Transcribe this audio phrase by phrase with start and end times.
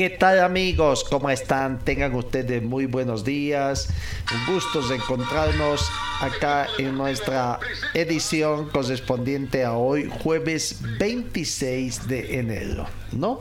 [0.00, 1.04] ¿Qué tal amigos?
[1.04, 1.78] ¿Cómo están?
[1.80, 3.90] Tengan ustedes muy buenos días.
[4.34, 5.82] Un gusto de encontrarnos
[6.22, 7.60] acá en nuestra
[7.92, 12.86] edición correspondiente a hoy, jueves 26 de enero.
[13.12, 13.40] ¿no?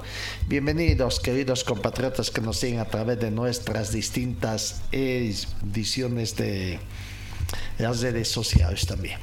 [0.49, 6.77] Bienvenidos, queridos compatriotas que nos siguen a través de nuestras distintas ediciones de
[7.77, 9.17] las redes sociales también.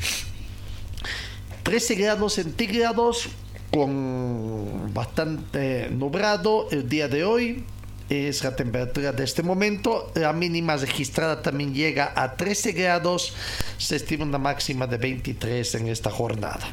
[1.64, 3.28] 13 grados centígrados
[3.70, 7.64] con bastante nublado el día de hoy.
[8.08, 10.12] Es la temperatura de este momento.
[10.14, 13.34] La mínima registrada también llega a 13 grados.
[13.78, 16.69] Se estima una máxima de 23 en esta jornada.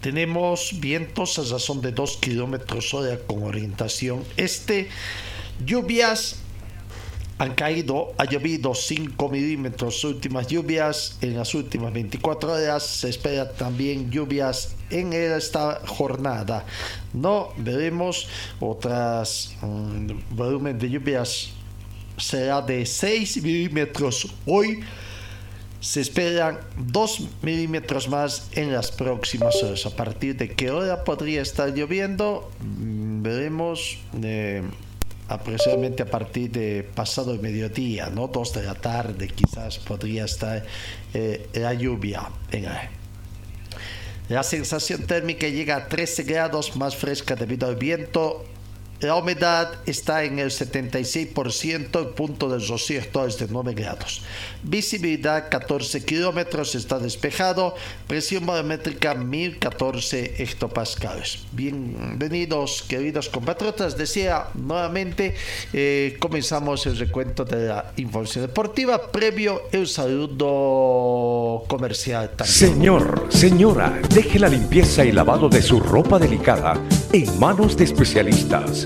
[0.00, 4.88] Tenemos vientos a razón de 2 kilómetros hora con orientación este.
[5.64, 6.36] Lluvias
[7.38, 12.82] han caído, ha llovido 5 milímetros últimas lluvias en las últimas 24 horas.
[12.82, 16.64] Se espera también lluvias en esta jornada.
[17.12, 21.50] No veremos otras um, volumen de lluvias
[22.16, 24.80] será de 6 milímetros hoy.
[25.80, 29.84] Se esperan 2 milímetros más en las próximas horas.
[29.84, 33.98] A partir de qué hora podría estar lloviendo, veremos.
[34.22, 34.62] Eh,
[35.28, 38.28] aproximadamente a partir de pasado mediodía, ¿no?
[38.28, 40.64] Dos de la tarde quizás podría estar
[41.14, 42.66] eh, la lluvia en.
[44.28, 48.44] La sensación térmica llega a 13 grados más fresca debido al viento
[49.00, 54.22] la humedad está en el 76%, el punto del rocío es de 9 grados.
[54.62, 57.74] Visibilidad 14 kilómetros, está despejado.
[58.06, 61.40] Presión barométrica 1014 hectopascales.
[61.52, 63.98] Bienvenidos, queridos compatriotas.
[63.98, 65.34] Decía nuevamente,
[65.72, 72.30] eh, comenzamos el recuento de la información deportiva previo el saludo comercial.
[72.30, 72.56] También.
[72.56, 76.80] Señor, señora, deje la limpieza y lavado de su ropa delicada
[77.12, 78.85] en manos de especialistas.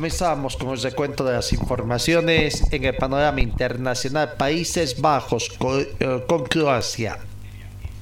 [0.00, 4.32] Comenzamos con el recuento de las informaciones en el panorama internacional.
[4.38, 7.18] Países Bajos con, eh, con Croacia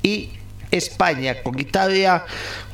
[0.01, 0.31] y
[0.71, 2.25] España con Italia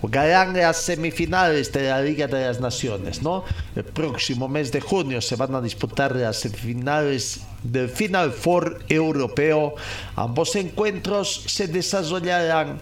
[0.02, 3.44] jugarán las semifinales de la Liga de las Naciones, ¿no?
[3.74, 9.74] El próximo mes de junio se van a disputar las semifinales del Final Four europeo.
[10.16, 12.78] Ambos encuentros se desarrollarán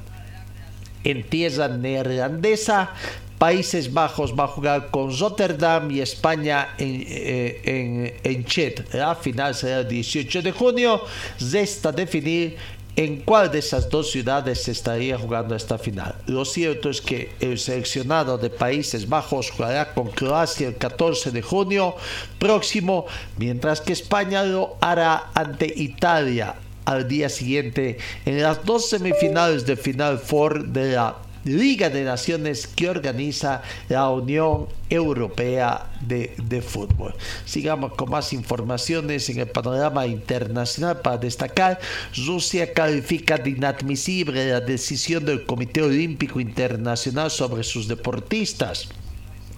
[1.05, 2.91] en tierra neerlandesa
[3.43, 8.95] Países Bajos va a jugar con Rotterdam y España en, eh, en, en Chet.
[8.95, 11.03] La final será el 18 de junio.
[11.51, 12.57] Resta definir
[12.95, 16.15] en cuál de esas dos ciudades se estaría jugando esta final.
[16.27, 21.43] Lo cierto es que el seleccionado de Países Bajos jugará con Croacia el 14 de
[21.43, 21.97] junio
[22.39, 23.07] próximo,
[23.39, 26.55] mientras que España lo hará ante Italia
[26.85, 32.67] al día siguiente en las dos semifinales de Final Four de la Liga de Naciones
[32.67, 37.15] que organiza la Unión Europea de, de, Fútbol.
[37.45, 41.81] Sigamos con más informaciones en el panorama internacional para destacar.
[42.27, 48.89] Rusia califica de inadmisible la decisión del Comité Olímpico Internacional sobre sus deportistas.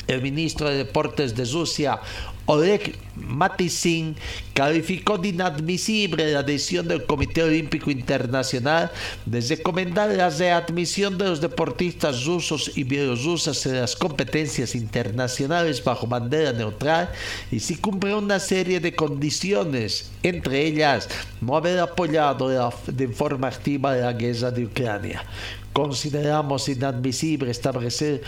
[0.06, 1.98] El ministro de Deportes de Rusia,
[2.46, 4.16] Oleg Matizin,
[4.52, 8.90] calificó de inadmisible la decisión del Comité Olímpico Internacional
[9.24, 16.06] de recomendar la readmisión de los deportistas rusos y bielorrusos en las competencias internacionales bajo
[16.06, 17.10] bandera neutral
[17.50, 21.08] y si cumple una serie de condiciones, entre ellas
[21.40, 25.24] no haber apoyado de forma activa la guerra de Ucrania.
[25.72, 28.22] Consideramos inadmisible establecer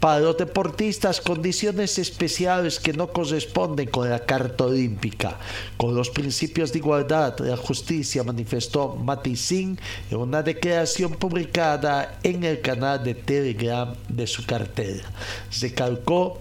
[0.00, 5.36] para los deportistas condiciones especiales que no corresponden con la Carta Olímpica,
[5.76, 9.78] con los principios de igualdad, la justicia, manifestó Maticín
[10.10, 15.04] en una declaración publicada en el canal de Telegram de su cartera.
[15.60, 16.40] Recalcó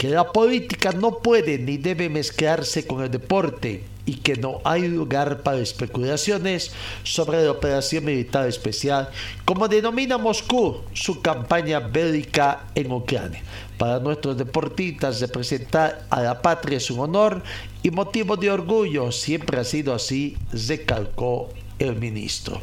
[0.00, 4.88] que la política no puede ni debe mezclarse con el deporte y que no hay
[4.88, 9.10] lugar para especulaciones sobre la operación militar especial,
[9.44, 13.42] como denomina Moscú su campaña bélica en Ucrania.
[13.76, 17.42] Para nuestros deportistas representar a la patria es un honor
[17.82, 22.62] y motivo de orgullo, siempre ha sido así, recalcó el ministro.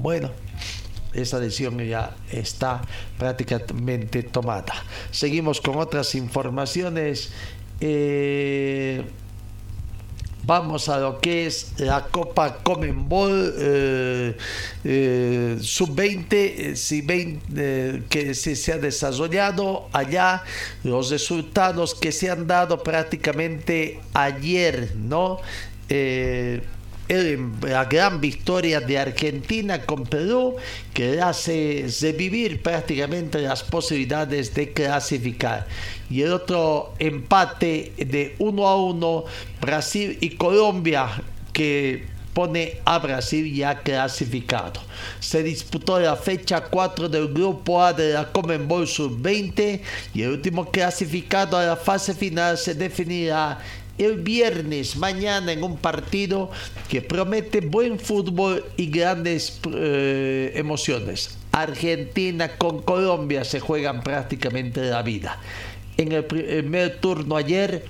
[0.00, 0.30] Bueno,
[1.16, 2.82] esa decisión ya está
[3.18, 4.74] prácticamente tomada.
[5.10, 7.30] Seguimos con otras informaciones.
[7.80, 9.04] Eh,
[10.46, 14.36] vamos a lo que es la Copa Comenbol eh,
[14.84, 17.04] eh, sub-20 eh, si
[18.08, 20.44] que se, ha desarrollado allá
[20.84, 25.40] los resultados que se han dado prácticamente ayer no
[27.08, 30.56] la gran victoria de Argentina con Perú
[30.92, 35.66] que hace revivir prácticamente las posibilidades de clasificar.
[36.10, 39.24] Y el otro empate de 1 a 1
[39.60, 41.22] Brasil y Colombia
[41.52, 44.82] que pone a Brasil ya clasificado.
[45.20, 49.80] Se disputó la fecha 4 del grupo A de la Comenbol Sub-20
[50.12, 53.58] y el último clasificado a la fase final se definirá
[53.98, 56.50] el viernes, mañana, en un partido
[56.88, 61.36] que promete buen fútbol y grandes eh, emociones.
[61.52, 65.38] Argentina con Colombia se juegan prácticamente la vida.
[65.96, 67.84] En el primer turno ayer,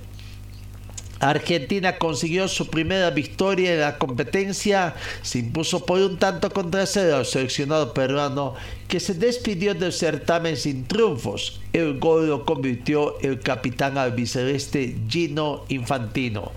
[1.21, 7.17] Argentina consiguió su primera victoria en la competencia, se impuso por un tanto contra cero
[7.17, 8.55] al seleccionado peruano
[8.89, 11.61] que se despidió del certamen sin triunfos.
[11.73, 16.53] El gol lo convirtió el capitán albiceleste Gino Infantino.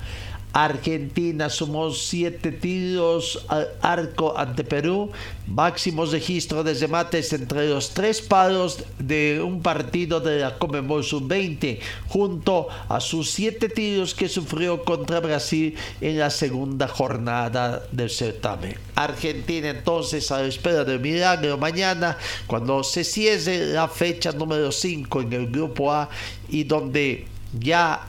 [0.54, 5.12] Argentina sumó siete tiros al arco ante Perú,
[5.48, 11.80] máximo registro de remates entre los tres palos de un partido de la Comebol Sub-20,
[12.08, 18.76] junto a sus siete tiros que sufrió contra Brasil en la segunda jornada del certamen.
[18.96, 22.18] Argentina entonces a la espera del milagro mañana,
[22.48, 26.10] cuando se cierre la fecha número 5 en el grupo A
[26.50, 28.08] y donde ya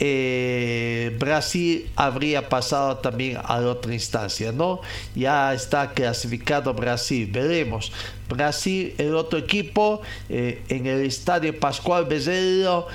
[0.00, 4.80] eh, Brasil habría pasado también a otra instancia, ¿no?
[5.14, 7.92] Ya está clasificado Brasil, veremos.
[8.28, 12.88] Brasil, el otro equipo, eh, en el estadio Pascual Bezerro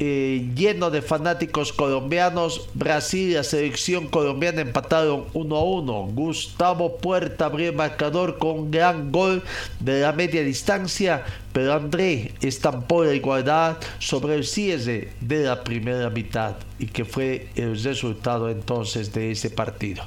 [0.00, 2.68] eh, lleno de fanáticos colombianos.
[2.74, 5.92] Brasil y la selección colombiana empataron 1 a 1.
[6.14, 9.42] Gustavo Puerta abrió el marcador con un gran gol
[9.80, 16.10] de la media distancia, pero André estampó la igualdad sobre el cierre de la primera
[16.10, 20.04] mitad y que fue el resultado entonces de ese partido.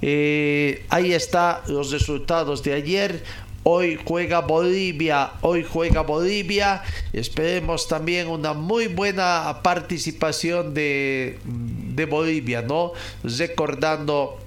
[0.00, 3.22] Eh, ahí están los resultados de ayer.
[3.66, 6.82] Hoy juega Bolivia, hoy juega Bolivia.
[7.14, 11.38] Esperemos también una muy buena participación de,
[12.10, 12.92] Bolivia, ¿no?
[13.22, 14.38] Recordando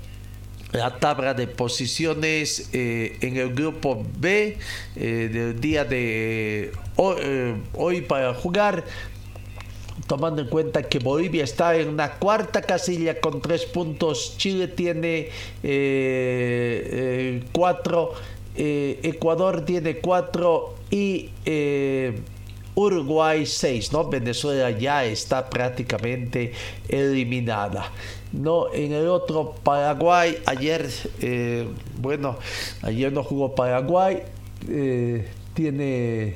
[0.72, 4.56] la tabla de posiciones eh, en el grupo B
[4.96, 8.84] eh, del día de hoy, eh, hoy, para jugar
[10.06, 15.30] tomando en cuenta que Bolivia está en una cuarta casilla con tres puntos Chile tiene
[17.52, 18.14] cuatro
[18.58, 22.20] eh, Ecuador tiene cuatro y eh,
[22.76, 24.10] Uruguay seis, ¿no?
[24.10, 26.52] Venezuela ya está prácticamente
[26.90, 27.92] eliminada.
[28.34, 30.88] No, en el otro Paraguay, ayer,
[31.22, 31.68] eh,
[32.00, 32.38] bueno,
[32.82, 34.24] ayer no jugó Paraguay,
[35.54, 36.36] tiene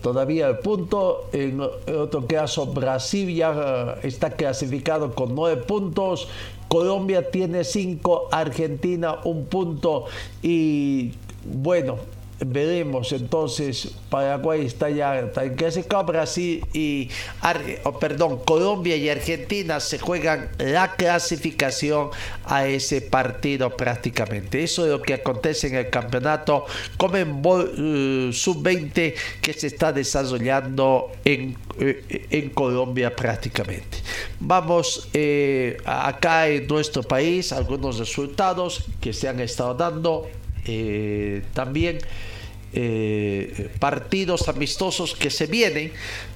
[0.00, 1.28] todavía el punto.
[1.32, 6.28] En otro caso, Brasil ya está clasificado con nueve puntos.
[6.72, 10.06] Colombia tiene cinco, Argentina un punto
[10.42, 11.12] y
[11.44, 11.98] bueno,
[12.44, 17.08] veremos entonces Paraguay está ya está en clasificado Brasil y
[17.84, 22.10] oh, perdón Colombia y Argentina se juegan la clasificación
[22.44, 24.62] a ese partido prácticamente.
[24.62, 26.64] Eso es lo que acontece en el campeonato
[26.96, 33.98] Comenbol uh, sub-20 que se está desarrollando en, eh, en Colombia prácticamente.
[34.40, 40.28] Vamos eh, acá en nuestro país algunos resultados que se han estado dando
[40.64, 41.98] eh, también
[42.72, 45.92] eh, partidos amistosos que se vienen,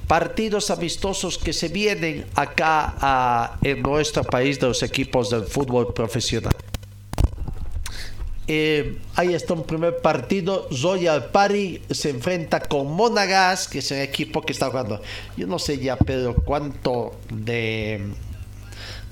[0.07, 6.55] partidos amistosos que se vienen acá en nuestro país de los equipos del fútbol profesional.
[8.49, 10.69] Eh, ahí está un primer partido.
[10.81, 15.01] Royal Party se enfrenta con Monagas, que es el equipo que está jugando.
[15.35, 17.99] Yo no sé ya, Pedro, cuánto de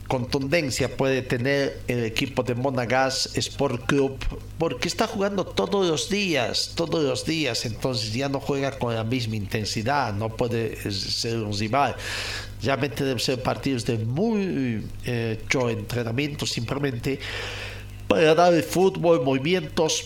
[0.07, 4.17] contundencia puede tener el equipo de Monagas Sport Club
[4.57, 9.03] porque está jugando todos los días, todos los días, entonces ya no juega con la
[9.03, 11.95] misma intensidad, no puede ser un rival.
[12.61, 17.19] Realmente deben ser partidos de muy eh, entrenamiento simplemente
[18.07, 20.05] para dar el fútbol, movimientos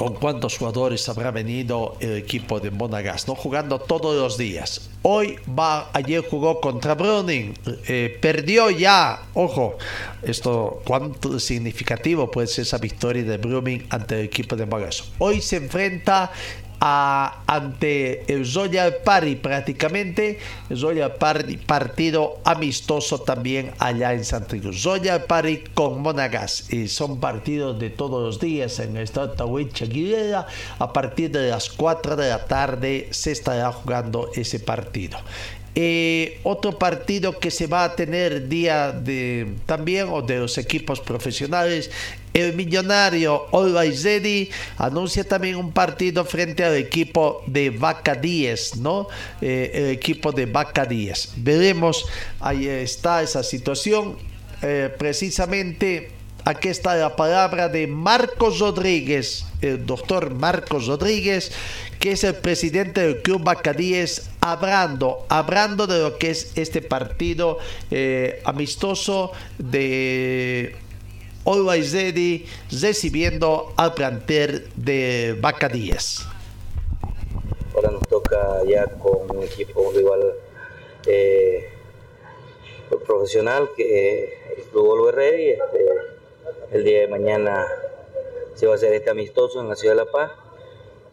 [0.00, 3.34] con cuántos jugadores habrá venido el equipo de Monagas, ¿no?
[3.34, 4.88] Jugando todos los días.
[5.02, 7.52] Hoy va, ayer jugó contra Browning,
[7.86, 9.76] eh, perdió ya, ojo,
[10.22, 15.04] esto cuánto significativo puede ser esa victoria de Brumming ante el equipo de Monagas.
[15.18, 16.32] Hoy se enfrenta
[16.80, 20.38] ante el Royal Party prácticamente,
[20.70, 24.82] el Royal Party partido amistoso también allá en Santa Cruz.
[25.26, 29.36] Party con Monagas y son partidos de todos los días en el estado de
[30.78, 35.18] A partir de las 4 de la tarde se estará jugando ese partido.
[35.74, 40.98] Eh, otro partido que se va a tener día de también o de los equipos
[41.00, 41.90] profesionales
[42.32, 49.08] el millonario Always Ready anuncia también un partido frente al equipo de Vaca 10, ¿no?
[49.40, 51.34] Eh, el equipo de Vaca 10.
[51.38, 52.06] Veremos,
[52.38, 54.16] ahí está esa situación.
[54.62, 56.10] Eh, precisamente
[56.44, 61.50] aquí está la palabra de Marcos Rodríguez, el doctor Marcos Rodríguez,
[61.98, 67.58] que es el presidente del Club Bacadíes, hablando, hablando de lo que es este partido
[67.90, 70.74] eh, amistoso de
[71.44, 72.46] Always Ready
[72.80, 76.26] recibiendo al plantel de Bacadíes.
[77.74, 80.34] Ahora nos toca ya con un equipo, un rival
[81.06, 81.68] eh,
[83.06, 85.48] profesional que es el Club Always Ready.
[85.50, 85.86] Este,
[86.72, 87.66] el día de mañana
[88.54, 90.32] se va a hacer este amistoso en la ciudad de La Paz.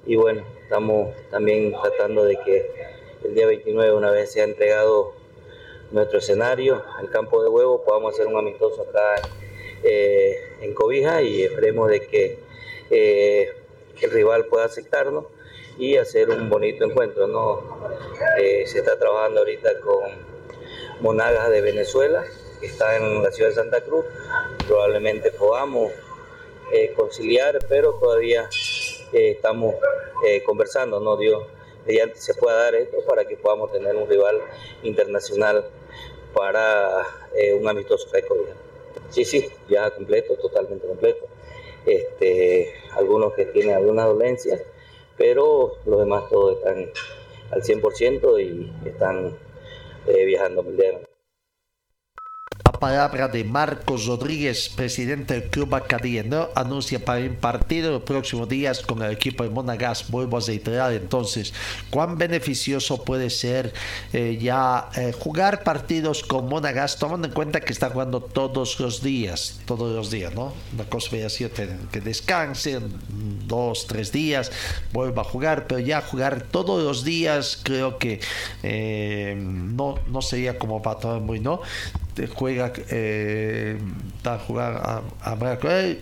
[0.06, 2.70] Y bueno, Estamos también tratando de que
[3.28, 5.14] el día 29, una vez se ha entregado
[5.92, 9.22] nuestro escenario, el campo de huevo, podamos hacer un amistoso acá
[9.84, 12.40] eh, en Cobija y esperemos de que
[12.90, 13.54] eh,
[14.02, 15.26] el rival pueda aceptarnos
[15.78, 17.28] y hacer un bonito encuentro.
[17.28, 17.90] ¿no?
[18.40, 20.10] Eh, se está trabajando ahorita con
[21.02, 22.24] Monagas de Venezuela,
[22.62, 24.06] que está en la ciudad de Santa Cruz.
[24.68, 25.92] Probablemente podamos
[26.96, 28.50] conciliar, pero todavía
[29.14, 29.76] estamos
[30.46, 31.16] conversando, ¿no?
[31.16, 31.44] Dios,
[31.88, 34.42] mediante se pueda dar esto para que podamos tener un rival
[34.84, 35.66] internacional
[36.34, 37.04] para
[37.34, 38.40] eh, un amistoso récord.
[39.10, 41.26] Sí, sí, ya completo, totalmente completo.
[41.86, 44.62] Este, algunos que tienen algunas dolencias,
[45.18, 46.92] pero los demás todos están
[47.52, 49.38] al 100% y están
[50.08, 51.07] eh, viajando mundialmente
[52.80, 58.82] palabra de Marcos Rodríguez, presidente del Club Acadiano, anuncia para un partido los próximos días
[58.82, 60.10] con el equipo de Monagas.
[60.10, 61.54] Vuelvo a reiterar entonces
[61.90, 63.74] cuán beneficioso puede ser
[64.14, 69.02] eh, ya eh, jugar partidos con Monagas, tomando en cuenta que está jugando todos los
[69.02, 70.54] días, todos los días, ¿no?
[70.74, 72.90] Una cosa hubiera sido que descansen
[73.48, 74.52] dos, tres días,
[74.94, 78.20] vuelva a jugar, pero ya jugar todos los días creo que
[78.64, 81.62] eh, no, no sería como para todo muy, ¿no?
[82.26, 83.78] Juega eh,
[84.24, 84.74] a jugar
[85.22, 85.36] a, a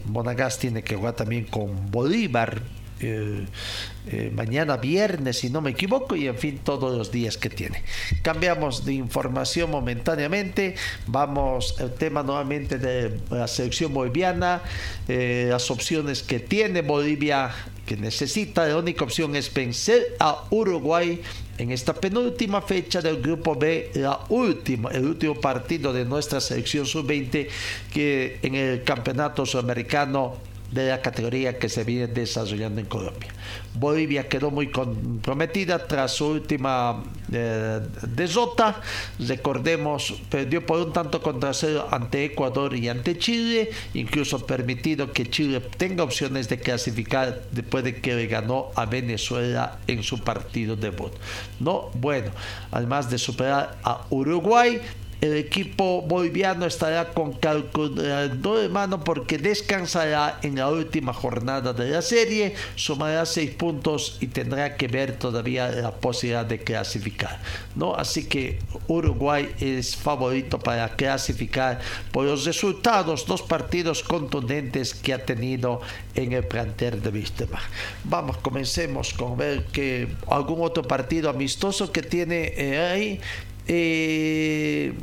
[0.06, 2.62] Monagas tiene que jugar también con Bolívar
[3.08, 7.84] eh, mañana viernes si no me equivoco y en fin todos los días que tiene.
[8.22, 10.76] Cambiamos de información momentáneamente
[11.08, 14.62] vamos al tema nuevamente de la selección boliviana
[15.08, 17.52] eh, las opciones que tiene Bolivia
[17.86, 21.22] que necesita la única opción es vencer a Uruguay
[21.58, 27.48] en esta penúltima fecha del grupo B, el último partido de nuestra selección sub-20
[27.94, 30.36] que en el campeonato sudamericano
[30.76, 33.30] de la categoría que se viene desarrollando en Colombia.
[33.74, 37.02] Bolivia quedó muy comprometida tras su última
[37.32, 38.82] eh, derrota.
[39.18, 45.30] Recordemos, perdió por un tanto contra cero ante Ecuador y ante Chile, incluso permitido que
[45.30, 50.76] Chile tenga opciones de clasificar después de que le ganó a Venezuela en su partido
[50.76, 51.14] debut.
[51.62, 52.32] No, bueno,
[52.72, 54.82] además de superar a Uruguay,
[55.22, 61.90] el equipo boliviano estará con calculador de mano porque descansará en la última jornada de
[61.90, 67.40] la serie, sumará seis puntos y tendrá que ver todavía la posibilidad de clasificar.
[67.76, 67.96] ¿no?
[67.96, 71.80] Así que Uruguay es favorito para clasificar
[72.12, 75.82] por los resultados, dos partidos contundentes que ha tenido
[76.16, 77.60] en el plantel de Vistema.
[78.04, 83.20] Vamos, comencemos con ver que algún otro partido amistoso que tiene eh, ahí
[83.68, 84.94] eh,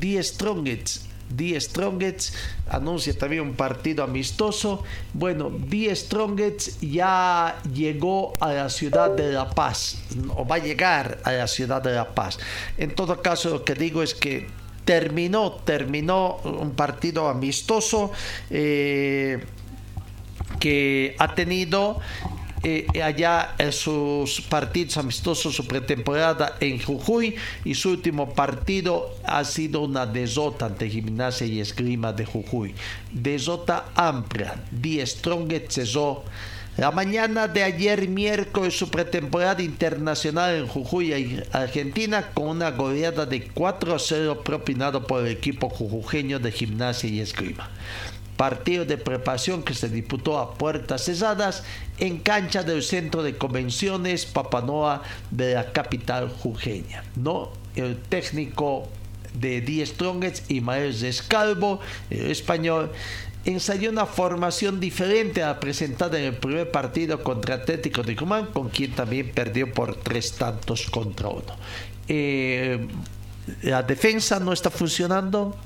[0.00, 1.06] The Strongets.
[1.34, 2.32] The Strongets
[2.68, 4.84] anuncia también un partido amistoso.
[5.12, 9.98] Bueno, The Strongets ya llegó a la ciudad de La Paz,
[10.34, 12.38] o va a llegar a la ciudad de La Paz.
[12.78, 14.46] En todo caso, lo que digo es que
[14.84, 18.12] terminó, terminó un partido amistoso
[18.50, 19.44] eh,
[20.60, 22.00] que ha tenido
[22.68, 29.44] eh, allá en sus partidos amistosos, su pretemporada en Jujuy y su último partido ha
[29.44, 32.74] sido una desota ante Gimnasia y Esgrima de Jujuy.
[33.12, 36.24] Desota amplia, Die Strong cesó.
[36.76, 43.46] La mañana de ayer miércoles su pretemporada internacional en Jujuy, Argentina, con una goleada de
[43.46, 47.70] 4 a 0 propinado por el equipo jujujeño de gimnasia y esgrima
[48.36, 51.64] partido de preparación que se disputó a puertas cesadas
[51.98, 57.04] en cancha del centro de convenciones Papanoa de la capital jujeña.
[57.16, 57.50] ¿no?
[57.74, 58.88] El técnico
[59.34, 62.92] de Die Strongest, Imael Descalvo, el español,
[63.44, 68.46] ensayó una formación diferente a la presentada en el primer partido contra Atlético de Tucumán,
[68.46, 71.56] con quien también perdió por tres tantos contra uno.
[72.08, 72.86] Eh,
[73.62, 75.56] la defensa no está funcionando,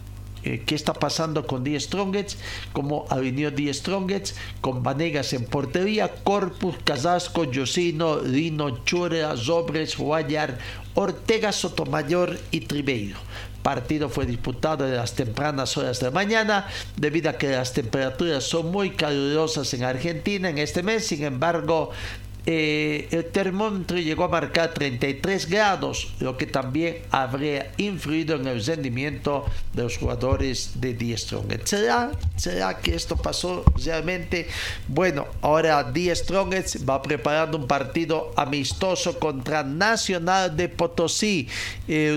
[0.45, 2.39] eh, qué está pasando con Die Strongets,
[2.73, 9.97] como ha venido Die Strongets, con Vanegas en portería, Corpus, Casasco, Yosino, Lino, Chura, Zobres,
[9.97, 10.59] Guayar,
[10.95, 13.19] Ortega, Sotomayor y Tribeiro.
[13.63, 16.67] Partido fue disputado en las tempranas horas de la mañana
[16.97, 21.07] debido a que las temperaturas son muy calurosas en Argentina en este mes.
[21.07, 21.91] Sin embargo,
[22.53, 28.65] eh, el termómetro llegó a marcar 33 grados, lo que también habría influido en el
[28.65, 31.69] rendimiento de los jugadores de Die Strongest.
[31.69, 34.49] ¿Será, ¿Será que esto pasó realmente?
[34.89, 41.47] Bueno, ahora Die Strongest va preparando un partido amistoso contra Nacional de Potosí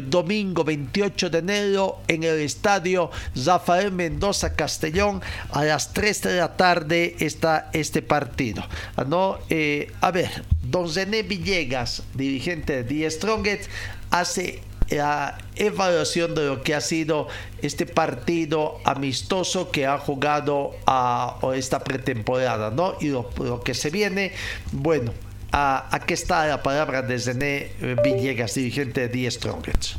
[0.08, 5.22] domingo 28 de enero en el estadio Rafael Mendoza Castellón
[5.52, 8.64] a las 3 de la tarde está este partido.
[8.96, 9.38] Ah, ¿no?
[9.50, 10.23] Eh, ver,
[10.62, 13.70] don Zené Villegas, dirigente de The Strongest,
[14.12, 17.28] hace la evaluación de lo que ha sido
[17.62, 22.96] este partido amistoso que ha jugado a, esta pretemporada, ¿no?
[23.00, 23.30] Y lo,
[23.64, 24.34] que se viene,
[24.72, 25.14] bueno,
[25.52, 27.72] aquí está la palabra de Zené
[28.04, 29.96] Villegas, dirigente de The Strongest.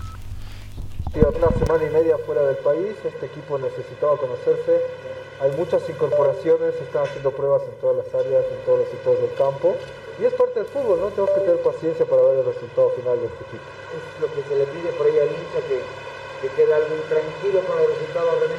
[1.14, 4.80] Una semana y media fuera del país, este equipo necesitaba conocerse,
[5.40, 9.34] hay muchas incorporaciones, están haciendo pruebas en todas las áreas, en todos los sectores del
[9.34, 9.76] campo.
[10.18, 11.09] Y es parte del fútbol, ¿no?
[11.11, 13.66] Tenemos que tener paciencia para ver el resultado final de este equipo.
[13.90, 15.83] Es lo que se le pide por ahí al hincha, que,
[16.40, 18.59] que quede algo tranquilo con los resultados, René.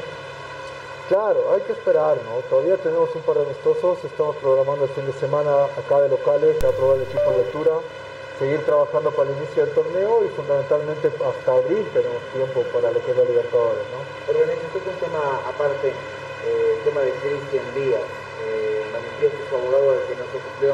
[1.08, 2.42] Claro, hay que esperar, ¿no?
[2.50, 6.58] Todavía tenemos un par de amistosos, estamos programando el fin de semana acá de locales,
[6.64, 7.78] a probar el equipo de lectura,
[8.40, 13.00] seguir trabajando para el inicio del torneo y fundamentalmente hasta abril tenemos tiempo para lo
[13.06, 14.02] que es la Libertadores, ¿no?
[14.34, 19.94] Esto es un tema aparte, eh, el tema de Cristian Díaz, eh, manifiesto su abogado
[19.94, 20.74] de que no se cumplió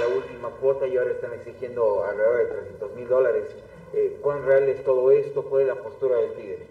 [0.00, 3.44] la última cuota y ahora están exigiendo alrededor de 300 mil dólares.
[3.92, 5.42] Eh, ¿Cuán real es todo esto?
[5.42, 6.66] ¿Cuál es la postura del Tigre?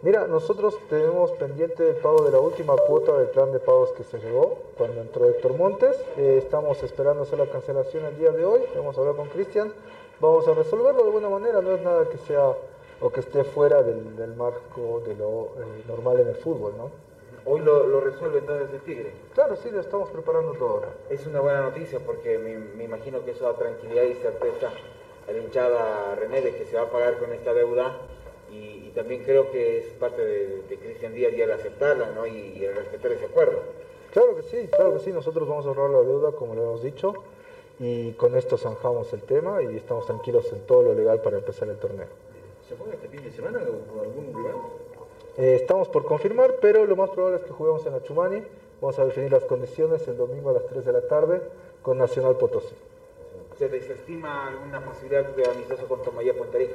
[0.00, 4.04] Mira, nosotros tenemos pendiente el pago de la última cuota del plan de pagos que
[4.04, 5.96] se llegó cuando entró Héctor Montes.
[6.16, 8.60] Eh, estamos esperando hacer la cancelación el día de hoy.
[8.76, 9.72] Vamos a hablar con Cristian.
[10.20, 11.60] Vamos a resolverlo de buena manera.
[11.60, 12.54] No es nada que sea
[13.00, 17.07] o que esté fuera del, marco de lo eh, normal en el fútbol, ¿no?
[17.50, 19.10] Hoy lo, resuelve entonces el Tigre.
[19.32, 20.88] Claro, sí, lo estamos preparando todo ahora.
[21.08, 24.70] Es una buena noticia porque me, imagino que eso da tranquilidad y certeza
[25.26, 27.96] a la hinchada René de que se va a pagar con esta deuda
[28.52, 32.26] y, también creo que es parte de, Cristian Díaz y el aceptarla ¿no?
[32.26, 33.60] y, el respetar ese acuerdo.
[34.12, 36.82] Claro que sí, claro que sí, nosotros vamos a ahorrar la deuda como lo hemos
[36.82, 37.14] dicho
[37.78, 41.68] y con esto zanjamos el tema y estamos tranquilos en todo lo legal para empezar
[41.68, 42.08] el torneo.
[42.68, 44.87] ¿Se juega este fin de semana con algún rival?
[45.38, 48.42] Eh, estamos por confirmar, pero lo más probable es que juguemos en la Chumani.
[48.80, 51.40] Vamos a definir las condiciones el domingo a las 3 de la tarde
[51.80, 52.74] con Nacional Potosí.
[53.56, 56.74] ¿Se desestima alguna posibilidad de amistoso con Tomayá Puerto Rico?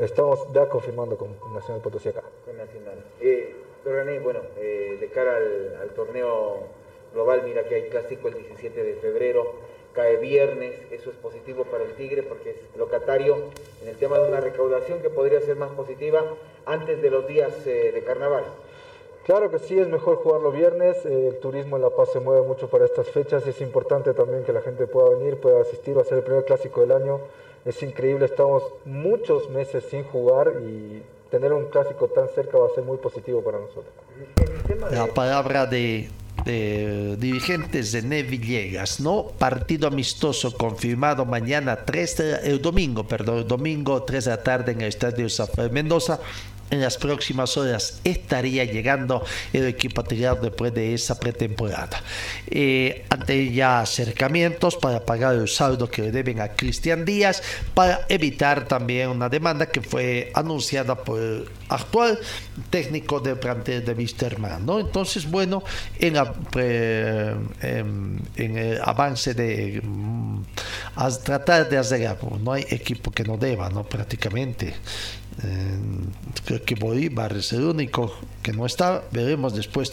[0.00, 2.24] Estamos ya confirmando con Nacional Potosí acá.
[2.44, 3.04] Con Nacional.
[3.20, 3.54] Eh,
[4.20, 6.64] bueno, eh, de cara al, al torneo
[7.14, 9.54] global, mira que hay clásico el 17 de febrero
[9.92, 13.36] cae viernes, eso es positivo para el Tigre porque es locatario
[13.82, 16.24] en el tema de una recaudación que podría ser más positiva
[16.66, 18.44] antes de los días eh, de carnaval.
[19.24, 22.46] Claro que sí, es mejor jugarlo viernes, eh, el turismo en La Paz se mueve
[22.46, 26.02] mucho para estas fechas, es importante también que la gente pueda venir, pueda asistir, va
[26.02, 27.20] a ser el primer clásico del año,
[27.64, 32.74] es increíble, estamos muchos meses sin jugar y tener un clásico tan cerca va a
[32.74, 33.92] ser muy positivo para nosotros.
[34.90, 36.08] La palabra de
[36.44, 39.26] de dirigentes de Ney Villegas, ¿no?
[39.38, 44.80] Partido amistoso confirmado mañana 3 el domingo, perdón, el domingo 3 de la tarde en
[44.80, 46.20] el Estadio San Mendoza
[46.70, 52.02] en las próximas horas estaría llegando el equipo tirado después de esa pretemporada.
[52.48, 57.42] Eh, ante ya acercamientos para pagar el saldo que le deben a Cristian Díaz,
[57.74, 62.18] para evitar también una demanda que fue anunciada por el actual
[62.70, 64.64] técnico del plantel de Wisterman.
[64.64, 64.80] ¿no?
[64.80, 65.62] Entonces, bueno,
[65.98, 66.16] en,
[67.62, 70.42] en, el avance de mm,
[71.24, 73.84] tratar de hacer algo, no hay equipo que no deba, ¿no?
[73.84, 74.74] prácticamente.
[75.42, 75.78] Eh,
[76.44, 79.02] creo que Bolívar es el único que no está.
[79.10, 79.90] Veremos después.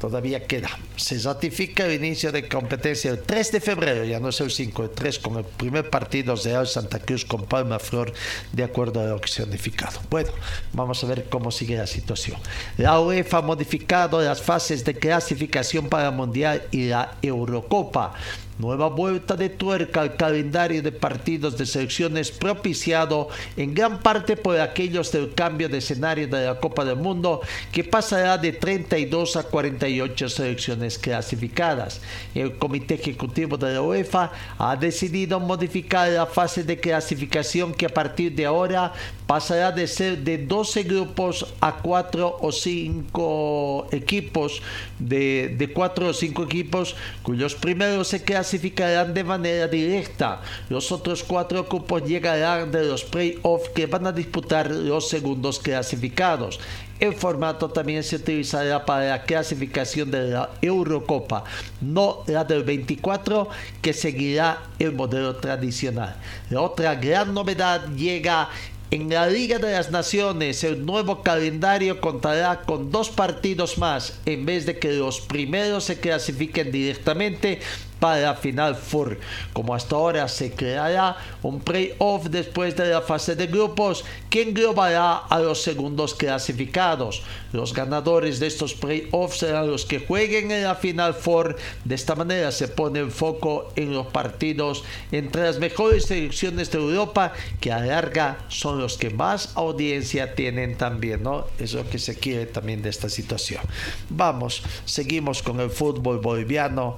[0.00, 0.70] Todavía queda.
[0.96, 4.84] Se ratifica el inicio de competencia el 3 de febrero, ya no es el 5,
[4.84, 8.12] el 3, con el primer partido de Santa Cruz con Palma Flor,
[8.52, 10.00] de acuerdo a lo que se ha notificado.
[10.10, 10.30] Bueno,
[10.72, 12.38] vamos a ver cómo sigue la situación.
[12.76, 18.14] La UEFA ha modificado las fases de clasificación para el Mundial y la Eurocopa.
[18.62, 24.60] Nueva vuelta de tuerca al calendario de partidos de selecciones propiciado en gran parte por
[24.60, 27.40] aquellos del cambio de escenario de la Copa del Mundo
[27.72, 32.00] que pasará de 32 a 48 selecciones clasificadas.
[32.36, 37.92] El Comité Ejecutivo de la UEFA ha decidido modificar la fase de clasificación que a
[37.92, 38.92] partir de ahora
[39.26, 44.62] pasará de ser de 12 grupos a 4 o 5 equipos,
[45.00, 46.94] de, de 4 o 5 equipos
[47.24, 48.22] cuyos primeros se
[48.52, 50.42] clasificarán de manera directa.
[50.68, 56.60] Los otros 4 grupos llegarán de los playoffs que van a disputar los segundos clasificados.
[57.00, 61.44] El formato también se utilizará para la clasificación de la Eurocopa,
[61.80, 63.48] no la del 24
[63.80, 66.14] que seguirá el modelo tradicional.
[66.50, 68.50] La otra gran novedad llega
[68.90, 74.44] en la Liga de las Naciones, el nuevo calendario contará con dos partidos más, en
[74.44, 77.60] vez de que los primeros se clasifiquen directamente
[78.02, 79.16] para la final four.
[79.52, 85.18] Como hasta ahora se creará un playoff después de la fase de grupos que englobará
[85.18, 87.22] a los segundos clasificados.
[87.52, 91.54] Los ganadores de estos playoffs serán los que jueguen en la final four.
[91.84, 96.78] De esta manera se pone el foco en los partidos entre las mejores selecciones de
[96.78, 101.46] Europa que a larga son los que más audiencia tienen también, ¿no?
[101.60, 103.62] Es lo que se quiere también de esta situación.
[104.10, 106.96] Vamos, seguimos con el fútbol boliviano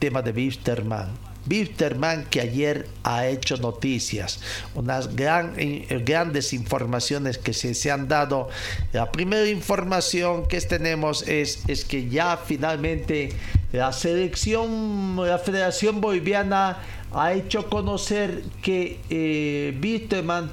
[0.00, 1.08] tema de Wisterman.
[1.48, 4.40] Wisterman que ayer ha hecho noticias,
[4.74, 8.48] unas eh, grandes informaciones que se, se, han dado.
[8.92, 13.30] La primera información que tenemos es, es que ya finalmente
[13.72, 16.78] la selección, la Federación Boliviana
[17.12, 20.00] ha hecho conocer que eh,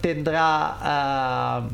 [0.01, 1.69] tendrá uh,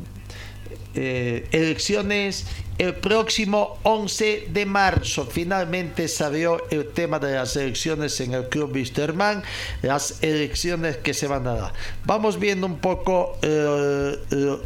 [0.95, 2.45] eh, elecciones
[2.77, 5.25] el próximo 11 de marzo.
[5.25, 9.43] Finalmente salió el tema de las elecciones en el Club Wisterman,
[9.81, 11.73] las elecciones que se van a dar.
[12.05, 14.17] Vamos viendo un poco eh,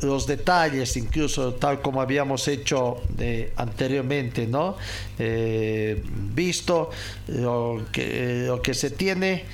[0.02, 4.78] los detalles, incluso tal como habíamos hecho eh, anteriormente, ¿no?
[5.20, 6.02] Eh,
[6.34, 6.89] visto
[7.28, 9.46] lo que, se tiene.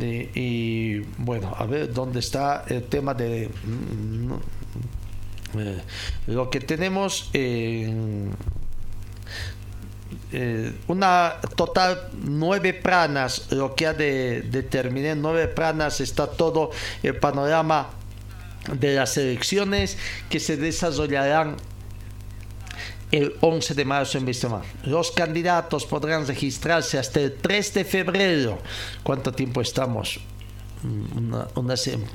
[0.00, 4.32] y bueno, a ver dónde está el tema de mm,
[5.58, 5.80] eh,
[6.26, 7.92] lo que tenemos eh,
[10.88, 16.70] una total nueve planas, lo que ha de determinar nueve planas, está todo
[17.02, 17.90] el panorama
[18.72, 19.96] de las elecciones
[20.28, 21.56] que se desarrollarán
[23.12, 24.62] el 11 de marzo en Vistamar.
[24.84, 28.58] Los candidatos podrán registrarse hasta el 3 de febrero.
[29.04, 30.20] ¿Cuánto tiempo estamos?
[30.84, 31.46] Una,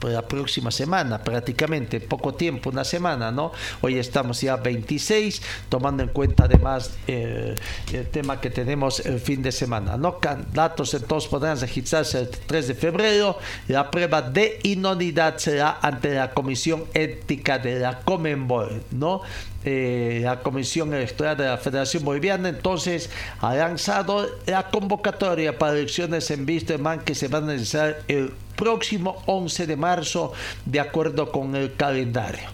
[0.04, 3.52] la próxima semana, prácticamente poco tiempo, una semana, ¿no?
[3.82, 7.56] Hoy estamos ya 26, tomando en cuenta además eh,
[7.92, 10.20] el tema que tenemos el fin de semana, ¿no?
[10.54, 16.32] Datos entonces podrán registrarse el 3 de febrero, la prueba de inunidad será ante la
[16.32, 19.22] Comisión Ética de la Comenbol, ¿no?
[19.66, 23.10] Eh, la Comisión Electoral de la Federación Boliviana entonces
[23.42, 26.48] ha lanzado la convocatoria para elecciones en
[26.80, 30.32] Man que se van a realizar el próximo 11 de marzo
[30.66, 32.48] de acuerdo con el calendario.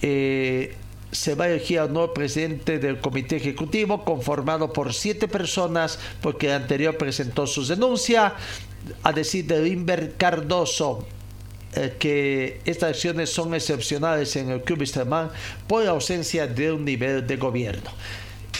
[0.00, 0.74] Eh,
[1.12, 5.98] se va a elegir a un nuevo presidente del comité ejecutivo conformado por siete personas
[6.22, 8.32] porque el anterior presentó sus denuncias
[9.04, 11.06] a decir de Limber Cardoso
[11.74, 15.30] eh, que estas acciones son excepcionales en el Club Wisterman
[15.66, 17.90] por la ausencia de un nivel de gobierno.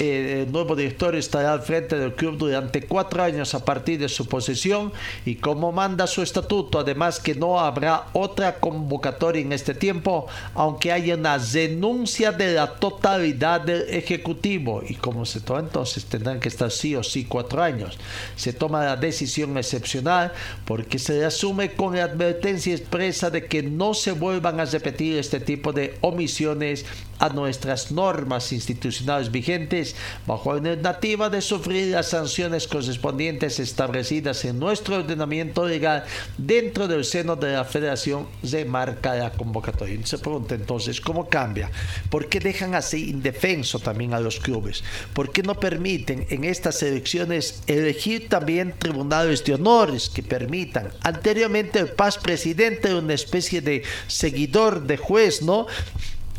[0.00, 4.08] Eh, el nuevo director estará al frente del club durante cuatro años a partir de
[4.08, 4.90] su posesión
[5.26, 10.92] y como manda su estatuto, además que no habrá otra convocatoria en este tiempo, aunque
[10.92, 16.48] haya una denuncia de la totalidad del Ejecutivo y como se toma entonces tendrán que
[16.48, 17.98] estar sí o sí cuatro años.
[18.36, 20.32] Se toma la decisión excepcional
[20.64, 25.38] porque se asume con la advertencia expresa de que no se vuelvan a repetir este
[25.38, 26.86] tipo de omisiones
[27.22, 29.94] a nuestras normas institucionales vigentes
[30.26, 36.02] bajo alternativa de sufrir las sanciones correspondientes establecidas en nuestro ordenamiento legal
[36.36, 40.04] dentro del seno de la federación de marca la convocatoria.
[40.04, 41.70] se pregunta entonces, ¿cómo cambia?
[42.10, 44.82] ¿Por qué dejan así indefenso también a los clubes?
[45.14, 50.88] ¿Por qué no permiten en estas elecciones elegir también tribunales de honores que permitan?
[51.02, 55.68] Anteriormente el paz presidente una especie de seguidor de juez, ¿no?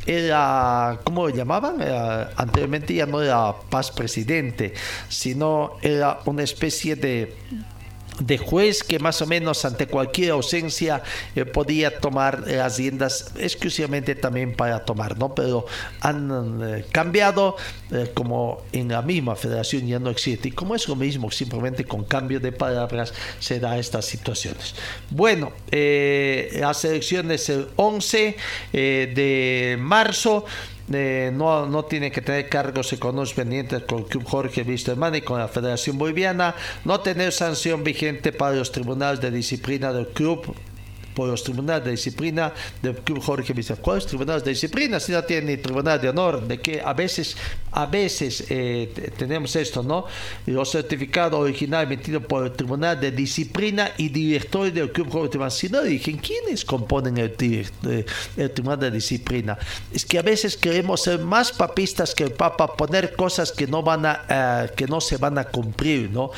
[0.06, 1.76] Era, ¿cómo lo llamaban?
[2.36, 4.74] anteriormente ya no era paz presidente,
[5.10, 7.36] sino era una especie de
[8.20, 11.04] de juez que más o menos ante cualquier ausencia
[11.36, 15.34] eh, podía tomar las riendas exclusivamente también para tomar, ¿no?
[15.34, 15.66] Pero
[16.02, 17.56] han eh, cambiado
[17.92, 21.86] eh, como en la misma federación ya no existe y como es lo mismo, simplemente
[21.86, 24.76] con cambio de palabras se da estas situaciones.
[25.10, 28.36] Bueno, las elecciones el 11
[28.72, 30.46] de marzo
[30.88, 35.40] no, no tiene que tener cargos económicos pendientes con el Club Jorge Wisterman y con
[35.40, 40.54] la Federación Boliviana, no tener sanción vigente para los tribunales de disciplina del club
[41.14, 43.78] por los tribunales de disciplina del Club Jorge Villar.
[43.80, 45.00] ¿Cuáles tribunales de disciplina?
[45.00, 47.36] Si no tiene tribunal de honor, de que a veces,
[47.72, 50.06] a veces eh, tenemos esto, ¿no?
[50.46, 55.52] Los certificados originales emitidos por el Tribunal de Disciplina y director del Club Jorge Villar.
[55.52, 58.06] Si dije, ¿quiénes componen el, eh,
[58.38, 59.58] el, Tribunal de Disciplina?
[59.92, 63.84] Es que a veces queremos ser más papistas que el Papa, poner cosas que no
[63.84, 66.32] van a, eh, que no se van a cumplir, ¿no?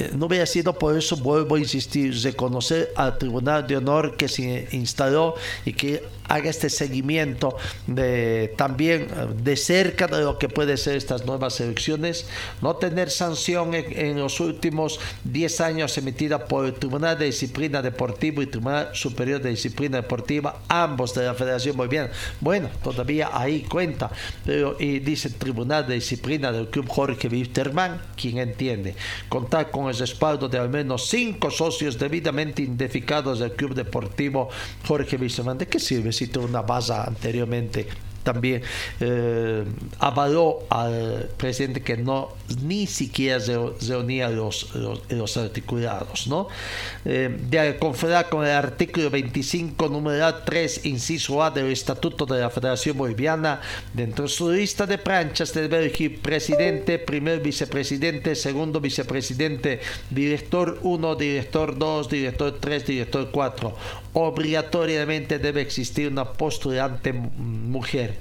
[0.00, 4.28] Eh, no hubiera sido por eso, vuelvo a insistir, reconocer al Tribunal de Honor que
[4.28, 5.34] se instaló
[5.66, 7.56] y que haga este seguimiento
[7.88, 9.08] de también
[9.42, 12.26] de cerca de lo que puede ser estas nuevas elecciones,
[12.62, 18.42] no tener sanción en, los últimos 10 años emitida por el Tribunal de Disciplina Deportiva
[18.42, 22.10] y Tribunal Superior de Disciplina Deportiva, ambos de la Federación Boliviana.
[22.40, 24.10] Bueno, todavía ahí cuenta,
[24.44, 28.94] pero y dice Tribunal de Disciplina del Club Jorge Wisterman, quien entiende,
[29.28, 34.48] contar con el respaldo de al menos cinco socios debidamente identificados del Club Deportivo
[34.86, 35.58] Jorge Wisterman.
[35.58, 36.12] ¿De qué sirve?
[36.38, 37.86] Una base anteriormente
[38.22, 38.62] también
[39.00, 39.64] eh,
[39.98, 42.30] avaló al presidente que no
[42.62, 43.56] ni siquiera se
[43.88, 46.26] reunía los, los, articulados.
[46.26, 46.48] ¿no?
[47.04, 52.50] Eh, de conformidad con el artículo 25, número 3, inciso A del Estatuto de la
[52.50, 53.60] Federación Boliviana,
[53.94, 59.80] dentro de su lista de planchas debe elegir presidente, primer vicepresidente, segundo vicepresidente,
[60.10, 63.76] director 1, director 2, director 3, director 4.
[64.12, 68.16] Obligatoriamente debe existir una postulante mujer.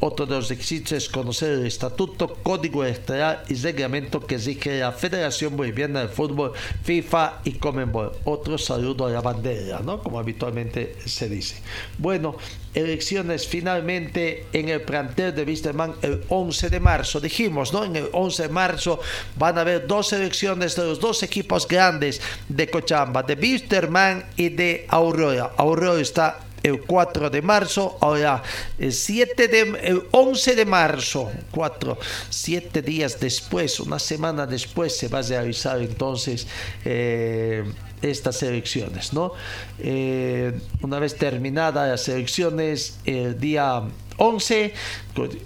[0.00, 4.92] Otro de los requisitos es conocer el estatuto, código electoral y reglamento que rige la
[4.92, 8.12] Federación Boliviana de Fútbol, FIFA y Comenbol.
[8.24, 10.02] Otro saludo a la bandera, ¿no?
[10.02, 11.56] Como habitualmente se dice.
[11.98, 12.36] Bueno,
[12.72, 17.20] elecciones finalmente en el plantel de Wisterman el 11 de marzo.
[17.20, 17.84] Dijimos, ¿no?
[17.84, 19.00] En el 11 de marzo
[19.36, 24.48] van a haber dos elecciones de los dos equipos grandes de Cochabamba, de Wisterman y
[24.48, 25.52] de Aurora.
[25.58, 28.42] Aurora está el 4 de marzo, ahora
[28.78, 35.08] el 7 de el 11 de marzo, 4, 7 días después, una semana después se
[35.08, 36.46] va a realizar entonces
[36.84, 37.64] eh,
[38.02, 39.32] estas elecciones, ¿no?
[39.78, 43.82] Eh, una vez terminadas las elecciones, el día
[44.16, 44.74] 11,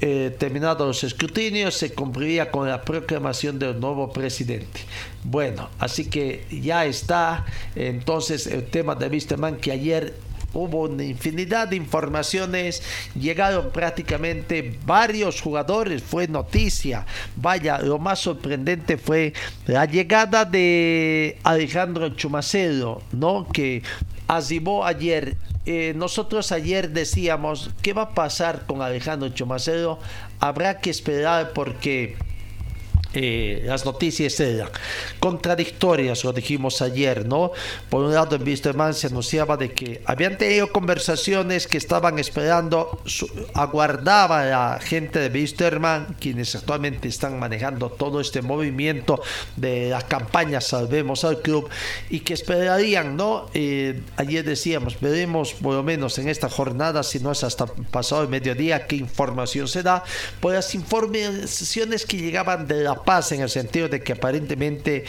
[0.01, 4.81] eh, terminados los escrutinios, se cumpliría con la proclamación del nuevo presidente.
[5.23, 7.45] Bueno, así que ya está
[7.77, 10.15] entonces el tema de Wisterman que ayer
[10.55, 12.83] hubo una infinidad de informaciones,
[13.19, 17.05] llegaron prácticamente varios jugadores, fue noticia.
[17.37, 19.33] Vaya, lo más sorprendente fue
[19.67, 23.47] la llegada de Alejandro Chumacero, ¿no?
[23.53, 23.83] Que
[24.27, 25.37] azibó ayer.
[25.67, 29.99] Eh, nosotros ayer decíamos, ¿qué va a pasar con Alejandro Chomacero?
[30.39, 32.17] Habrá que esperar porque
[33.15, 34.69] eh, las noticias eran
[35.21, 37.53] contradictorias, lo dijimos ayer, ¿no?
[37.89, 43.01] Por un lado, en Wisterman se anunciaba de que habían tenido conversaciones que estaban esperando,
[43.55, 49.23] aguardaba la gente de Wisterman, quienes actualmente están manejando todo este movimiento
[49.57, 51.69] de la campaña Salvemos al Club,
[52.11, 53.49] y que esperarían, ¿no?
[53.55, 58.23] Eh, ayer decíamos, veremos por lo menos en esta jornada, si no es hasta pasado
[58.23, 60.03] el mediodía, qué información se da,
[60.41, 65.05] por las informaciones que llegaban de la paz en el sentido de que aparentemente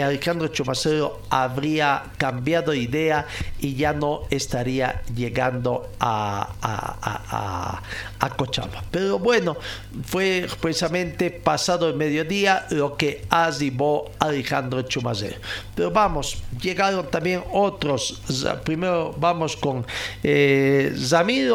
[0.00, 3.26] Alejandro Chumacero habría cambiado de idea
[3.60, 7.82] y ya no estaría llegando a,
[8.18, 8.82] a, Cochabamba.
[8.90, 9.56] Pero bueno,
[10.04, 15.36] fue precisamente pasado el mediodía lo que azibó Alejandro Chumacero.
[15.74, 18.22] Pero vamos, llegaron también otros.
[18.64, 19.84] Primero vamos con
[20.22, 20.94] eh,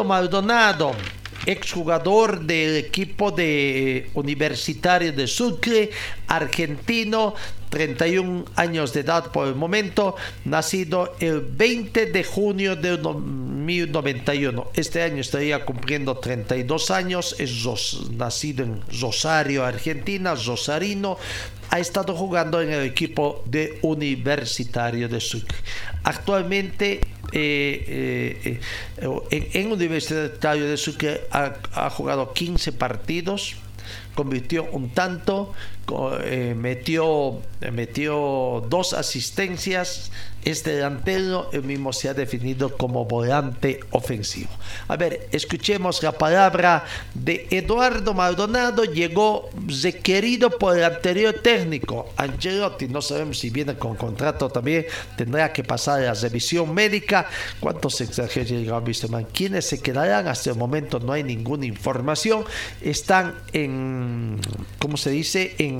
[0.04, 0.92] Maldonado
[1.48, 5.90] exjugador del equipo de Universitario de Sucre,
[6.26, 7.34] argentino,
[7.70, 14.70] 31 años de edad por el momento, nacido el 20 de junio de 1991.
[14.74, 17.66] Este año estaría cumpliendo 32 años, es
[18.12, 21.16] nacido en Rosario, Argentina, rosarino,
[21.70, 25.56] ha estado jugando en el equipo de Universitario de Sucre.
[26.04, 27.00] Actualmente
[27.32, 28.60] eh, eh,
[29.30, 33.56] eh, en, Universitario de Sucre ha, ha, jugado 15 partidos,
[34.14, 35.52] convirtió un tanto,
[36.56, 37.40] metió,
[37.72, 40.10] metió dos asistencias,
[40.44, 44.48] este delantero el mismo se ha definido como volante ofensivo.
[44.86, 48.84] A ver, escuchemos la palabra de Eduardo Maldonado.
[48.84, 49.50] Llegó
[49.82, 52.86] requerido por el anterior técnico, Angelotti.
[52.86, 54.86] No sabemos si viene con contrato también.
[55.16, 57.26] Tendrá que pasar la revisión médica.
[57.60, 59.26] ¿Cuántos extranjeros llegaron, man?
[59.32, 60.28] ¿Quiénes se quedarán?
[60.28, 62.44] Hasta el momento no hay ninguna información.
[62.80, 64.40] Están en,
[64.78, 65.56] ¿cómo se dice?
[65.58, 65.77] En,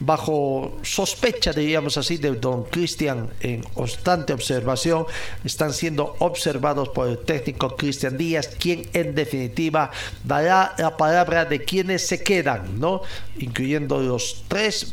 [0.00, 5.06] bajo sospecha, diríamos así, de don Cristian en constante observación,
[5.44, 9.90] están siendo observados por el técnico Cristian Díaz, quien en definitiva
[10.24, 13.02] dará la palabra de quienes se quedan, ¿no?
[13.38, 14.92] Incluyendo los tres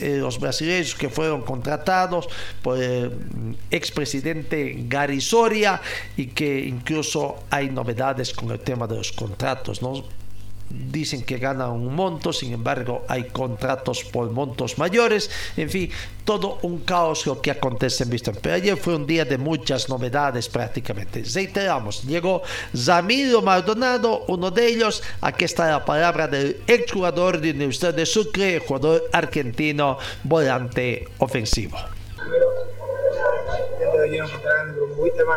[0.00, 2.28] eh, brasileños que fueron contratados
[2.62, 5.80] por el expresidente Gary Soria
[6.16, 10.23] y que incluso hay novedades con el tema de los contratos, ¿no?
[10.70, 15.90] Dicen que ganan un monto, sin embargo hay contratos por montos mayores, en fin,
[16.24, 18.38] todo un caos lo que acontece en Boston.
[18.40, 21.22] Pero ayer fue un día de muchas novedades prácticamente.
[21.32, 22.42] Reiteramos, llegó
[22.76, 28.60] Zamiro Maldonado, uno de ellos, aquí está la palabra del exjugador de Universidad de Sucre,
[28.60, 31.78] jugador argentino, volante ofensivo.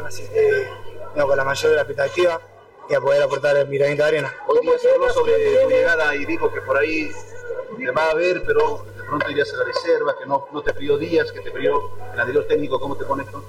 [0.06, 0.68] así que
[1.22, 2.40] con la mayor de la expectativa
[2.89, 4.36] y a poder aportar el miradito de arena.
[4.47, 7.12] Hoy día se habló sobre tu llegada y dijo que por ahí
[7.78, 10.73] te va a ver, pero de pronto irías a la reserva, que no, no te
[10.73, 13.43] pidió días, que te pidió el anterior técnico, ¿cómo te pones tú?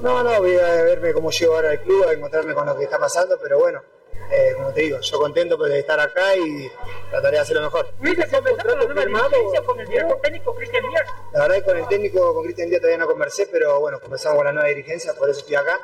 [0.00, 2.84] No, no, voy a verme cómo llego ahora al club, a encontrarme con lo que
[2.84, 3.82] está pasando, pero bueno,
[4.30, 6.70] eh, como te digo, yo contento pues, de estar acá y
[7.10, 7.88] trataré de hacer lo mejor.
[8.00, 9.30] ¿Viste firmado
[9.66, 11.08] con el director técnico Cristian Díaz?
[11.32, 14.00] La verdad es que con el técnico, con Cristian Díaz todavía no conversé, pero bueno,
[14.00, 15.80] comenzamos con la nueva dirigencia, por eso estoy acá.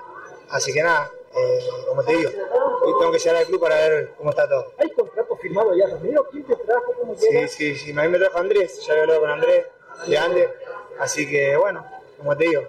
[0.49, 2.31] Así que nada, eh, como te digo,
[2.83, 4.73] hoy tengo que llegar al club para ver cómo está todo.
[4.79, 6.27] ¿Hay contrato firmado ya, Ramiro?
[6.31, 6.93] ¿Quién te trajo?
[6.99, 7.49] ¿Cómo llega?
[7.49, 9.67] Sí, sí, sí, a mí me trajo Andrés, ya había hablado con Andrés
[10.07, 10.49] de Ande,
[10.99, 11.87] así que bueno,
[12.19, 12.63] como te digo,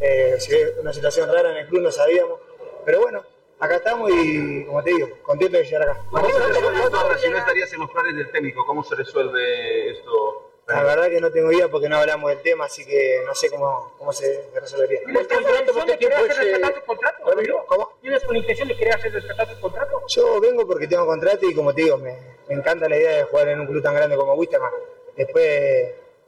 [0.00, 0.38] eh,
[0.80, 2.40] una situación rara en el club, no sabíamos,
[2.84, 3.24] pero bueno,
[3.58, 6.00] acá estamos y, como te digo, contento de llegar acá.
[6.10, 8.66] ¿Cómo se resuelve esto ahora si no estarías en los planes del técnico?
[8.66, 10.50] ¿Cómo se resuelve esto?
[10.66, 13.50] La verdad que no tengo idea porque no hablamos del tema, así que no sé
[13.50, 15.00] cómo, cómo se resolvería.
[15.04, 17.66] ¿Tienes intención de querer hacer respetar tu contrato?
[17.66, 17.92] ¿Cómo?
[18.00, 20.02] ¿Tienes una intención de querer hacer respetar tu contrato?
[20.08, 22.16] Yo vengo porque tengo contrato y como te digo, me,
[22.48, 24.72] me encanta la idea de jugar en un club tan grande como Wisterman.
[25.14, 25.44] Después,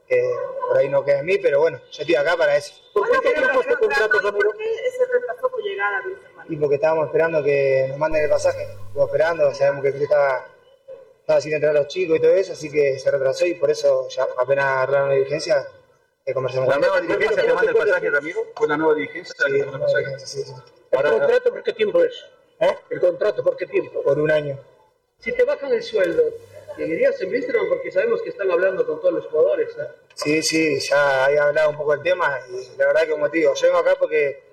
[0.07, 0.31] eh,
[0.67, 2.75] por ahí no queda en mí, pero bueno, yo estoy acá para eso.
[2.93, 4.65] ¿Por qué tiempo este contrato, ¿Por qué
[4.97, 6.45] se retrasó tu llegada a Wisterman?
[6.47, 8.61] Y porque estábamos esperando que nos manden el pasaje.
[8.63, 10.45] Estamos esperando, sabemos que el club estaba
[11.27, 13.69] estaba sin entrar a los chicos y todo eso, así que se retrasó y por
[13.69, 15.67] eso ya apenas agarraron la dirigencia,
[16.25, 18.39] que conversamos ¿La nueva dirigencia te manda el pasaje, Ramiro?
[18.55, 19.35] ¿Fue la nueva dirigencia?
[19.45, 20.53] Sí, la nueva dirigencia, sí, sí.
[20.89, 22.13] ¿El contrato por qué tiempo es?
[22.61, 22.77] ¿Eh?
[22.89, 24.01] ¿El contrato por qué tiempo?
[24.03, 24.57] Por un año.
[25.19, 26.23] Si te bajan el sueldo,
[26.77, 27.67] ¿seguirías en Wisterman?
[27.67, 29.75] Porque sabemos que están hablando con todos los jugadores.
[29.77, 29.83] ¿no?
[30.13, 33.39] Sí, sí, ya he hablado un poco del tema y la verdad que como te
[33.39, 34.43] digo, yo vengo acá porque,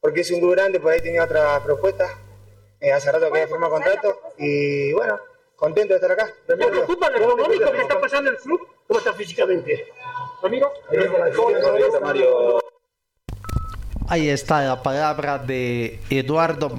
[0.00, 2.20] porque es un club grande, por ahí tenía otra propuesta.
[2.78, 5.18] Eh, hace rato que había firmado contrato y bueno,
[5.64, 6.28] contento de estar acá.
[6.46, 8.60] ¿Te preocupa lo económico que está pasando el club?
[8.86, 9.86] ¿Cómo está físicamente?
[10.42, 10.70] Amigo,
[14.08, 16.70] Ahí está la palabra de Eduardo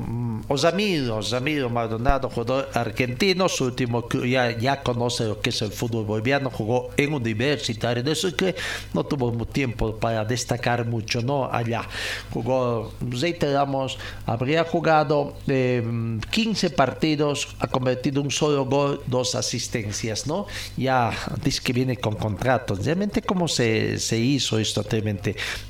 [0.48, 6.06] Osamiro, Osamiro Maldonado, jugador argentino, su último ya, ya conoce lo que es el fútbol
[6.06, 8.56] boliviano, jugó en Universitario de Sucre,
[8.93, 11.50] no tuvo tiempo para destacar mucho, ¿no?
[11.52, 11.88] Allá
[12.32, 15.83] jugó, reiteramos, habría jugado eh,
[16.31, 20.48] 15 partidos, ha convertido un solo gol, dos asistencias, ¿no?
[20.77, 21.12] Ya
[21.44, 22.86] dice que viene con contratos.
[22.86, 24.83] Realmente, ¿cómo se, se hizo esto?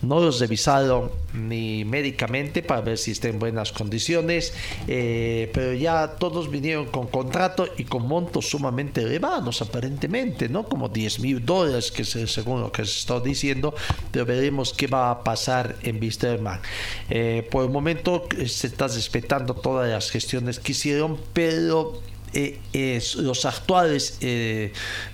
[0.01, 4.53] No los revisaron ni médicamente para ver si está en buenas condiciones,
[4.87, 10.63] eh, pero ya todos vinieron con contrato y con montos sumamente elevados, aparentemente, ¿no?
[10.63, 13.73] Como 10 mil dólares, que es según lo que se está diciendo,
[14.11, 16.61] pero veremos qué va a pasar en Wisterman.
[17.09, 22.01] Eh, por el momento eh, se está respetando todas las gestiones que hicieron, pero
[22.35, 24.71] eh, es- los actuales eh,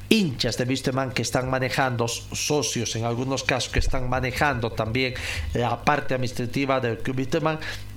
[0.10, 5.14] hinchas de Wisterman que están manejando, socios en algunos casos que están manejando también
[5.54, 7.28] la parte administrativa del Club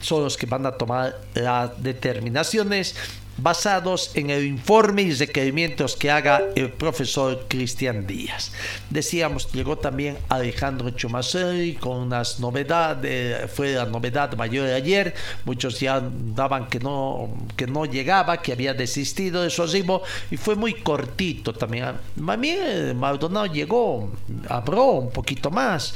[0.00, 2.94] son los que van a tomar las determinaciones
[3.37, 8.53] basados en el informe y requerimientos que haga el profesor Cristian Díaz.
[8.91, 15.14] Decíamos, llegó también Alejandro Chumaceri con unas novedades, fue la novedad mayor de ayer,
[15.45, 16.03] muchos ya
[16.35, 20.74] daban que no, que no llegaba, que había desistido de su arribo y fue muy
[20.74, 21.95] cortito también.
[22.16, 24.12] Mí eh, Maldonado llegó,
[24.49, 25.95] habló un poquito más,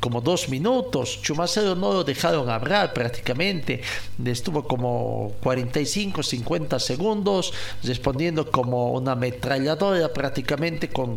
[0.00, 3.82] como dos minutos, Chumacero no lo dejaron hablar prácticamente,
[4.24, 7.52] estuvo como 45, 50 segundos
[7.82, 11.16] respondiendo como una ametralladora prácticamente con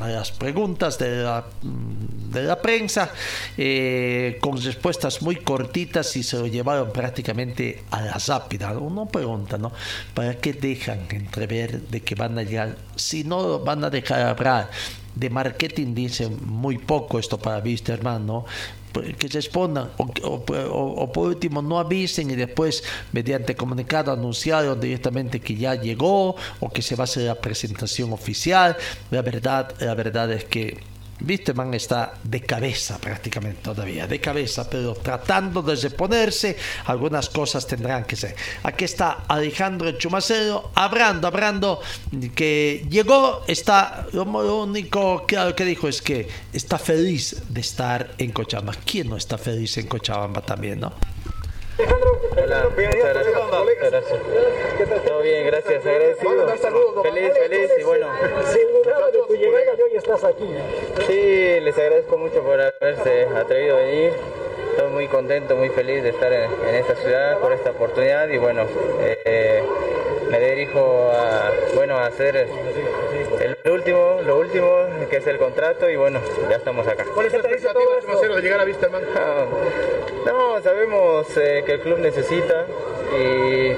[0.00, 3.10] las preguntas de la, de la prensa,
[3.56, 8.72] eh, con respuestas muy cortitas y se lo llevaron prácticamente a la rápida.
[8.78, 9.72] Uno pregunta, ¿no?
[10.14, 12.76] ¿Para qué dejan entrever de que van a llegar?
[12.96, 14.70] Si no van a dejar hablar,
[15.14, 18.44] de marketing dicen muy poco esto para Wisterman, ¿no?
[18.92, 22.82] Pues Que respondan, o, o- o- o por último no avisen y después
[23.12, 28.12] mediante comunicado anunciaron directamente que ya llegó o que se va a hacer la presentación
[28.12, 28.76] oficial.
[29.10, 30.78] La verdad, la verdad es que
[31.26, 36.56] Wisterman está de cabeza prácticamente todavía, de cabeza, pero tratando de reponerse,
[36.86, 38.34] algunas cosas tendrán que ser.
[38.62, 41.80] Aquí está Alejandro Chumacero, hablando, hablando,
[42.34, 48.74] que llegó, está, lo único que dijo es que está feliz de estar en Cochabamba.
[48.84, 50.92] ¿Quién no está feliz en Cochabamba también, no?
[52.22, 53.34] Hola, muchas gracias.
[53.34, 55.04] Muchas gracias.
[55.04, 56.48] Todo bien, gracias, agradecido.
[57.02, 58.08] Feliz, feliz y bueno.
[58.52, 60.54] Sin dudar de tu llegada y hoy estás aquí.
[61.06, 64.12] Sí, les agradezco mucho por haberse atrevido a venir.
[64.70, 68.38] Estoy muy contento, muy feliz de estar en, en esta ciudad por esta oportunidad y
[68.38, 68.66] bueno,
[69.00, 69.62] eh,
[70.30, 75.96] me dirijo a, bueno, a hacer el último, lo último que es el contrato y
[75.96, 77.04] bueno, ya estamos acá.
[77.12, 79.02] ¿Cuál es la expectativa Chumacero, de llegar a Wisterman?
[80.24, 82.66] No, sabemos eh, que el club necesita
[83.18, 83.72] y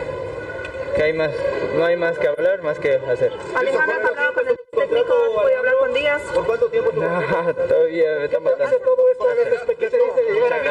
[0.92, 1.30] que hay más,
[1.76, 3.32] no hay más que hablar, más que hacer.
[3.56, 5.12] Alejandro, ¿has hablado con el técnico?
[5.12, 6.22] ¿Has podido hablar con Díaz?
[6.34, 7.00] ¿Por cuánto tiempo No,
[7.68, 8.76] todavía me están matando.
[8.78, 9.24] todo esto
[10.32, 10.62] llegar a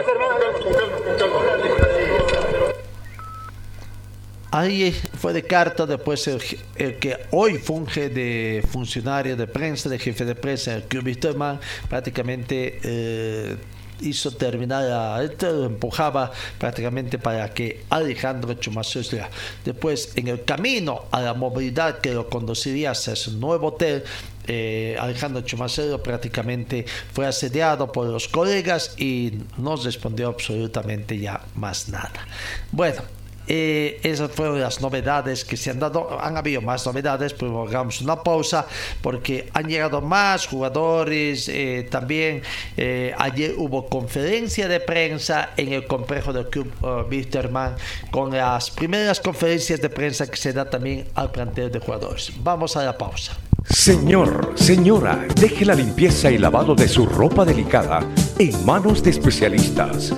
[4.54, 10.26] Ahí fue de carta, después el, que hoy funge de funcionario de prensa, de jefe
[10.26, 11.58] de prensa Club Wisterman,
[11.88, 13.56] prácticamente eh,
[14.02, 19.30] hizo terminar, a, este lo empujaba prácticamente para que Alejandro Chumacero estuviera.
[19.64, 24.04] Después, en el camino a la movilidad que lo conduciría hacia su nuevo hotel,
[24.48, 31.90] eh, Alejandro Chumacero prácticamente fue asediado por los colegas y no respondió absolutamente ya más
[31.90, 32.28] nada.
[32.72, 33.02] Bueno,
[33.48, 36.20] eh, esas fueron las novedades que se han dado.
[36.22, 38.66] Han habido más novedades, pero hagamos una pausa
[39.02, 41.50] porque han llegado más jugadores.
[41.50, 42.42] eh, también
[42.78, 49.20] eh, ayer hubo conferencia de prensa en el complejo del club uh, con las primeras
[49.20, 52.32] conferencias de prensa que se da también al plantel de jugadores.
[52.42, 53.38] Vamos a la pausa.
[53.70, 58.02] Señor, señora, deje la limpieza y lavado de su ropa delicada
[58.40, 60.14] en manos de especialistas.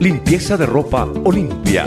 [0.00, 1.86] Limpieza de ropa Olimpia.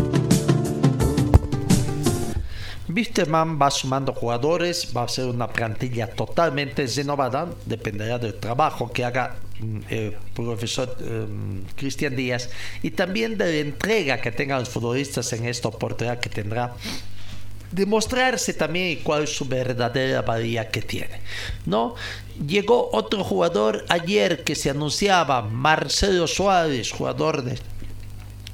[2.93, 9.05] Wisterman va sumando jugadores, va a ser una plantilla totalmente renovada, dependerá del trabajo que
[9.05, 11.25] haga mm, el profesor eh,
[11.75, 12.49] Cristian Díaz
[12.81, 16.73] y también de la entrega que tengan los futbolistas en esta oportunidad que tendrá
[17.71, 21.21] demostrarse también cuál es su verdadera valía que tiene,
[21.65, 21.95] ¿no?
[22.45, 27.57] Llegó otro jugador ayer que se anunciaba, Marcelo Suárez, jugador de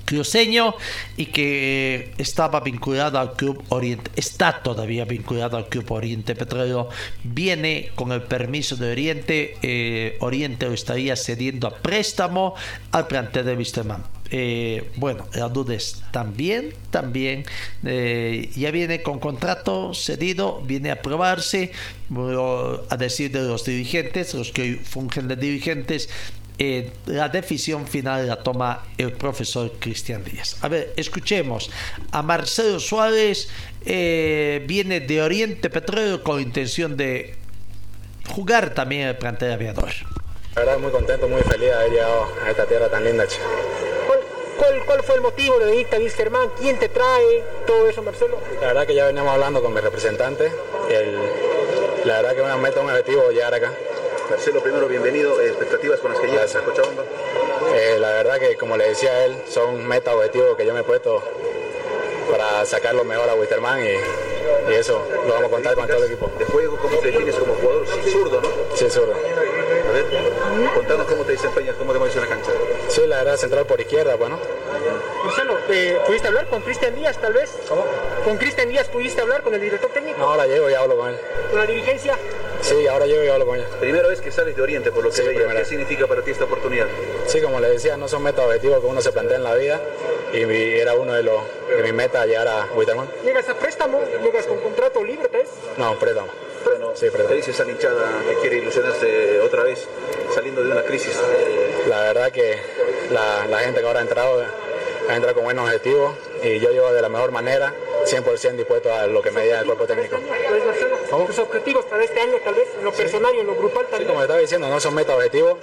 [0.08, 0.74] cruceño
[1.18, 6.90] y que estaba vinculado al Club Oriente, está todavía vinculado al Club Oriente Petróleo,
[7.24, 12.56] viene con el permiso de Oriente, eh, Oriente lo estaría cediendo a préstamo
[12.92, 14.04] al plantel de Wisterman.
[14.30, 17.46] Eh, bueno, la duda es también, también
[17.84, 21.72] eh, ya viene con contrato cedido, viene a aprobarse,
[22.90, 26.10] a decir de los dirigentes, los que fungen de dirigentes,
[26.60, 30.58] eh, la decisión final la toma el profesor Cristian Díaz.
[30.62, 31.70] A ver, escuchemos
[32.12, 33.50] a Marcelo Suárez,
[33.86, 37.36] eh, viene de Oriente Petróleo con intención de
[38.30, 39.90] jugar también el plantel aviador.
[40.56, 43.26] La verdad, muy contento, muy feliz de haber llegado a esta tierra tan linda.
[44.08, 44.20] ¿Cuál,
[44.58, 46.50] cuál, cuál fue el motivo de venirte a Wilstermann?
[46.60, 47.44] ¿Quién te trae?
[47.68, 48.40] Todo eso, Marcelo.
[48.60, 50.52] La verdad que ya veníamos hablando con mi representante.
[50.90, 51.20] El-
[52.06, 53.72] la verdad que una meta, un objetivo llegar acá.
[54.30, 55.40] Marcelo, primero bienvenido.
[55.42, 57.04] Eh, Expectativas con las que llegas a Cochabamba.
[57.76, 60.82] Eh, la verdad que, como le decía a él, son metas, objetivos que yo me
[60.82, 61.22] he puesto
[62.30, 65.98] para sacar lo mejor a Wisterman y, y eso lo vamos a contar con todo
[65.98, 66.30] el equipo.
[66.38, 67.88] De juego, ¿cómo te defines como jugador?
[68.12, 68.50] Zurdo, ¿no?
[68.76, 69.14] Sí, zurdo.
[69.88, 70.06] A ver,
[70.74, 72.52] contanos cómo te desempeñas, cómo te mueves en la cancha.
[72.90, 74.38] Sí, la verdad, central por izquierda, bueno.
[75.24, 77.52] Marcelo, eh, ¿pudiste hablar con Cristian Díaz tal vez?
[77.68, 77.86] ¿Cómo?
[78.24, 80.18] ¿Con Cristian Díaz pudiste hablar con el director técnico?
[80.20, 81.18] No, ahora llego y hablo con él.
[81.50, 82.16] ¿Con la dirigencia?
[82.62, 83.66] Sí, ahora llego y hablo con él.
[83.80, 85.48] Primera vez que sales de Oriente, por lo que Sí, veía.
[85.56, 86.88] ¿Qué significa para ti esta oportunidad?
[87.28, 89.80] Sí, como le decía, no son metas objetivos que uno se plantea en la vida
[90.34, 91.42] y mi- era uno de, los,
[91.76, 93.08] de mis metas llegar a Wisterman.
[93.24, 94.02] ¿Llegas a préstamo?
[94.24, 95.50] ¿Llegas con contrato libre tal vez?
[95.78, 96.28] No, préstamo.
[96.68, 99.88] Bueno, Sí, dices a la hinchada que quiere ilusionarse otra vez,
[100.34, 101.18] saliendo de una crisis.
[101.88, 102.58] La verdad que
[103.12, 104.44] la, la gente que ahora ha entrado
[105.10, 107.74] ha entrado con buenos objetivos y yo llevo de la mejor manera,
[108.06, 110.18] 100% dispuesto a lo que me diga el cuerpo técnico.
[110.18, 112.68] Pues, Marcelo, ¿Tus objetivos para este año tal vez?
[112.78, 114.10] En lo personal y en lo grupal Sí, también.
[114.10, 115.58] como estaba diciendo, no son metas objetivos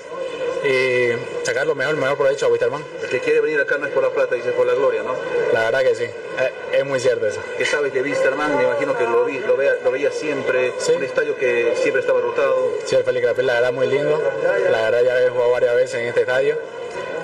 [0.65, 1.11] y
[1.45, 2.83] sacar lo mejor, el mejor provecho a Wisterman.
[3.03, 5.15] El que quiere venir acá no es por la plata, dice por la gloria, ¿no?
[5.53, 7.41] La verdad que sí, es, es muy cierto eso.
[7.59, 8.57] ¿Qué sabes de Wisterman?
[8.57, 12.21] Me imagino que lo, vi, lo, vea, lo veía siempre, un estadio que siempre estaba
[12.21, 12.73] rotado.
[12.85, 14.23] Sí, el Félix Crapel, la verdad muy lindo.
[14.71, 16.59] La verdad ya he jugado varias veces en este estadio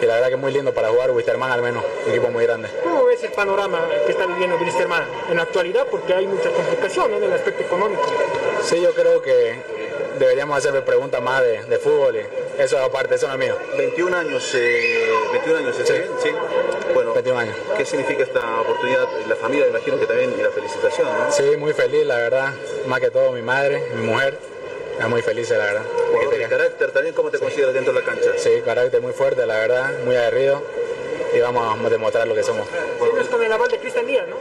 [0.00, 2.44] y la verdad que es muy lindo para jugar Wisterman al menos, un equipo muy
[2.44, 2.68] grande.
[2.82, 5.86] ¿Cómo ves el panorama que está viviendo Wilstermann en la actualidad?
[5.90, 8.02] Porque hay muchas complicaciones en el aspecto económico.
[8.62, 9.54] Sí, yo creo que
[10.18, 13.56] deberíamos hacerme preguntas más de, de fútbol y eso aparte, eso no es mío.
[13.78, 16.10] 21 años, eh, 21 años, ¿está bien?
[16.22, 16.28] Sí.
[16.92, 17.56] Bueno, 21 años.
[17.76, 19.08] ¿qué significa esta oportunidad?
[19.26, 21.32] La familia, me imagino que también, y la felicitación, ¿no?
[21.32, 22.52] Sí, muy feliz, la verdad.
[22.86, 24.38] Más que todo mi madre, mi mujer.
[25.00, 25.82] Es muy feliz, la verdad.
[26.12, 28.32] Jugador de carácter también, ¿cómo te consideras dentro de la cancha?
[28.36, 30.62] Sí, carácter muy fuerte, la verdad, muy aguerrido.
[31.34, 32.68] Y vamos a demostrar lo que somos.
[33.02, 34.36] Sigues con el aval de Cristian Díaz, ¿no?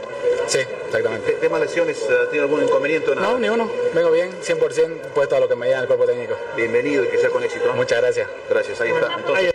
[0.46, 1.32] Sí, exactamente.
[1.40, 2.02] ¿Tema lesiones?
[2.02, 3.28] ¿Has tenido algún inconveniente o nada?
[3.28, 3.70] No, ni uno.
[3.94, 6.36] Vengo bien, 100% puesto a lo que me diga el cuerpo técnico.
[6.56, 7.72] Bienvenido y que sea con éxito.
[7.72, 8.28] Muchas gracias.
[8.50, 9.14] Gracias, ahí está.
[9.16, 9.54] Entonces,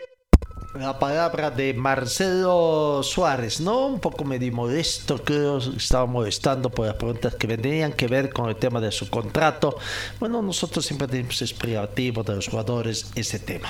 [0.79, 3.87] La palabra de Marcelo Suárez, ¿no?
[3.87, 8.49] Un poco medio modesto, creo, estaba molestando por las preguntas que tenían que ver con
[8.49, 9.77] el tema de su contrato.
[10.19, 11.53] Bueno, nosotros siempre tenemos es
[12.23, 13.69] de los jugadores ese tema.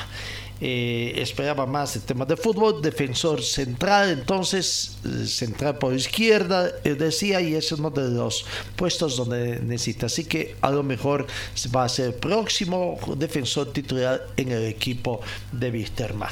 [0.62, 6.98] Eh, esperaba más el tema de fútbol, defensor central, entonces eh, central por izquierda, él
[6.98, 8.46] decía, y es uno de los
[8.78, 10.06] puestos donde necesita.
[10.06, 11.28] Así que a lo mejor
[11.76, 15.20] va a ser el próximo defensor titular en el equipo
[15.52, 16.32] de Wisterman.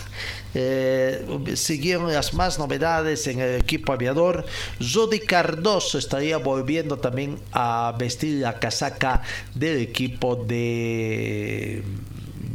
[0.56, 4.46] Eh, siguieron las más novedades en el equipo aviador.
[4.80, 9.22] Jody Cardoso estaría volviendo también a vestir la casaca
[9.54, 11.84] del equipo de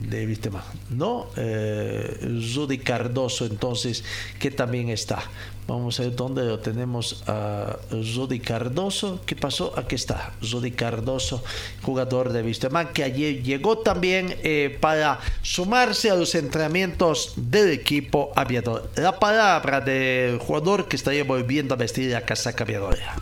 [0.09, 1.27] de Wisterman, ¿no?
[1.37, 4.05] Eh, Cardoso, entonces,
[4.39, 5.23] que también está.
[5.67, 9.21] Vamos a ver dónde lo tenemos a Judy Cardoso.
[9.27, 9.75] ¿Qué pasó?
[9.77, 11.45] Aquí está, Judy Cardoso,
[11.83, 18.33] jugador de Wisterman, que ayer llegó también eh, para sumarse a los entrenamientos del equipo
[18.35, 18.91] aviador.
[18.97, 23.17] La palabra del jugador que estaría volviendo a vestir la casaca aviadora.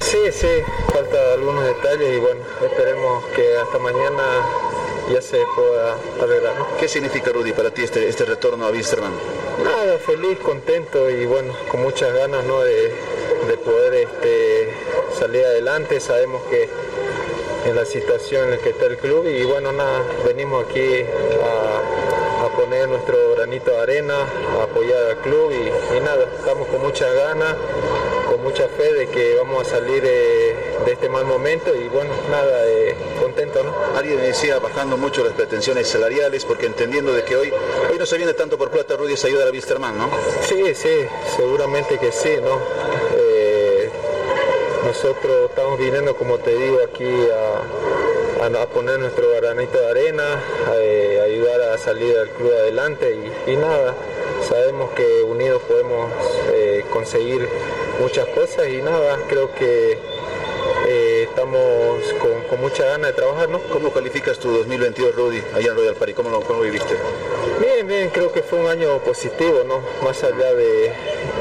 [0.00, 0.48] Sí, sí,
[0.92, 4.22] falta algunos detalles y bueno, esperemos que hasta mañana
[5.12, 6.56] ya se pueda arreglar.
[6.58, 6.66] ¿no?
[6.78, 9.12] ¿qué significa, Rudy, para ti este, este retorno a Wisterman?
[9.62, 12.60] Nada, feliz, contento y bueno, con muchas ganas ¿no?
[12.60, 12.92] de,
[13.48, 14.74] de poder este,
[15.18, 16.00] salir adelante.
[16.00, 16.68] Sabemos que
[17.66, 21.04] en la situación en la que está el club y bueno, nada, venimos aquí
[21.44, 24.14] a, a poner nuestro granito de arena,
[24.58, 27.54] a apoyar al club y, y nada, estamos con muchas ganas,
[28.40, 32.10] con mucha fe de que vamos a salir de, de este mal momento y bueno,
[32.30, 33.74] nada, eh, contento, ¿no?
[33.96, 37.52] Alguien decía bajando mucho las pretensiones salariales porque entendiendo de que hoy,
[37.90, 40.10] hoy no se viene tanto por plata, Rudy, es ayudar a Wisterman, ¿no?
[40.48, 42.58] Sí, sí, seguramente que sí, ¿no?
[43.16, 43.90] Eh,
[44.86, 50.42] nosotros estamos viniendo, como te digo, aquí a, a- a poner nuestro granito de arena,
[50.70, 53.14] a, eh, ayudar a salir al club adelante
[53.46, 53.94] y, y nada,
[54.48, 56.10] sabemos que unidos podemos
[56.52, 57.46] eh, conseguir
[57.98, 59.98] muchas cosas y nada, creo que
[60.88, 63.60] eh, estamos con, con mucha ganas de trabajar, ¿no?
[63.72, 66.14] ¿Cómo calificas tu 2022, Rudy, allá en Royal Party?
[66.14, 66.94] ¿Cómo lo, cómo viviste?
[67.60, 69.80] Bien, bien, creo que fue un año positivo, ¿no?
[70.02, 70.92] Más allá de,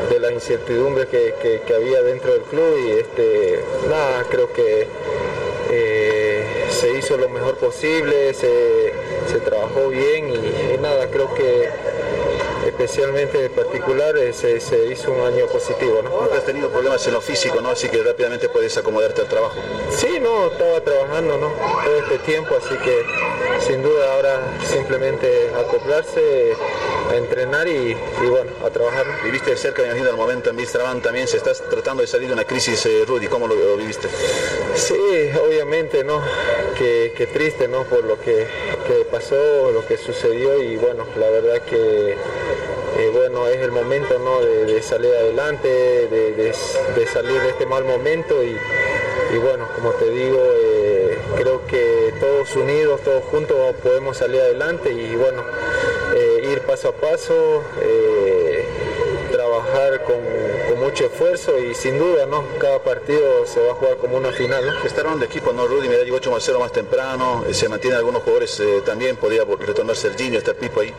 [0.10, 4.88] de la incertidumbre que, que- que había dentro del club y este, nada, creo que
[5.72, 8.92] eh, se hizo lo mejor posible, se,
[9.32, 11.70] se trabajó bien y, y nada, creo que
[12.66, 16.22] especialmente en particular eh, se, se hizo un año positivo, ¿no?
[16.22, 17.70] Nunca has tenido problemas en lo físico, ¿no?
[17.70, 19.56] Así que rápidamente puedes acomodarte al trabajo.
[19.90, 21.54] Sí, no, estaba trabajando, ¿no?
[21.84, 23.04] Todo este tiempo, así que
[23.66, 26.54] sin duda ahora simplemente acoplarse,
[27.10, 27.92] a entrenar y,
[28.24, 29.06] y bueno, a trabajar.
[29.24, 32.28] Viviste de cerca, me imagino, el momento en Mistraban también, se estás tratando de salir
[32.28, 34.08] de una crisis, eh, Rudy, ¿cómo lo, lo viviste?
[34.76, 36.22] Sí, obviamente, ¿no?
[36.78, 37.84] Que, que triste, ¿no?
[37.84, 38.48] Por lo que,
[38.88, 42.12] que pasó, lo que sucedió y bueno, la verdad que
[42.98, 44.42] eh, bueno, es el momento, ¿no?
[44.42, 46.54] De, de salir adelante, de, de-
[46.96, 48.58] de salir de este mal momento y,
[49.34, 54.92] y bueno, como te digo, eh, creo que todos unidos, todos juntos podemos salir adelante
[54.92, 55.44] y bueno,
[56.70, 57.64] paso a paso.
[57.82, 58.66] eh,
[59.32, 60.16] trabajar con,
[60.68, 62.44] con mucho esfuerzo y sin duda, ¿no?
[62.60, 64.72] Cada partido se va a jugar como una final, ¿no?
[65.00, 65.68] Armando el equipo, ¿no?
[65.68, 69.16] Rudy, mira, llegó 8 más 0 más temprano, eh, se mantienen algunos jugadores eh, también,
[69.18, 70.94] podría vol- retornar Serginho, está Pipo ahí.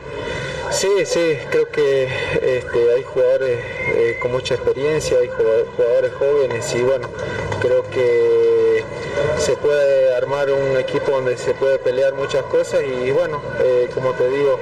[0.70, 2.04] Sí, sí, creo que
[2.40, 3.58] este, hay jugadores
[3.96, 7.08] eh, con mucha experiencia, hay jugadores, jugadores jóvenes y bueno,
[7.60, 8.84] creo que
[9.38, 14.12] se puede armar un equipo donde se puede pelear muchas cosas y bueno, eh, como
[14.14, 14.58] te digo,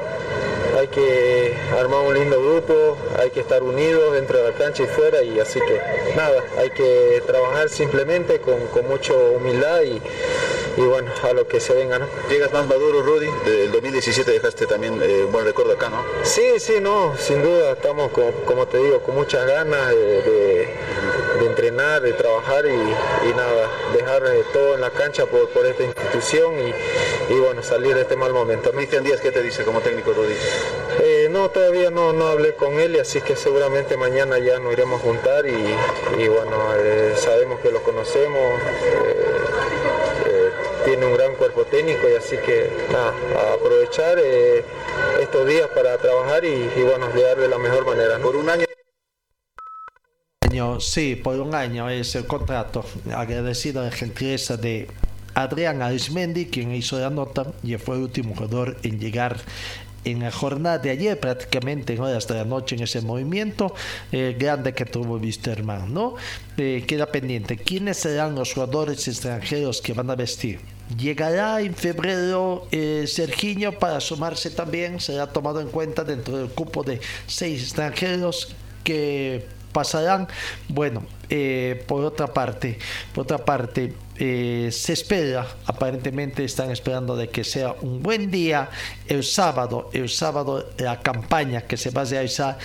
[0.78, 4.86] hay que armar un lindo grupo, hay que estar unidos dentro de la cancha y
[4.86, 5.80] fuera y así que
[6.16, 10.00] nada, hay que trabajar simplemente con, con mucha humildad y,
[10.76, 12.06] y bueno, a lo que se venga, ¿no?
[12.30, 16.04] Llegas más maduro, Rudy, del 2017 dejaste también eh, un buen recuerdo acá, ¿no?
[16.22, 20.68] Sí, sí, no, sin duda estamos, con- como te digo, con muchas ganas de, de-
[21.38, 25.66] de entrenar, de trabajar y, y nada, dejar eh, todo en la cancha por, por
[25.66, 26.74] esta institución y,
[27.32, 28.70] y, bueno, salir de este mal momento.
[28.72, 30.34] Cristian Díaz, ¿qué te dice como técnico, Rudy?
[31.00, 34.72] Eh, no, todavía no, no hablé con él y así que seguramente mañana ya nos
[34.72, 35.76] iremos a juntar y,
[36.18, 38.60] y bueno, eh, sabemos que lo conocemos,
[40.26, 40.50] eh,
[40.84, 44.18] tiene un gran cuerpo técnico y así que nada, a aprovechar
[45.20, 48.18] estos días para trabajar y, y bueno, llegar de la mejor manera.
[48.18, 48.67] Por un año
[50.48, 52.84] año, sí, por un año es el contrato.
[53.14, 54.88] Agradecido a la gentileza de
[55.34, 59.36] Adrián Arismendi, quien hizo la nota y fue el último jugador en llegar
[60.04, 63.74] en la jornada de ayer, prácticamente en horas de la noche, en ese movimiento
[64.10, 66.14] eh, grande que tuvo Wisterman, ¿no?
[66.56, 67.58] Eh, queda pendiente.
[67.58, 70.60] ¿Quiénes serán los jugadores extranjeros que van a vestir?
[70.96, 76.82] Llegará en febrero eh, Serginho para sumarse también, será tomado en cuenta dentro del cupo
[76.82, 80.28] de seis extranjeros que pasarán.
[80.68, 82.78] Bueno, eh, por otra parte,
[83.14, 88.68] por otra parte, eh, se espera, aparentemente están esperando de que sea un buen día
[89.06, 92.58] el sábado, el sábado la campaña que se va a realizar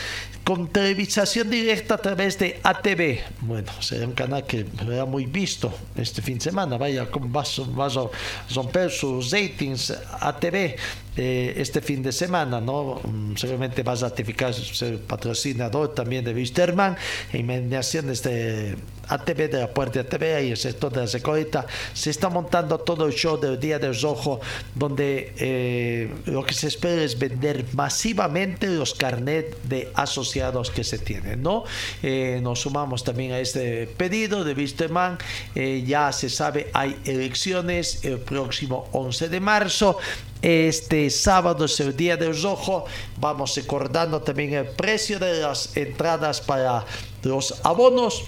[0.43, 3.19] con televisación directa a través de ATV.
[3.41, 6.77] Bueno, será un canal que será muy visto este fin de semana.
[6.77, 8.09] Vaya, a- va a
[8.53, 10.75] romper sus ratings ATV
[11.17, 13.01] eh, este fin de semana, ¿no?
[13.03, 16.95] Mm, Seguramente va a ratificar ser patrocinador también de Wisterman
[17.31, 18.75] en mediaciones de
[19.07, 21.65] ATV de la Puerta ATV y el sector de la Recoleta.
[21.93, 24.39] Se está montando todo el show del Día del Rojo,
[24.75, 30.97] donde eh, lo que se espera es vender masivamente los carnet de asociados que se
[30.97, 31.63] tienen, ¿no?
[32.01, 35.17] Eh, nos sumamos también a este pedido de Wisterman.
[35.55, 39.97] Eh, ya se sabe, hay elecciones el próximo 11 de marzo.
[40.43, 42.83] Este sábado es el día del rojo.
[43.15, 46.85] Vamos recordando también el precio de las entradas para
[47.23, 48.25] los abonos.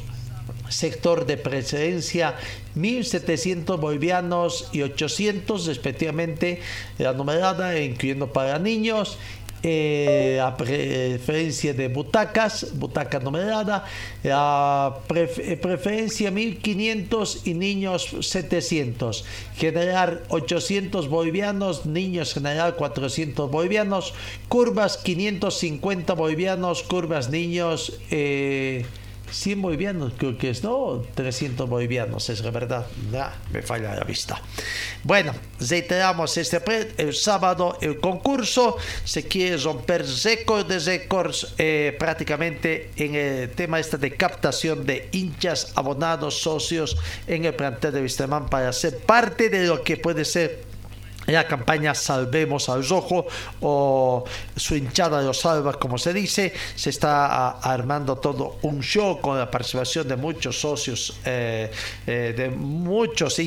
[0.69, 2.35] Sector de preferencia
[2.77, 6.61] 1.700 bolivianos y 800 respectivamente
[6.97, 9.17] la numerada, incluyendo para niños.
[9.63, 13.83] Eh, la preferencia de butacas, butaca numerada,
[14.23, 19.25] pref- eh, preferencia 1500 y niños 700,
[19.57, 24.13] general 800 bolivianos, niños general 400 bolivianos,
[24.47, 28.85] curvas 550 bolivianos, curvas niños eh,
[29.31, 31.03] 100 bolivianos, creo que es, ¿no?
[31.15, 32.85] 300 bolivianos, es verdad.
[33.11, 34.41] Ya, me falla la vista.
[35.03, 36.61] Bueno, reiteramos este
[36.97, 38.77] el sábado el concurso.
[39.03, 45.09] Se quiere romper récord de récords eh, prácticamente en el tema este de captación de
[45.11, 46.97] hinchas, abonados, socios
[47.27, 50.74] en el plantel de Vistemán para ser parte de lo que puede ser
[51.27, 53.25] la campaña Salvemos al Rojo
[53.61, 54.23] o
[54.55, 59.49] su hinchada lo salva como se dice se está armando todo un show con la
[59.49, 61.71] participación de muchos socios eh,
[62.05, 63.39] eh, de muchos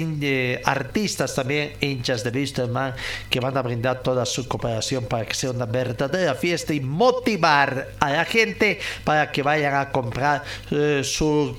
[0.64, 2.94] artistas también hinchas de Wisterman
[3.30, 7.88] que van a brindar toda su cooperación para que sea una verdadera fiesta y motivar
[8.00, 11.56] a la gente para que vayan a comprar eh, su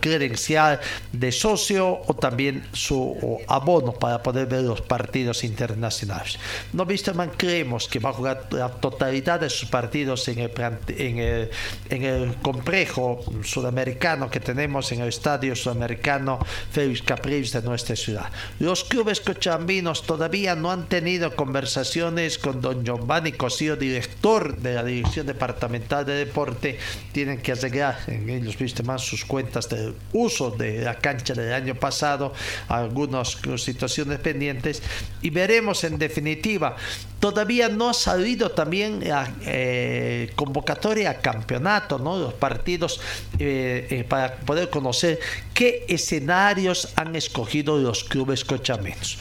[0.00, 0.80] credencial
[1.12, 6.38] de socio o también su abono para poder ver los partidos internacionales.
[6.72, 10.52] No Wisterman creemos que va a jugar la totalidad de sus partidos en el,
[10.88, 11.50] en el,
[11.90, 16.38] en el complejo sudamericano que tenemos en el estadio sudamericano
[16.70, 18.30] Félix Capriles de nuestra ciudad.
[18.58, 24.84] Los clubes cochambinos todavía no han tenido conversaciones con don Giovanni Cosío, director de la
[24.84, 26.78] Dirección Departamental de Deporte.
[27.12, 31.52] Tienen que arreglar en ellos, viste más, sus cuentas de uso de la cancha del
[31.52, 32.32] año pasado,
[32.68, 34.82] algunas situaciones pendientes
[35.22, 36.76] y veremos en definitiva.
[37.20, 42.18] Todavía no ha salido también la eh, convocatoria a campeonato, ¿no?
[42.18, 43.00] los partidos
[43.38, 45.18] eh, eh, para poder conocer
[45.52, 49.18] qué escenarios han escogido los clubes cochamenos.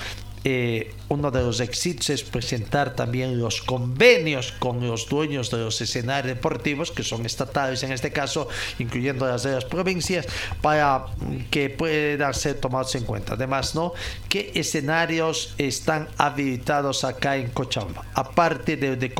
[0.49, 5.81] Eh, uno de los éxitos es presentar también los convenios con los dueños de los
[5.81, 8.47] escenarios deportivos, que son estatales en este caso,
[8.79, 10.25] incluyendo las de las provincias,
[10.61, 11.07] para
[11.51, 13.33] que puedan ser tomados en cuenta.
[13.33, 13.91] Además, ¿no?
[14.29, 18.05] ¿Qué escenarios están habilitados acá en Cochabamba?
[18.13, 19.13] Aparte de, de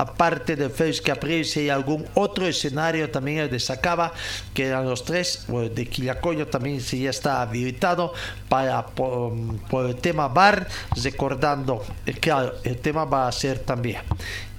[0.00, 4.14] aparte de Félix Capriles, si hay algún otro escenario también el de Sacaba,
[4.54, 8.14] que eran los tres, de Quillacoyo también si ya está habilitado
[8.48, 10.66] para por, el tema bar,
[11.02, 11.84] recordando,
[12.20, 13.98] claro, el tema va a ser también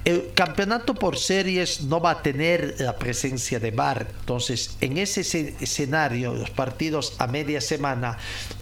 [0.03, 4.07] el campeonato por series no va a tener la presencia de VAR.
[4.21, 5.21] Entonces, en ese
[5.59, 8.17] escenario, los partidos a media semana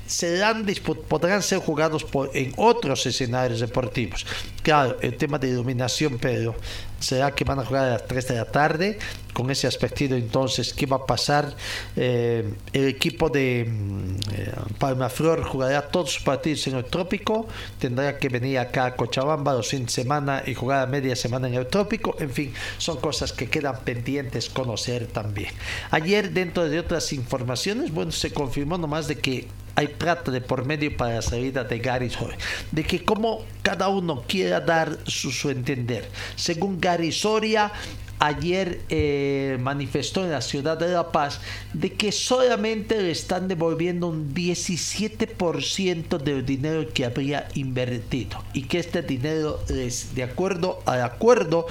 [0.09, 0.65] serán,
[1.07, 4.25] podrán ser jugados en otros escenarios deportivos.
[4.63, 6.55] Claro, el tema de iluminación, pero
[6.99, 8.99] será que van a jugar a las 3 de la tarde.
[9.33, 11.55] Con ese aspecto, entonces, ¿qué va a pasar?
[11.95, 17.47] Eh, el equipo de mm, eh, Palmaflor jugará todos sus partidos en el trópico.
[17.77, 21.47] Tendrá que venir acá a Cochabamba los fines de semana y jugar a media semana
[21.47, 22.15] en el trópico.
[22.19, 25.53] En fin, son cosas que quedan pendientes conocer también.
[25.91, 29.47] Ayer, dentro de otras informaciones, bueno, se confirmó nomás de que
[29.79, 32.37] hay plata de por medio para la salida de Gary Soria.
[32.69, 36.09] De que como cada uno quiera dar su, su entender.
[36.35, 37.71] Según Gary Soria,
[38.19, 41.39] ayer eh, manifestó en la ciudad de La Paz
[41.73, 48.79] de que solamente le están devolviendo un 17% del dinero que habría invertido y que
[48.79, 51.65] este dinero es de acuerdo al acuerdo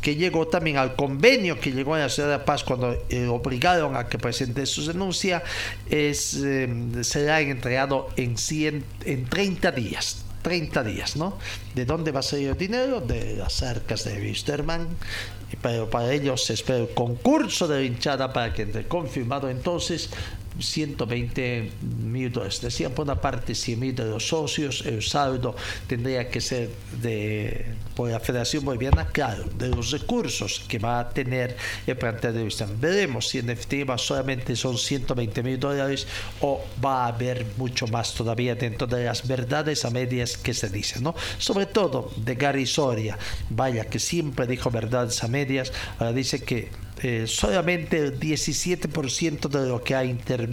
[0.00, 3.26] que llegó también al convenio que llegó en la ciudad de La Paz cuando eh,
[3.26, 5.42] obligaron a que presente su denuncia,
[5.90, 6.68] es, eh,
[7.02, 10.24] será entregado en, 100, en 30 días.
[10.48, 11.36] 30 días, ¿no?
[11.74, 13.02] ¿De dónde va a salir el dinero?
[13.02, 14.88] De las arcas de Wisterman.
[15.60, 20.08] Pero para ellos se espera el concurso de hinchada para que entre confirmado entonces
[20.58, 21.70] 120
[22.02, 22.60] mil dólares.
[22.60, 25.54] Decían por una parte 100 mil de los socios, el saldo
[25.86, 31.08] tendría que ser de por la Federación Boliviana, claro, de los recursos que va a
[31.10, 31.56] tener
[31.86, 32.66] el plantel de vista.
[32.80, 36.06] Veremos si en definitiva solamente son 120 mil dólares
[36.40, 40.68] o va a haber mucho más todavía dentro de las verdades a medias que se
[40.68, 41.14] dicen, ¿no?
[41.38, 43.18] Sobre todo de Gary Soria,
[43.50, 49.68] vaya que siempre dijo verdades a medias, ahora dice que eh, solamente el 17% de
[49.68, 50.47] lo que ha intervenido.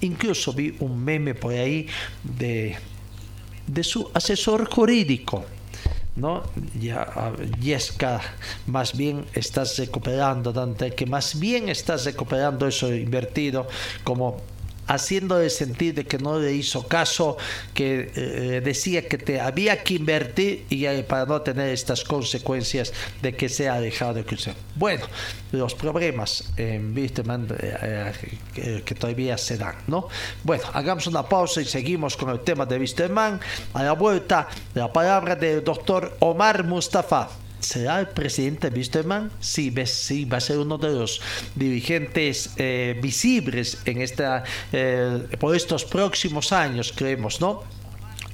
[0.00, 1.86] Incluso vi un meme por ahí
[2.22, 2.76] de,
[3.66, 5.44] de su asesor jurídico.
[6.16, 6.42] ¿no?
[6.78, 8.20] Ya, Yesca,
[8.66, 13.66] más bien estás recuperando, Dante, que más bien estás recuperando eso invertido
[14.04, 14.42] como
[14.92, 17.36] haciéndole sentir de que no le hizo caso,
[17.74, 23.34] que eh, decía que te había que invertir y para no tener estas consecuencias de
[23.34, 24.54] que se ha dejado de crecer.
[24.74, 25.06] Bueno,
[25.52, 28.12] los problemas en eh,
[28.56, 30.08] eh, que, todavía se dan, ¿no?
[30.44, 33.40] Bueno, hagamos una pausa y seguimos con el tema de Wisterman.
[33.74, 37.28] A la vuelta, la palabra del doctor Omar Mustafa.
[37.62, 39.30] ¿Será el presidente Wisterman?
[39.40, 41.20] Sí, sí, va a ser uno de los
[41.54, 44.42] dirigentes eh, visibles en esta,
[44.72, 47.62] eh, por estos próximos años, creemos, ¿no?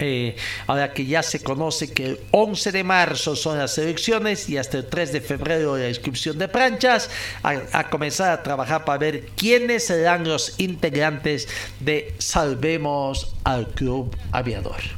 [0.00, 4.56] Eh, ahora que ya se conoce que el 11 de marzo son las elecciones y
[4.56, 7.10] hasta el 3 de febrero la inscripción de planchas,
[7.42, 11.48] a, a comenzar a trabajar para ver quiénes serán los integrantes
[11.80, 14.97] de Salvemos al Club Aviador.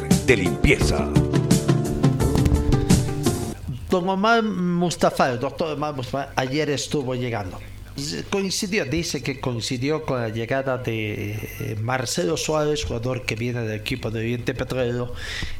[0.25, 1.07] de limpieza!
[3.89, 7.59] Don Omar Mustafa, el doctor Omar Mustafa, ayer estuvo llegando.
[8.29, 13.81] Coincidió, dice que coincidió con la llegada de eh, Marcelo Suárez, jugador que viene del
[13.81, 15.13] equipo de Oriente Petrolero.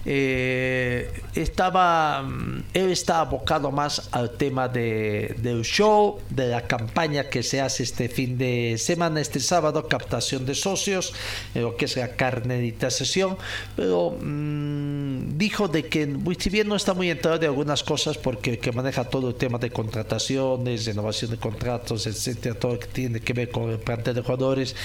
[0.05, 7.29] Eh, estaba, mm, él está abocado más al tema de, del show, de la campaña
[7.29, 11.13] que se hace este fin de semana, este sábado, captación de socios,
[11.53, 13.37] lo que es la carnetización,
[13.75, 16.07] pero mm, dijo de que,
[16.39, 19.35] si bien no está muy enterado de algunas cosas, porque el que maneja todo el
[19.35, 24.75] tema de contrataciones, renovación de contratos, que tiene que ver con el plantel de jugadores,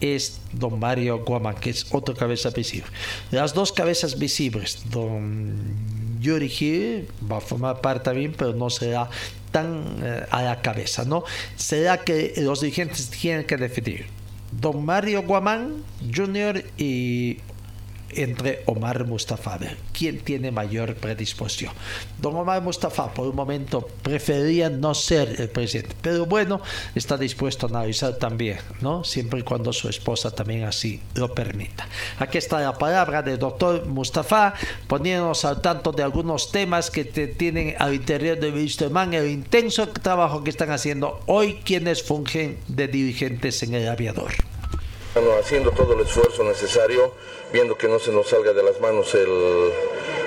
[0.00, 2.88] es don Mario Guamán, que es otra cabeza visible.
[3.30, 5.56] Las dos cabezas visibles, don
[6.20, 9.08] Yuri Gil va a formar parte también, pero no será
[9.52, 11.24] tan eh, a la cabeza, ¿no?
[11.56, 14.06] Será que los dirigentes tienen que definir
[14.60, 15.82] don Mario Guamán
[16.14, 16.64] Jr.
[16.78, 17.38] y
[18.16, 19.58] entre Omar Mustafa.
[19.92, 21.72] ¿quién tiene mayor predisposición?
[22.20, 26.60] Don Omar Mustafa, por un momento, prefería no ser el presidente, pero bueno,
[26.94, 29.04] está dispuesto a analizar también, ¿no?
[29.04, 31.88] Siempre y cuando su esposa también así lo permita.
[32.18, 34.54] Aquí está la palabra del doctor Mustafa,
[34.88, 40.42] poniéndonos al tanto de algunos temas que tienen al interior de Wisterman, el intenso trabajo
[40.42, 44.32] que están haciendo hoy quienes fungen de dirigentes en el aviador.
[45.14, 47.14] Bueno, haciendo todo el esfuerzo necesario,
[47.52, 49.72] viendo que no se nos salga de las manos el,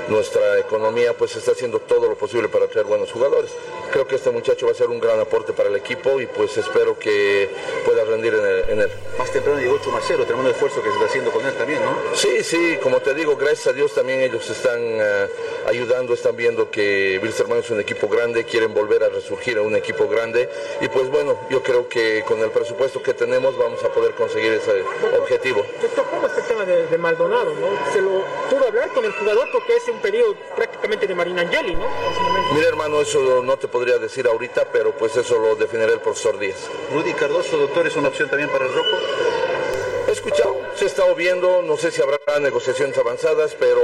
[0.08, 3.52] nuestra economía, pues está haciendo todo lo posible para traer buenos jugadores.
[3.92, 6.56] Creo que este muchacho va a ser un gran aporte para el equipo y pues
[6.58, 7.50] espero que
[7.86, 8.92] pueda rendir en, el- en él.
[9.18, 11.96] Más temprano llegó Chumacero, tremendo esfuerzo que se está haciendo con él también, ¿no?
[12.16, 15.28] Sí, sí, como te digo, gracias a Dios también ellos están eh,
[15.66, 19.76] ayudando, están viendo que Wilstermann es un equipo grande, quieren volver a resurgir a un
[19.76, 20.50] equipo grande
[20.82, 24.54] y pues bueno, yo creo que con el presupuesto que tenemos vamos a poder conseguir
[24.54, 24.84] ese
[25.20, 25.66] objetivo.
[26.10, 27.56] ¿cómo está el tema de, de Maldonado?
[27.56, 27.92] ¿no?
[27.92, 31.86] Se lo pudo hablar con el jugador porque es un periodo prácticamente de Marinangeli, ¿no?
[31.86, 32.54] En ese momento.
[32.54, 36.38] Mira hermano, eso no te podría decir ahorita, pero pues eso lo definirá el profesor
[36.38, 36.70] Díaz.
[36.94, 38.96] Rudy Cardoso, doctor, es una opción también para el Rojo.
[40.10, 43.80] He escuchado, se ha estado viendo, no sé si habrá negociaciones avanzadas, pero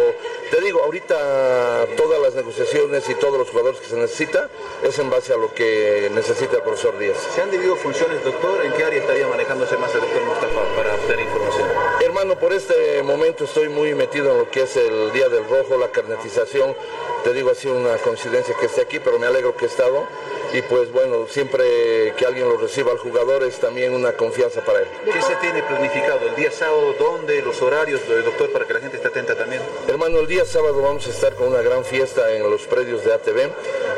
[0.49, 4.49] te digo, ahorita todas las negociaciones y todos los jugadores que se necesita
[4.81, 7.17] es en base a lo que necesita el profesor Díaz.
[7.35, 8.65] ¿Se han dividido funciones, doctor?
[8.65, 11.69] ¿En qué área estaría manejándose más el doctor Mustafa para obtener información?
[12.03, 15.77] Hermano, por este momento estoy muy metido en lo que es el Día del Rojo,
[15.77, 16.75] la carnetización.
[17.23, 20.07] Te digo, ha sido una coincidencia que esté aquí, pero me alegro que he estado.
[20.55, 24.79] Y pues bueno, siempre que alguien lo reciba al jugador es también una confianza para
[24.79, 24.87] él.
[25.03, 26.25] ¿Qué se tiene planificado?
[26.29, 26.95] ¿El día sábado?
[26.97, 27.41] ¿Dónde?
[27.41, 29.61] ¿Los horarios, doctor, para que la gente esté atenta también?
[29.85, 33.13] Hermano, el día sábado vamos a estar con una gran fiesta en los predios de
[33.13, 33.49] ATV.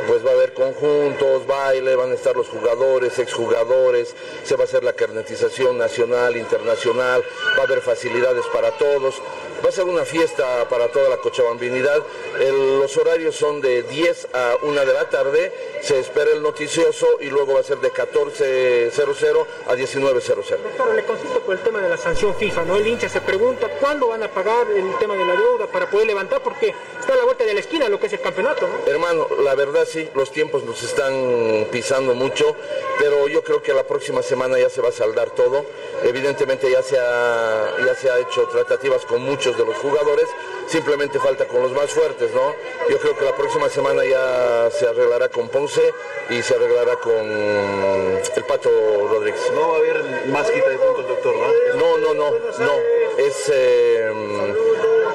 [0.08, 4.66] Pues va a haber conjuntos, baile, van a estar los jugadores, exjugadores, se va a
[4.66, 7.24] hacer la carnetización nacional, internacional,
[7.56, 9.22] va a haber facilidades para todos.
[9.64, 12.02] Va a ser una fiesta para toda la cochabambinidad.
[12.40, 15.52] El- los horarios son de 10 a 1 de la tarde,
[15.82, 20.58] se espera el noticioso y luego va a ser de 14.00 a 19.00.
[20.64, 22.76] Doctor, le consulto por el tema de la sanción FIFA, ¿no?
[22.78, 26.08] El hincha se pregunta cuándo van a pagar el tema de la deuda para poder
[26.08, 28.92] levantar, porque está a la vuelta de la esquina lo que es el campeonato, ¿no?
[28.92, 32.56] Hermano, la verdad sí, los tiempos nos están pisando mucho,
[33.00, 35.66] pero yo creo que la próxima semana ya se va a saldar todo.
[36.04, 40.26] Evidentemente ya se ha, ya se ha hecho tratativas con muchos de los jugadores,
[40.68, 42.56] simplemente falta con los más fuertes, ¿no?
[42.90, 45.94] Yo creo que la próxima semana ya se arreglará con Ponce
[46.30, 48.70] y se arreglará con el Pato
[49.10, 49.52] Rodríguez.
[49.54, 51.78] No va a haber más quita de puntos, doctor, ¿no?
[51.80, 52.72] No, no, no, no.
[53.18, 54.12] Es, eh,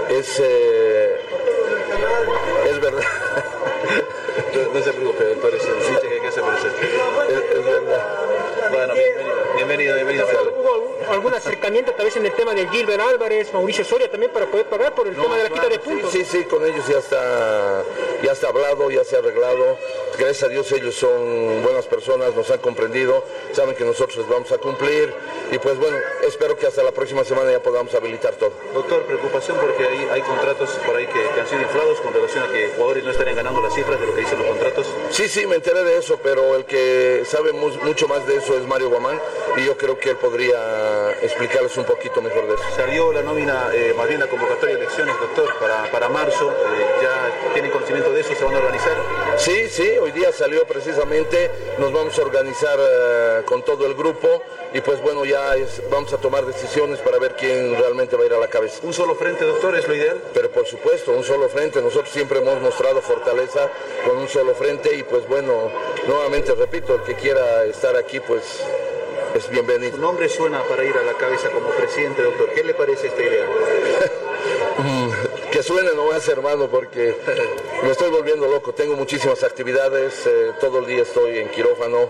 [0.08, 1.20] es, eh,
[2.70, 3.02] es verdad.
[4.54, 5.66] No, no se preocupe, doctor, es
[7.64, 8.41] verdad.
[8.72, 10.26] Bueno, bienvenido, bienvenido, bienvenido.
[10.58, 14.46] ¿Hubo alguna acercamiento tal vez en el tema del Gilbert Álvarez, Mauricio Soria también para
[14.46, 16.10] poder pagar por el tema de la quita de puntos.
[16.10, 17.82] Sí, sí, con ellos ya está,
[18.22, 19.76] ya está hablado, ya se ha arreglado.
[20.18, 24.50] Gracias a Dios ellos son buenas personas, nos han comprendido, saben que nosotros les vamos
[24.52, 25.12] a cumplir
[25.50, 28.52] y pues bueno, espero que hasta la próxima semana ya podamos habilitar todo.
[28.74, 32.44] Doctor, preocupación porque hay, hay contratos por ahí que, que han sido inflados con relación
[32.44, 34.86] a que jugadores no estarían ganando las cifras de lo que dicen los contratos.
[35.10, 38.54] Sí, sí, me enteré de eso, pero el que sabe mu- mucho más de eso
[38.56, 39.20] es Mario Guamán
[39.56, 42.64] y yo creo que él podría explicarles un poquito mejor de eso.
[42.76, 46.50] Salió la nómina, eh, más bien la convocatoria de elecciones, doctor, para, para marzo.
[46.50, 48.34] eh, ¿Ya tienen conocimiento de eso?
[48.34, 48.96] ¿Se van a organizar?
[49.36, 54.42] Sí, sí, hoy día salió precisamente, nos vamos a organizar eh, con todo el grupo
[54.74, 58.26] y pues bueno, ya es- vamos a tomar decisiones para ver quién realmente va a
[58.26, 58.80] ir a la cabeza.
[58.82, 60.20] ¿Un solo frente, doctor, es lo ideal?
[60.32, 63.68] Pero por supuesto, un solo frente, nosotros siempre hemos mostrado fortaleza
[64.06, 65.70] con un solo frente y pues bueno,
[66.06, 68.51] nuevamente repito, el que quiera estar aquí pues
[69.34, 69.96] es bienvenido.
[69.96, 72.50] Su nombre suena para ir a la cabeza como presidente, doctor.
[72.54, 73.46] ¿Qué le parece esta idea?
[74.78, 75.11] Mm,
[75.52, 77.14] que suene nomás, hermano, porque
[77.82, 78.72] me estoy volviendo loco.
[78.72, 82.08] Tengo muchísimas actividades, eh, todo el día estoy en quirófano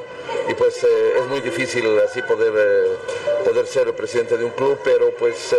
[0.49, 2.97] y pues eh, es muy difícil así poder, eh,
[3.45, 5.57] poder ser el presidente de un club, pero pues eh,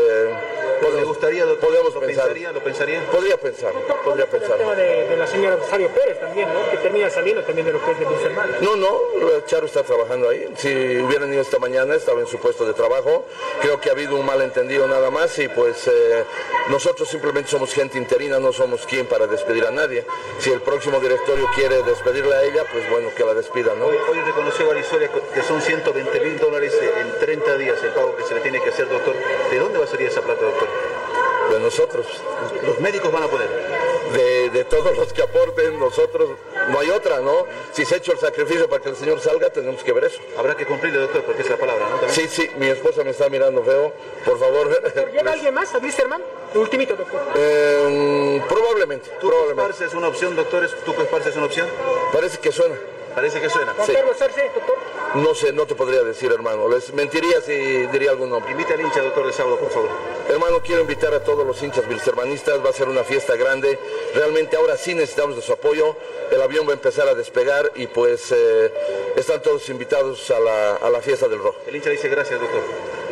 [0.81, 1.69] ¿Le podemos, gustaría, doctor?
[1.69, 2.23] podemos ¿Lo pensar.
[2.25, 2.51] pensaría?
[2.51, 3.05] ¿Lo pensaría?
[3.11, 3.73] Podría pensar,
[4.03, 4.57] podría El pensar.
[4.57, 6.69] tema de, de la señora Rosario Pérez también, ¿no?
[6.71, 8.55] Que termina saliendo también de lo que es de mis hermanos.
[8.61, 8.99] No, no,
[9.45, 10.51] Charo está trabajando ahí.
[10.57, 10.69] Si
[10.99, 13.25] hubieran ido esta mañana, estaba en su puesto de trabajo.
[13.61, 16.23] Creo que ha habido un malentendido nada más y pues eh,
[16.69, 20.05] nosotros simplemente somos gente interina, no somos quien para despedir a nadie.
[20.39, 23.87] Si el próximo directorio quiere despedirle a ella, pues bueno, que la despida, ¿no?
[23.87, 28.23] Hoy, hoy reconoció Varisoria que son 120 mil dólares en 30 días el pago que
[28.23, 29.15] se le tiene que hacer, doctor.
[29.49, 30.67] ¿De dónde va a salir esa plata, doctor?
[31.51, 32.05] De nosotros.
[32.65, 33.49] Los médicos van a poner.
[34.13, 36.29] De, de todos los que aporten, nosotros,
[36.69, 37.45] no hay otra, ¿no?
[37.71, 40.21] Si se ha hecho el sacrificio para que el señor salga, tenemos que ver eso.
[40.37, 41.95] Habrá que cumplirle, doctor, porque es la palabra, ¿no?
[41.97, 42.11] También.
[42.11, 43.91] Sí, sí, mi esposa me está mirando feo.
[44.23, 44.69] Por favor.
[45.11, 46.21] ¿Llega alguien más a Blisterman?
[46.53, 47.21] El ultimito, doctor.
[47.35, 49.85] Eh, probablemente, ¿Tuco probablemente.
[49.85, 50.71] Es una opción, doctores?
[50.85, 51.67] ¿Tuco Esparza es una opción?
[52.11, 52.75] Parece que suena.
[53.15, 53.73] Parece que suena.
[53.85, 53.93] Sí.
[53.93, 54.75] Carlos Arce, doctor.
[55.15, 56.67] No sé, no te podría decir, hermano.
[56.67, 57.53] Les mentiría si
[57.87, 58.51] diría algún nombre.
[58.51, 59.89] Invita al hincha, doctor, de sábado, por favor.
[60.27, 62.65] Hermano, quiero invitar a todos los hinchas bilstermanistas.
[62.65, 63.77] Va a ser una fiesta grande.
[64.15, 65.95] Realmente ahora sí necesitamos de su apoyo.
[66.31, 68.73] El avión va a empezar a despegar y pues eh,
[69.15, 71.57] están todos invitados a la, a la fiesta del rojo.
[71.67, 72.61] El hincha dice gracias, doctor.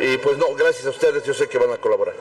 [0.00, 1.22] Y pues no, gracias a ustedes.
[1.22, 2.14] Yo sé que van a colaborar.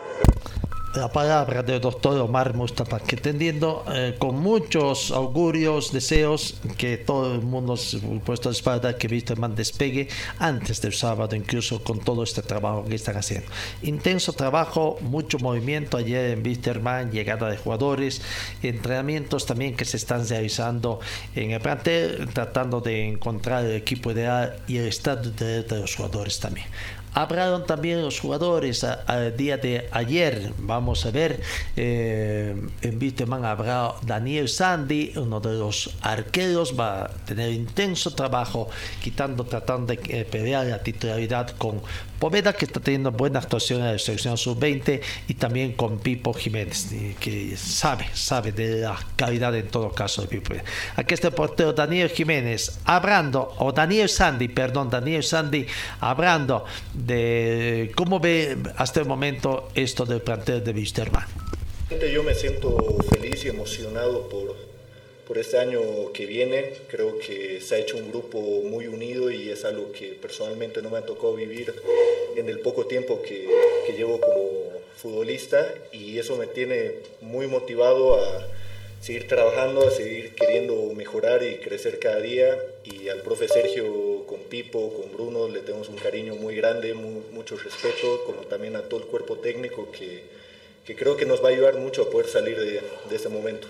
[0.95, 7.33] La palabra del doctor Omar Mustafa, que tendiendo eh, con muchos augurios, deseos, que todo
[7.33, 12.23] el mundo se puesto a espalda que Wisterman despegue antes del sábado, incluso con todo
[12.23, 13.47] este trabajo que están haciendo.
[13.83, 18.21] Intenso trabajo, mucho movimiento ayer en Wisterman, llegada de jugadores,
[18.61, 20.99] entrenamientos también que se están realizando
[21.35, 25.95] en el plantel, tratando de encontrar el equipo ideal y el estado de, de los
[25.95, 26.67] jugadores también.
[27.13, 30.53] Hablaron también los jugadores al día de ayer.
[30.59, 31.41] Vamos a ver,
[31.75, 38.69] eh, en Wisterman habrá Daniel Sandy, uno de los arqueros, va a tener intenso trabajo,
[39.03, 41.81] quitando, tratando de eh, pelear la titularidad con
[42.21, 46.89] Poveda, que está teniendo buena actuación en la selección sub-20, y también con Pipo Jiménez,
[47.19, 50.53] que sabe, sabe de la calidad en todo caso de Pipo.
[50.95, 55.65] Aquí está el portero Daniel Jiménez, hablando, o Daniel Sandy, perdón, Daniel Sandy,
[55.99, 61.25] hablando de cómo ve hasta el momento esto del plantel de Wisterman.
[62.13, 64.55] Yo me siento feliz y emocionado por,
[65.31, 66.73] por este año que viene.
[66.89, 70.89] Creo que se ha hecho un grupo muy unido y es algo que personalmente no
[70.89, 71.73] me ha tocado vivir
[72.35, 73.47] en el poco tiempo que,
[73.95, 74.49] llevo como
[74.97, 78.45] futbolista y eso me tiene muy motivado a
[78.99, 82.57] seguir trabajando, a seguir queriendo mejorar y crecer cada día.
[82.83, 87.21] Y al profe Sergio, con Pipo, con Bruno, le tenemos un cariño muy grande, mu-
[87.31, 90.23] mucho respeto, como también a todo el cuerpo técnico que,
[90.85, 93.69] que creo que nos va a ayudar mucho a poder salir de, de este momento.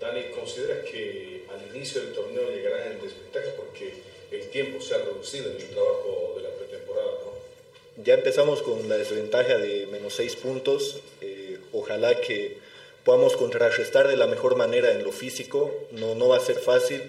[0.00, 3.92] Dani, ¿consideras que al inicio del torneo llegarán en desventaja porque
[4.30, 7.10] el tiempo se ha reducido en el trabajo de la pretemporada?
[7.24, 8.04] ¿no?
[8.04, 11.00] Ya empezamos con la desventaja de menos seis puntos.
[11.20, 12.56] eh, ojalá que
[13.04, 15.74] podamos contrarrestar de la mejor manera en lo físico.
[15.92, 17.02] No, no va a ser fácil,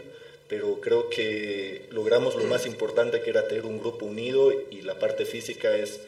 [0.47, 4.97] pero creo que logramos lo más importante que era tener un grupo unido y la
[4.97, 5.99] parte física es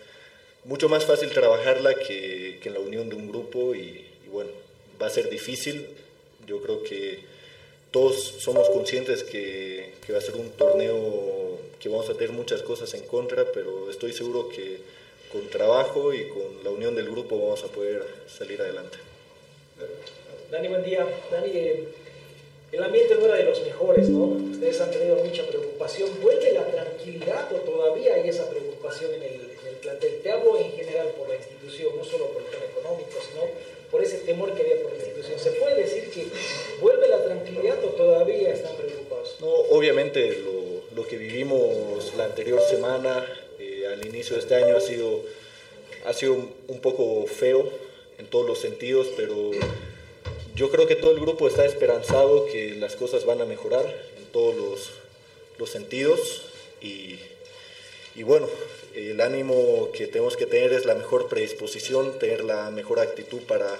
[0.64, 4.52] mucho más fácil trabajarla que, que en la unión de un grupo y, y bueno,
[5.02, 5.88] va a ser difícil.
[6.52, 7.20] Yo creo que
[7.92, 12.62] todos somos conscientes que, que va a ser un torneo que vamos a tener muchas
[12.62, 14.82] cosas en contra, pero estoy seguro que
[15.32, 18.98] con trabajo y con la unión del grupo vamos a poder salir adelante.
[20.52, 21.08] Dani, buen día.
[21.32, 21.88] Dani, eh,
[22.74, 24.24] el ambiente no era de los mejores, ¿no?
[24.52, 26.10] Ustedes han tenido mucha preocupación.
[26.22, 30.20] ¿Vuelve la tranquilidad o todavía hay esa preocupación en el, en el plantel.
[30.22, 33.44] Te hablo en general por la institución, no solo por el tema económico, sino
[33.92, 35.38] por ese temor que había por la institución.
[35.38, 36.28] ¿Se puede decir que
[36.80, 39.36] vuelve la tranquilidad o todavía están preocupados?
[39.40, 43.26] No, obviamente lo, lo que vivimos la anterior semana,
[43.60, 45.22] eh, al inicio de este año, ha sido,
[46.06, 46.34] ha sido
[46.68, 47.70] un, poco feo
[48.18, 49.52] en todos los sentidos, pero
[50.56, 53.86] yo creo que todo el grupo está esperanzado que las cosas van a mejorar
[54.18, 54.92] en todos los,
[55.58, 56.44] los sentidos
[56.82, 57.20] y,
[58.16, 58.48] y bueno,
[58.96, 63.78] el ánimo que tenemos que tener es la mejor predisposición, tener la mejor actitud para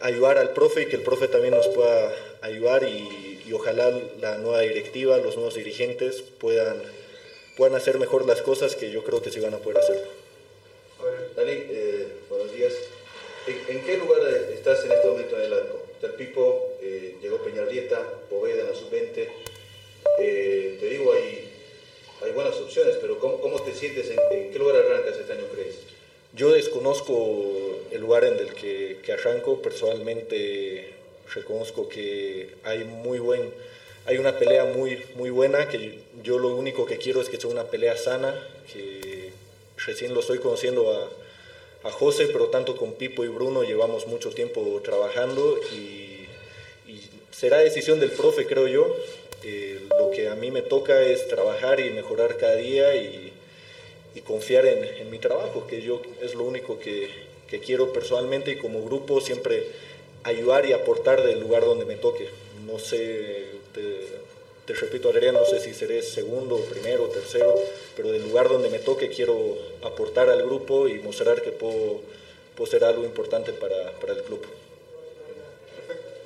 [0.00, 3.90] ayudar al profe y que el profe también nos pueda ayudar y, ojalá
[4.20, 6.76] la nueva directiva, los nuevos dirigentes puedan,
[7.56, 10.04] puedan hacer mejor las cosas que yo creo que sí van a poder hacer.
[11.34, 12.74] Dani, eh, buenos días.
[13.46, 14.20] ¿En, en qué lugar
[14.52, 15.82] estás en este momento en el arco?
[15.94, 19.28] Está el Pipo, eh, llegó Peñarrieta, Poveda en la sub-20.
[20.20, 21.47] Eh, te digo, hay,
[22.24, 24.10] hay buenas opciones, pero ¿cómo, cómo te sientes?
[24.10, 25.76] En, en, qué lugar arrancas este año, crees?
[26.34, 29.62] Yo desconozco el lugar en el que, que arranco.
[29.62, 30.92] Personalmente
[31.34, 33.52] reconozco que hay muy buen,
[34.06, 37.50] hay una pelea muy, muy buena, que yo, lo único que quiero es que sea
[37.50, 38.34] una pelea sana,
[38.72, 39.30] que
[39.86, 44.30] recién lo estoy conociendo a, a José, pero tanto con Pipo y Bruno llevamos mucho
[44.30, 46.26] tiempo trabajando y,
[46.90, 47.00] y
[47.30, 48.96] será decisión del profe, creo yo.
[49.44, 53.32] Eh, lo que a mí me toca es trabajar y mejorar cada día y,
[54.14, 57.08] y confiar en, en, mi trabajo, que yo es lo único que,
[57.48, 59.66] que, quiero personalmente y como grupo siempre
[60.24, 62.28] ayudar y aportar del lugar donde me toque.
[62.66, 64.18] No sé, te,
[64.66, 67.54] te repito, Adrián, no sé si seré segundo, primero, tercero,
[67.96, 72.00] pero del lugar donde me toque quiero aportar al grupo y mostrar que puedo,
[72.54, 74.44] puedo ser algo importante para, para el club.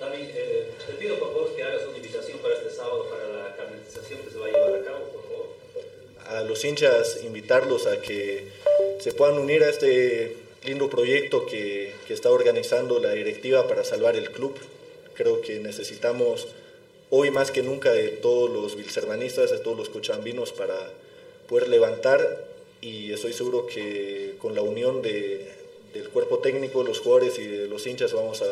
[0.00, 3.51] También eh, te pido por favor que hagas una invitación para este sábado para la
[4.18, 5.46] que se va a llevar a cabo, por favor.
[6.26, 8.48] A los hinchas invitarlos a que
[9.00, 14.16] se puedan unir a este lindo proyecto que, que está organizando la directiva para salvar
[14.16, 14.54] el club.
[15.14, 16.48] Creo que necesitamos
[17.10, 20.74] hoy más que nunca de todos los bilsermanistas, de todos los cochambinos para
[21.48, 22.46] poder levantar
[22.80, 25.48] y estoy seguro que con la unión de,
[25.92, 28.46] del cuerpo técnico, los jugadores y de los hinchas vamos a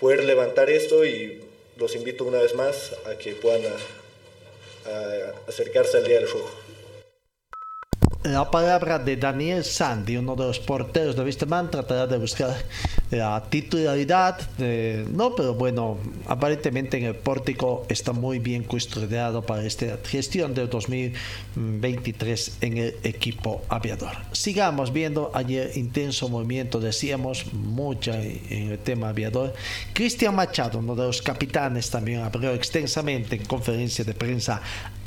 [0.00, 1.40] poder levantar esto y
[1.76, 3.62] los invito una vez más a que puedan
[5.48, 6.50] acercarse al Día del.
[8.22, 12.54] La palabra de Daniel Sandy, uno de los porteros de Wisterman, tratará de buscar
[13.10, 14.40] la titularidad.
[14.56, 20.54] De, no, pero bueno, aparentemente en el pórtico está muy bien custodiado para esta gestión
[20.54, 24.12] del 2023 en el equipo aviador.
[24.32, 29.54] Sigamos viendo ayer intenso movimiento, decíamos, mucha en el tema aviador.
[29.92, 34.60] Cristian Machado, uno de los capitanes, también habló extensamente en conferencia de prensa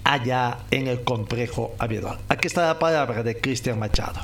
[0.04, 2.18] allá en el complejo aviador.
[2.28, 4.20] Aquí está la palabra de Cristian Machado.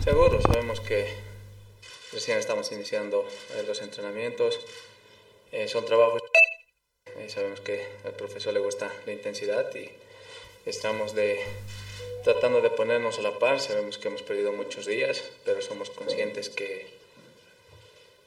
[0.00, 1.25] Seguro, sabemos que
[2.16, 4.58] recién estamos iniciando eh, los entrenamientos,
[5.52, 6.22] eh, son trabajos,
[7.18, 9.90] eh, sabemos que al profesor le gusta la intensidad y
[10.64, 11.44] estamos de,
[12.24, 16.48] tratando de ponernos a la par, sabemos que hemos perdido muchos días, pero somos conscientes
[16.48, 16.86] que,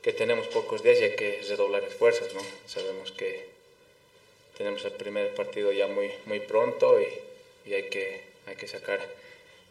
[0.03, 2.41] que tenemos pocos días y hay que redoblar esfuerzos, ¿no?
[2.67, 3.49] Sabemos que
[4.55, 7.07] tenemos el primer partido ya muy, muy pronto y,
[7.65, 8.99] y, hay, que, hay que sacar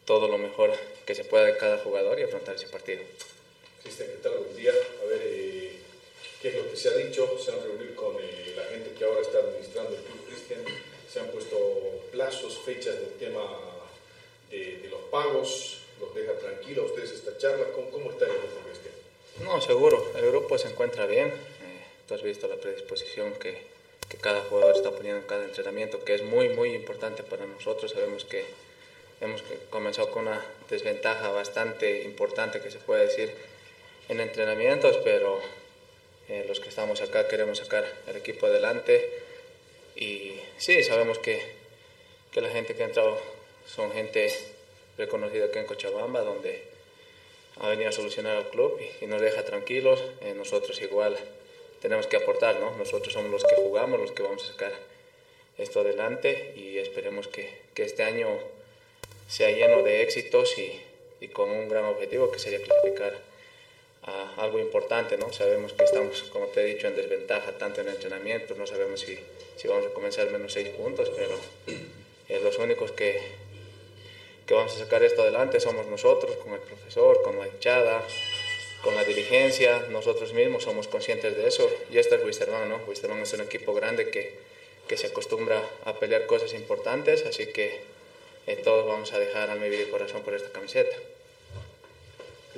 [0.06, 0.72] todo lo mejor
[1.06, 3.04] que se pueda de cada jugador y afrontar ese partido.
[3.88, 4.38] Cristian, ¿qué tal?
[4.44, 4.72] Buen día.
[5.02, 5.72] A ver, eh,
[6.42, 7.38] ¿qué es lo que se ha dicho?
[7.42, 10.60] Se han reunido con eh, la gente que ahora está administrando el club Cristian,
[11.10, 11.56] se han puesto
[12.12, 13.40] plazos, fechas del tema
[14.50, 17.64] de, de los pagos, los deja tranquilos ustedes esta charla.
[17.74, 18.94] ¿Cómo, cómo está el grupo Cristian?
[19.42, 21.28] No, seguro, el grupo se encuentra bien.
[21.28, 23.56] Eh, tú has visto la predisposición que,
[24.10, 27.92] que cada jugador está poniendo en cada entrenamiento, que es muy, muy importante para nosotros.
[27.92, 28.44] Sabemos que
[29.22, 33.32] hemos comenzado con una desventaja bastante importante, que se puede decir,
[34.08, 35.40] en entrenamientos, pero
[36.28, 39.22] eh, los que estamos acá queremos sacar el equipo adelante.
[39.96, 41.40] Y sí, sabemos que,
[42.32, 43.18] que la gente que ha entrado
[43.66, 44.32] son gente
[44.96, 46.62] reconocida aquí en Cochabamba, donde
[47.60, 50.02] ha venido a solucionar al club y, y nos deja tranquilos.
[50.22, 51.16] Eh, nosotros igual
[51.80, 52.76] tenemos que aportar, ¿no?
[52.76, 54.72] Nosotros somos los que jugamos, los que vamos a sacar
[55.58, 58.28] esto adelante y esperemos que, que este año
[59.28, 60.80] sea lleno de éxitos y,
[61.20, 63.18] y, con un gran objetivo que sería clasificar
[64.08, 65.32] a algo importante, ¿no?
[65.32, 69.18] Sabemos que estamos, como te he dicho, en desventaja tanto en entrenamientos, no sabemos si,
[69.56, 71.36] si vamos a comenzar menos seis puntos, pero
[72.28, 73.20] eh, los únicos que,
[74.46, 78.04] que vamos a sacar esto adelante somos nosotros, con el profesor, con la hinchada,
[78.82, 81.68] con la dirigencia, nosotros mismos somos conscientes de eso.
[81.90, 82.80] Y este es Wisterman, ¿no?
[82.86, 84.38] Wisterman es un equipo grande que,
[84.86, 87.80] que se acostumbra a pelear cosas importantes, así que
[88.46, 90.96] eh, todos vamos a dejar alma, vida y corazón por esta camiseta.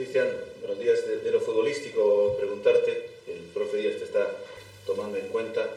[0.01, 0.31] Cristian,
[0.61, 1.07] buenos días.
[1.07, 4.35] De, de, lo futbolístico, preguntarte, el profe Díaz te está
[4.87, 5.69] tomando en cuenta,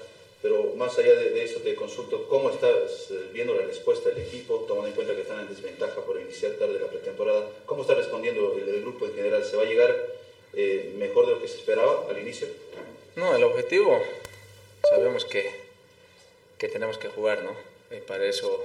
[0.41, 4.19] pero más allá de, de, eso te consulto, ¿cómo estás eh, viendo la respuesta del
[4.19, 7.49] equipo, tomando en cuenta que están en desventaja por iniciar tarde la pretemporada?
[7.65, 9.43] ¿Cómo está respondiendo el, el grupo en general?
[9.43, 9.93] ¿Se va a llegar
[10.53, 12.47] eh, mejor de lo que se esperaba al inicio?
[13.17, 14.01] No, el objetivo,
[14.89, 15.51] sabemos que,
[16.57, 17.57] que tenemos que jugar, ¿no?
[17.93, 18.63] Y para eso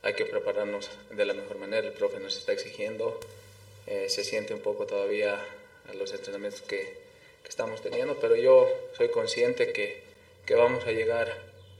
[0.00, 1.86] hay que prepararnos de la mejor manera.
[1.86, 3.20] El profe nos está exigiendo,
[3.86, 5.38] eh, se siente un poco todavía
[5.88, 6.80] a los entrenamientos que,
[7.42, 10.02] que, estamos teniendo, pero yo soy consciente que,
[10.44, 11.32] que, vamos a llegar,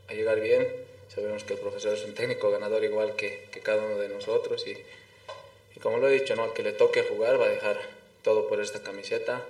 [0.08, 0.66] a llegar bien.
[1.08, 4.66] Sabemos que el profesor es un técnico ganador igual que, que cada uno de nosotros
[4.66, 4.76] y,
[5.74, 6.44] y, como lo he dicho, ¿no?
[6.44, 7.78] al que le toque jugar va a dejar
[8.22, 9.44] todo por esta camiseta.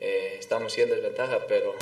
[0.00, 1.74] Eh, estamos siendo desventaja, pero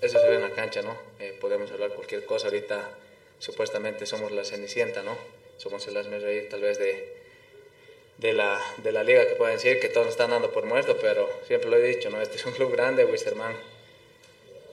[0.00, 0.96] eso se ve en la cancha, ¿no?
[1.18, 2.48] Eh, podemos hablar cualquier cosa.
[2.48, 2.90] Ahorita
[3.38, 5.16] supuestamente somos la cenicienta, ¿no?
[5.58, 7.19] Somos el asme tal vez de,
[8.20, 10.96] de, la, de la liga que pueden decir que todos nos están dando por muerto,
[11.00, 12.20] pero siempre lo he dicho, ¿no?
[12.20, 13.56] Este es un club grande, Wisterman.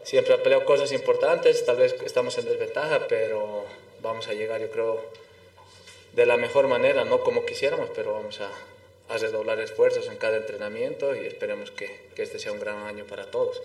[0.03, 3.65] Siempre ha peleado cosas importantes, tal vez estamos en desventaja, pero
[4.01, 5.01] vamos a llegar, yo creo,
[6.13, 8.51] de la mejor manera, no como quisiéramos, pero vamos a,
[9.17, 13.31] redoblar esfuerzos en cada entrenamiento y esperemos que, que, este sea un gran año para
[13.31, 13.61] todos.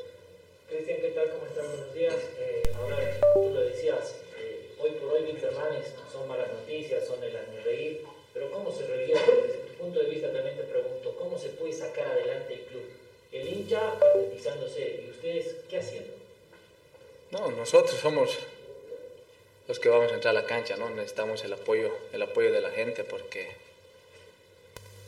[0.68, 1.30] Cristian, ¿qué tal?
[1.30, 1.66] ¿Cómo están?
[1.66, 2.14] Buenos días.
[2.38, 7.64] Eh, ahora, tú lo decías, eh, hoy por hoy Wintermanes son malas noticias, son el
[7.64, 8.04] reír,
[8.43, 9.32] pero ¿cómo se revierte?
[9.32, 12.82] Desde tu punto de vista también te pregunto, ¿cómo se puede sacar adelante el club?
[13.31, 16.12] El hincha particizándose y ustedes, ¿qué haciendo?
[17.31, 18.39] No, nosotros somos
[19.69, 20.90] los que vamos a entrar a la cancha, ¿no?
[20.90, 23.48] Necesitamos el apoyo, el apoyo de la gente porque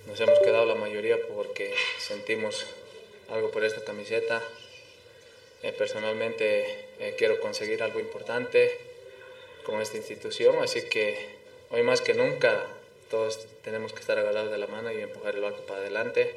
[0.06, 2.66] nos hemos quedado la mayoría porque sentimos
[3.30, 4.42] algo por esta camiseta.
[5.62, 8.78] Eh, personalmente eh, quiero conseguir algo importante
[9.64, 11.16] con esta institución, así que
[11.70, 12.66] hoy más que nunca
[13.10, 16.34] todos tenemos que estar agarrados de la mano y empujar el barco para adelante.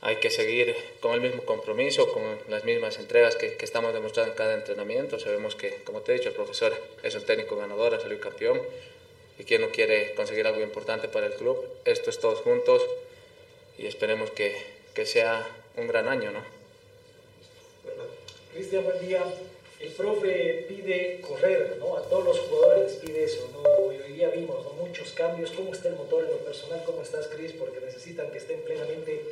[0.00, 4.32] Hay que seguir con el mismo compromiso, con las mismas entregas que, que estamos demostrando
[4.32, 5.18] en cada entrenamiento.
[5.18, 8.60] Sabemos que, como te he dicho, el profesor es un técnico ganador, ha salido campeón
[9.38, 11.64] y quien no quiere conseguir algo importante para el club.
[11.84, 12.82] Esto es todos juntos
[13.78, 14.56] y esperemos que,
[14.94, 15.46] que sea
[15.76, 16.44] un gran año, ¿no?
[18.52, 19.24] Cristian, buen día.
[19.82, 21.96] El profe pide correr, ¿no?
[21.96, 23.68] A todos los jugadores les pide eso, ¿no?
[23.84, 25.50] Hoy día vimos muchos cambios.
[25.50, 26.82] ¿Cómo está el motor en lo personal?
[26.86, 27.52] ¿Cómo estás, Cris?
[27.52, 29.24] Porque necesitan que estén plenamente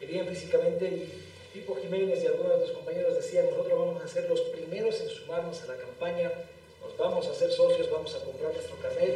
[0.00, 0.86] bien físicamente.
[0.86, 4.98] Y Tipo Jiménez y algunos de tus compañeros decían, nosotros vamos a ser los primeros
[5.02, 6.32] en sumarnos a la campaña,
[6.80, 9.10] nos vamos a ser socios, vamos a comprar nuestro carnet.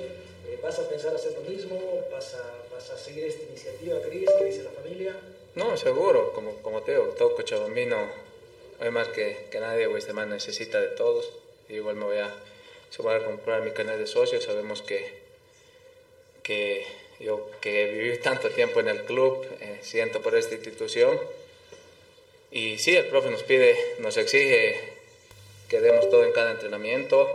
[0.47, 1.81] Eh, ¿Vas a pensar hacer lo mismo?
[2.13, 4.29] ¿Vas a, vas a seguir esta iniciativa, Cris?
[4.39, 5.17] ¿Qué dice la familia?
[5.55, 6.33] No, seguro.
[6.35, 7.97] Como, como te digo, todo Cochabambino,
[8.81, 11.31] hoy más que, que nadie, Wisterman necesita de todos.
[11.69, 12.33] Igual me voy a
[12.91, 14.41] sumar a comprar mi carnet de socio.
[14.41, 15.23] Sabemos que,
[16.43, 16.87] que
[17.21, 21.19] yo que viví tanto tiempo en el club, eh, siento por esta institución.
[22.51, 24.79] Y sí, el profe nos pide, nos exige
[25.69, 27.29] que demos todo en cada entrenamiento.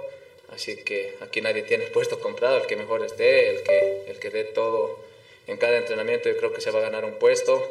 [0.49, 4.29] Así que aquí nadie tiene puesto comprado, el que mejor esté, el que, el que
[4.29, 4.99] dé todo
[5.47, 7.65] en cada entrenamiento, yo creo que se va a ganar un puesto.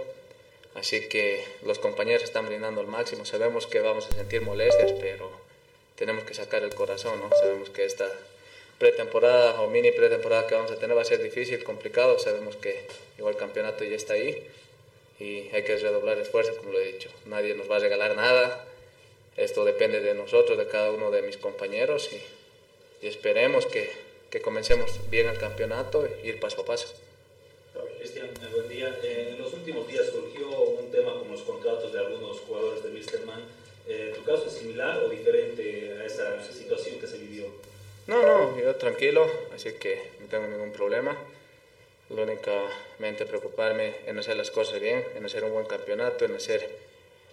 [0.75, 3.25] Así que los compañeros están brindando al máximo.
[3.25, 5.31] Sabemos que vamos a sentir molestias, pero
[5.97, 7.29] tenemos que sacar el corazón, ¿no?
[7.37, 8.11] Sabemos que esta
[8.79, 12.19] pretemporada o mini pretemporada que vamos a tener va a ser difícil, complicado.
[12.19, 12.87] Sabemos que
[13.19, 14.47] igual el campeonato ya está ahí
[15.19, 17.11] y hay que redoblar esfuerzos, como lo he dicho.
[17.27, 18.65] Nadie nos va a regalar nada.
[19.37, 23.91] Esto depende de nosotros, de cada uno de mis compañeros y, y esperemos que,
[24.31, 26.89] que, comencemos bien el campeonato e ir paso a paso.
[28.01, 28.99] Cristian, buen día.
[29.03, 32.89] Eh, en los últimos días surgió un tema con los contratos de algunos jugadores de
[32.89, 33.43] Wisterman.
[33.87, 37.45] Eh, ¿Tu caso es similar o diferente a esa situación que se vivió?
[38.07, 41.15] No, no, yo tranquilo, así que no tengo ningún problema.
[42.09, 46.71] Lo únicamente preocuparme en hacer las cosas bien, en hacer un buen campeonato, en hacer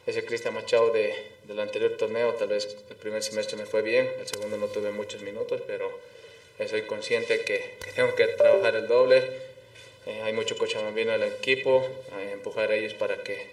[0.06, 1.14] ese Cristian Machado de,
[1.46, 2.34] del anterior torneo.
[2.34, 5.90] Tal vez el primer semestre me fue bien, el segundo no tuve muchos minutos, pero
[6.68, 9.47] soy consciente que, que tengo que trabajar el doble.
[10.08, 11.86] Eh, hay mucho cochabambino en el equipo,
[12.32, 13.46] empujar a ellos para que,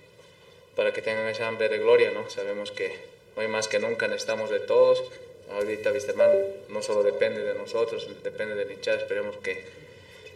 [0.76, 2.12] para que tengan esa hambre de gloria.
[2.12, 2.30] ¿no?
[2.30, 2.94] Sabemos que
[3.34, 5.02] hoy más que nunca necesitamos de todos.
[5.50, 6.30] Ahorita Wisterman
[6.68, 8.98] no solo depende de nosotros, depende del hinchada.
[8.98, 9.64] Esperemos que,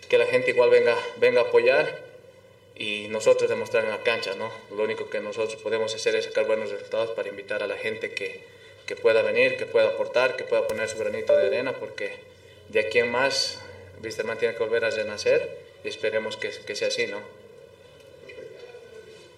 [0.08, 2.00] que la gente igual venga, venga a apoyar
[2.74, 4.34] y nosotros demostrar en la cancha.
[4.34, 4.50] ¿no?
[4.76, 8.10] Lo único que nosotros podemos hacer es sacar buenos resultados para invitar a la gente
[8.10, 8.40] que,
[8.86, 12.10] que pueda venir, que pueda aportar, que pueda poner su granito de arena, porque
[12.70, 13.60] de aquí en más
[14.02, 17.20] Wisterman tiene que volver a renacer y esperemos que, que sea así, ¿no?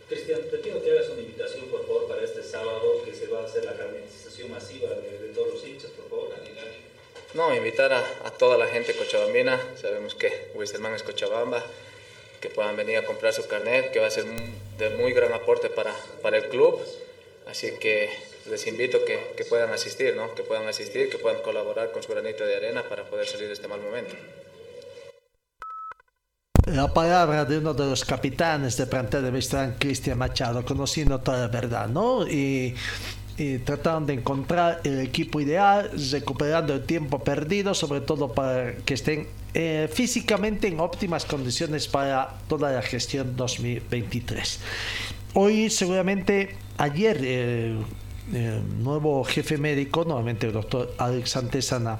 [0.08, 3.42] Cristian, te pido que hagas una invitación, por favor, para este sábado, que se va
[3.42, 6.30] a hacer la carnetización masiva de, de todos los hinchas, por favor.
[7.32, 11.64] No, invitar a, a toda la gente cochabambina, sabemos que Wisterman es Cochabamba,
[12.40, 14.24] que puedan venir a comprar su carnet, que va a ser
[14.78, 16.80] de muy gran aporte para, para el club.
[17.46, 18.10] Así que
[18.46, 20.34] les invito que, que puedan asistir, ¿no?
[20.34, 23.52] que puedan asistir, que puedan colaborar con su granito de arena para poder salir de
[23.52, 24.14] este mal momento.
[26.66, 31.40] La palabra de uno de los capitanes de plantel de Vestrán, Cristian Machado, conociendo toda
[31.40, 32.26] la verdad, ¿no?
[32.26, 32.74] Y,
[33.38, 38.94] y tratando de encontrar el equipo ideal, recuperando el tiempo perdido, sobre todo para que
[38.94, 44.60] estén eh, físicamente en óptimas condiciones para toda la gestión 2023.
[45.34, 47.78] Hoy seguramente, ayer, el,
[48.32, 51.98] el nuevo jefe médico, nuevamente el doctor Alex Antesana,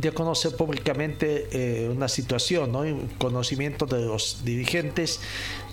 [0.00, 2.84] dio a conocer públicamente eh, una situación, ¿no?
[3.18, 5.20] conocimiento de los dirigentes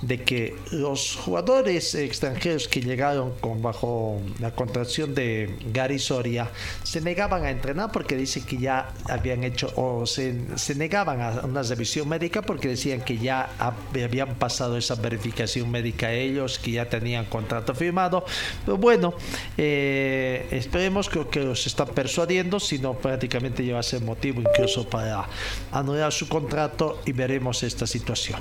[0.08, 6.50] de que los jugadores extranjeros que llegaron con bajo la contracción de Gary Soria
[6.84, 11.46] se negaban a entrenar porque dicen que ya habían hecho o se, se negaban a
[11.46, 16.88] una revisión médica porque decían que ya habían pasado esa verificación médica ellos, que ya
[16.90, 18.26] tenían contrato firmado.
[18.66, 19.14] Pero bueno,
[19.58, 24.88] eh, esperemos que, los están persuadiendo, si no prácticamente ya va a ser motivo incluso
[24.88, 25.28] para
[25.72, 28.40] anular su contrato y veremos esta situación.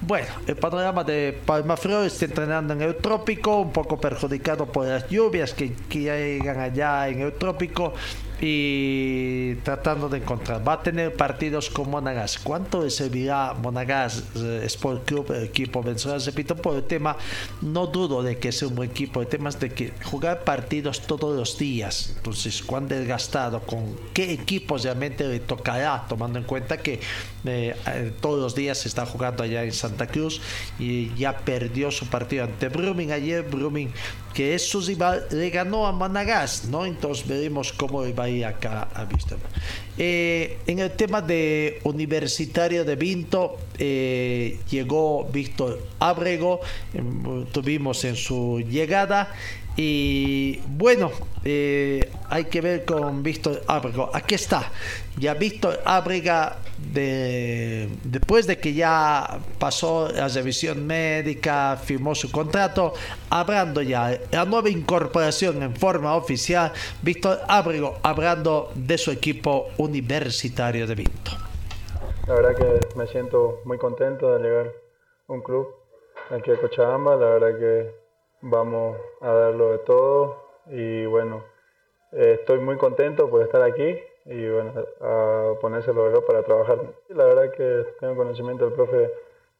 [0.00, 4.86] Bueno, el panorama de Palma Flor está entrenando en el trópico, un poco perjudicado por
[4.86, 7.94] las lluvias que, que llegan allá en el trópico
[8.40, 10.66] y tratando de encontrar.
[10.66, 12.38] Va a tener partidos con Monagas.
[12.38, 16.20] ¿Cuánto le servirá Monagas eh, Sport Club, el equipo vencedor?
[16.20, 17.16] Repito, por el tema,
[17.62, 19.20] no dudo de que sea un buen equipo.
[19.20, 22.12] El tema es de que jugar partidos todos los días.
[22.16, 23.60] Entonces, ¿cuán desgastado?
[23.60, 26.04] ¿Con qué equipo realmente le tocará?
[26.08, 27.00] Tomando en cuenta que
[27.44, 30.40] eh, eh, todos los días se está jugando allá en Santa Cruz
[30.78, 33.42] y ya perdió su partido ante Brumming ayer.
[33.42, 33.90] Brumming,
[34.32, 36.84] que es su rival, le ganó a Monagas, ¿no?
[36.84, 39.36] Entonces veremos cómo va ir acá a Vista.
[39.96, 46.60] Eh, en el tema de Universitario de Vinto, eh, llegó Víctor Ábrego,
[46.92, 49.32] em, tuvimos en su llegada.
[49.76, 51.10] Y bueno,
[51.44, 54.10] eh, hay que ver con Víctor Ábrego.
[54.14, 54.70] Aquí está.
[55.16, 56.56] Ya Víctor Ábrega,
[56.92, 62.94] de, después de que ya pasó la revisión médica, firmó su contrato,
[63.30, 66.72] hablando ya la nueva incorporación en forma oficial,
[67.02, 71.30] Víctor Ábrego, hablando de su equipo universitario de Vinto.
[72.26, 74.72] La verdad que me siento muy contento de llegar
[75.28, 75.68] a un club
[76.30, 77.16] aquí a Cochabamba.
[77.16, 77.94] La verdad que
[78.40, 81.44] vamos a darlo de todo y bueno,
[82.12, 86.78] estoy muy contento por estar aquí y bueno, a ponérselo para trabajar.
[87.08, 89.12] La verdad que tengo conocimiento del profe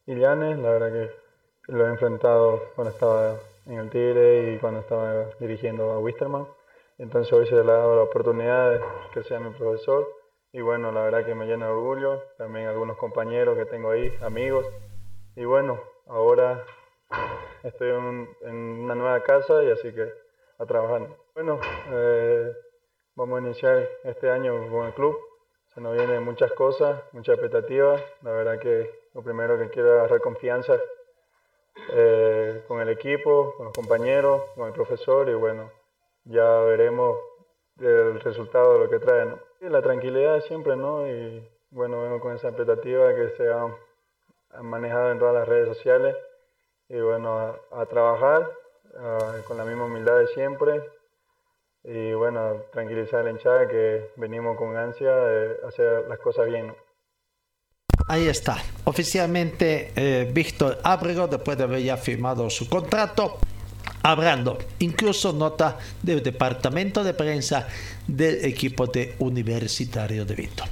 [0.07, 5.25] Ilianes, la verdad que lo he enfrentado cuando estaba en el Tigre y cuando estaba
[5.39, 6.47] dirigiendo a Wisterman.
[6.97, 8.81] Entonces hoy se le ha dado la oportunidad de
[9.13, 10.07] que sea mi profesor
[10.51, 14.09] y bueno, la verdad que me llena de orgullo, también algunos compañeros que tengo ahí,
[14.21, 14.65] amigos.
[15.35, 16.63] Y bueno, ahora
[17.63, 20.09] estoy en, en, una nueva casa y así que
[20.57, 21.09] a trabajar.
[21.33, 21.59] Bueno,
[21.91, 22.53] eh,
[23.15, 25.17] vamos a iniciar este año con el club.
[25.73, 28.01] Se nos vienen muchas cosas, muchas expectativas.
[28.21, 30.77] La verdad que lo primero que quiero es agarrar confianza
[31.93, 35.71] eh, con el equipo, con los compañeros, con el profesor y bueno,
[36.25, 37.17] ya veremos
[37.79, 39.27] el resultado de lo que trae.
[39.61, 41.07] la tranquilidad siempre, ¿no?
[41.07, 43.75] Y bueno, vengo con esa expectativa que se ha
[44.61, 46.15] manejado en todas las redes sociales
[46.87, 48.49] y bueno, a, trabajar
[49.47, 50.81] con la misma humildad de siempre
[51.87, 56.73] y bueno, tranquilizar a la hinchada que venimos con ansia de hacer las cosas bien.
[58.07, 63.39] Ahí está, oficialmente eh, Víctor Ábrego, después de haber ya firmado su contrato,
[64.03, 67.67] hablando, incluso nota del departamento de prensa
[68.07, 70.67] del equipo de Universitario de Víctor.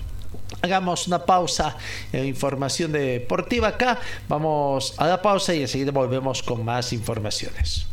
[0.62, 1.76] Hagamos una pausa
[2.12, 4.00] en información deportiva acá.
[4.30, 7.93] Vamos a la pausa y enseguida volvemos con más informaciones.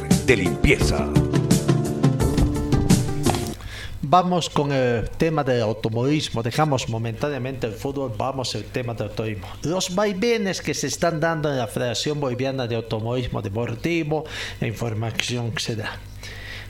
[0.25, 1.07] de limpieza!
[4.01, 6.43] Vamos con el tema del automovilismo.
[6.43, 9.47] Dejamos momentáneamente el fútbol, vamos al tema del automovilismo.
[9.63, 14.25] Los vaivenes que se están dando en la Federación Boliviana de Automovilismo Deportivo,
[14.59, 15.97] la información que se da.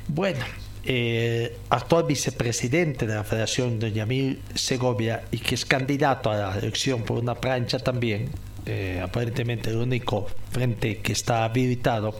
[0.08, 0.46] Bueno,
[0.84, 6.58] eh, actual vicepresidente de la Federación, don Yamil Segovia, y que es candidato a la
[6.58, 8.30] elección por una plancha también,
[8.66, 12.14] eh, aparentemente el único frente que está habilitado,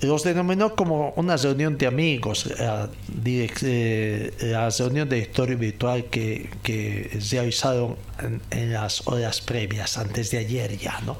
[0.00, 2.88] los denominó como una reunión de amigos, la,
[3.24, 10.30] eh, la reunión de historia virtual que, que realizaron en, en, las horas previas, antes
[10.30, 11.18] de ayer ya, ¿no?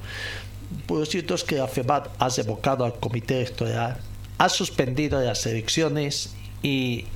[0.86, 3.98] Por cierto es que la FEBAT ha revocado al comité electoral,
[4.38, 7.06] ha suspendido las elecciones y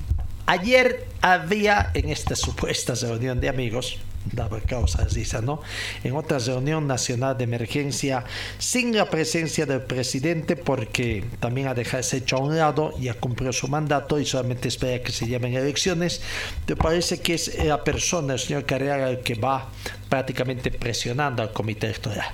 [0.45, 3.97] ayer había en esta supuesta reunión de amigos
[4.31, 5.61] daba causa risa, ¿no?
[6.03, 8.23] En otra reunión nacional de emergencia,
[8.57, 13.51] sin la presencia del presidente, porque también ha dejado hecho a un lado, ya cumplió
[13.53, 16.21] su mandato y solamente espera que se llamen elecciones.
[16.65, 19.69] Te parece que es la persona, el señor Carrera, el que va
[20.09, 22.27] prácticamente presionando al comité electoral.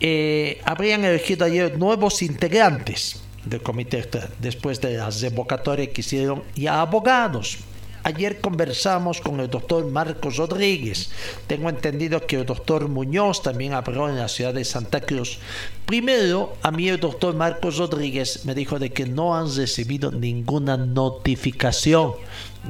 [0.00, 6.42] Eh, habrían elegido ayer nuevos integrantes del comité electoral, después de las revocatorias que hicieron
[6.54, 7.58] ya abogados
[8.02, 11.10] Ayer conversamos con el doctor Marcos Rodríguez.
[11.46, 15.38] Tengo entendido que el doctor Muñoz también habló en la ciudad de Santa Cruz.
[15.84, 20.76] Primero, a mí el doctor Marcos Rodríguez me dijo de que no han recibido ninguna
[20.76, 22.12] notificación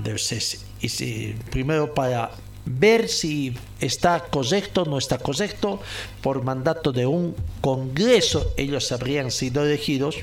[0.03, 0.59] del cese.
[0.81, 2.31] Y si, primero para
[2.65, 5.81] ver si está correcto o no está correcto,
[6.23, 10.17] por mandato de un congreso ellos habrían sido elegidos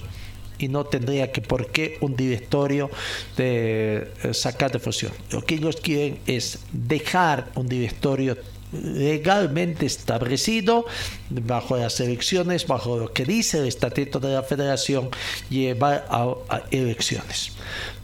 [0.59, 2.89] y no tendría que por qué un directorio
[3.35, 5.11] de eh, sacar de función.
[5.31, 8.38] Lo que ellos quieren es dejar un directorio
[8.71, 10.85] legalmente establecido
[11.29, 15.09] bajo las elecciones, bajo lo que dice el estatuto de la federación,
[15.49, 17.53] llevar a, a elecciones.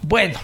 [0.02, 0.40] Bueno,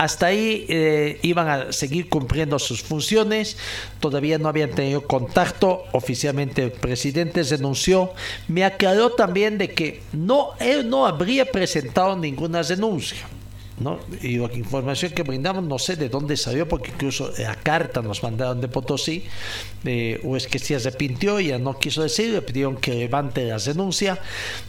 [0.00, 3.58] hasta ahí eh, iban a seguir cumpliendo sus funciones.
[4.00, 5.84] Todavía no habían tenido contacto.
[5.92, 8.14] Oficialmente el presidente denunció.
[8.48, 13.28] Me aclaró también de que no, él no habría presentado ninguna denuncia.
[13.80, 13.98] ¿No?
[14.22, 18.22] Y la información que brindamos no sé de dónde salió, porque incluso la carta nos
[18.22, 19.24] mandaron de Potosí,
[19.84, 23.58] eh, o es que se arrepintió ya no quiso decir, le pidieron que levante la
[23.58, 24.18] denuncia.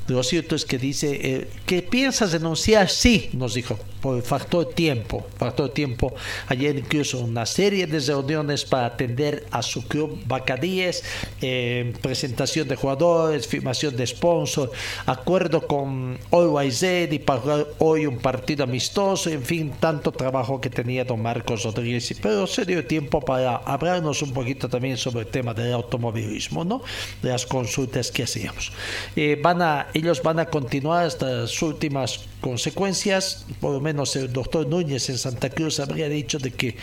[0.07, 2.89] Lo cierto es que dice, eh, ¿que piensas denunciar?
[2.89, 6.13] Sí, nos dijo, por factor tiempo, factor tiempo.
[6.47, 11.03] Ayer incluso una serie de reuniones para atender a su club Bacadíes,
[11.41, 14.71] eh, presentación de jugadores, firmación de sponsor,
[15.05, 21.03] acuerdo con OYZ y para hoy un partido amistoso, en fin, tanto trabajo que tenía
[21.03, 25.53] don Marcos Rodríguez, pero se dio tiempo para hablarnos un poquito también sobre el tema
[25.53, 26.82] del automovilismo, ¿no?
[27.22, 28.72] Las consultas que hacíamos.
[29.15, 34.32] Eh, van a, ellos van a continuar hasta las últimas consecuencias, por lo menos el
[34.32, 36.78] doctor Núñez en Santa Cruz habría dicho de que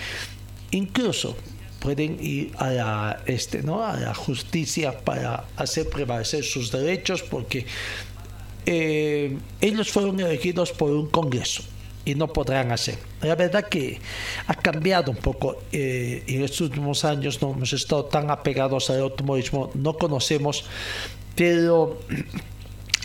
[0.72, 1.36] incluso
[1.80, 3.84] pueden ir a la, este, ¿no?
[3.84, 7.66] a la justicia para hacer prevalecer sus derechos porque
[8.66, 11.62] eh, ellos fueron elegidos por un Congreso
[12.08, 12.98] y no podrán hacer.
[13.20, 14.00] La verdad que
[14.46, 19.00] ha cambiado un poco eh, en estos últimos años, no hemos estado tan apegados al
[19.00, 20.64] automovilismo, no conocemos,
[21.34, 22.00] pero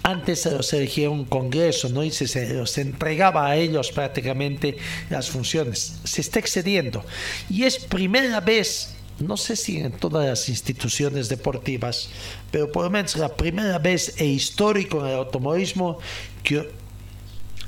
[0.03, 2.03] antes se los elegía un congreso, ¿no?
[2.03, 4.77] Y se, se los entregaba a ellos prácticamente
[5.09, 5.99] las funciones.
[6.05, 7.03] Se está excediendo.
[7.49, 12.09] Y es primera vez, no sé si en todas las instituciones deportivas,
[12.51, 15.99] pero por lo menos la primera vez e histórico en el automovilismo
[16.43, 16.82] que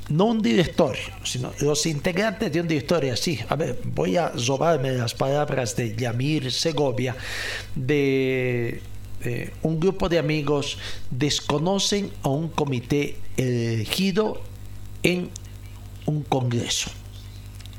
[0.08, 4.92] no un directorio, sino los integrantes de un directorio, así, a ver, voy a robarme
[4.92, 7.16] las palabras de Yamir Segovia,
[7.74, 8.80] de
[9.62, 10.78] un grupo de amigos
[11.10, 14.40] desconocen a un comité elegido
[15.02, 15.30] en
[16.04, 16.90] un congreso,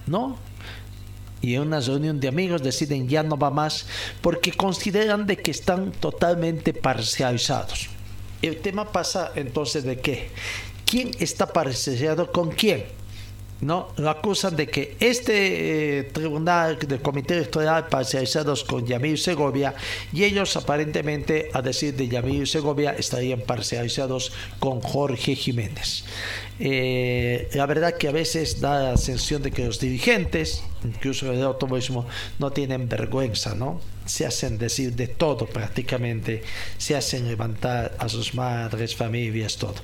[0.05, 0.37] ¿no?
[1.41, 3.85] Y en una reunión de amigos deciden ya no va más
[4.21, 7.87] porque consideran de que están totalmente parcializados.
[8.41, 10.29] El tema pasa entonces de que
[10.89, 12.85] quién está parcializado con quién.
[13.61, 13.89] ¿no?
[13.97, 19.73] Lo acusan de que este eh, tribunal del comité electoral parcializados con Yamil Segovia
[20.13, 26.03] y ellos aparentemente, a decir de Yamil Segovia, estarían parcializados con Jorge Jiménez.
[26.59, 31.43] Eh, la verdad que a veces da la sensación de que los dirigentes, incluso el
[31.43, 32.07] automovilismo,
[32.39, 33.79] no tienen vergüenza, ¿no?
[34.05, 36.41] Se hacen decir de todo prácticamente,
[36.77, 39.75] se hacen levantar a sus madres, familias, todo.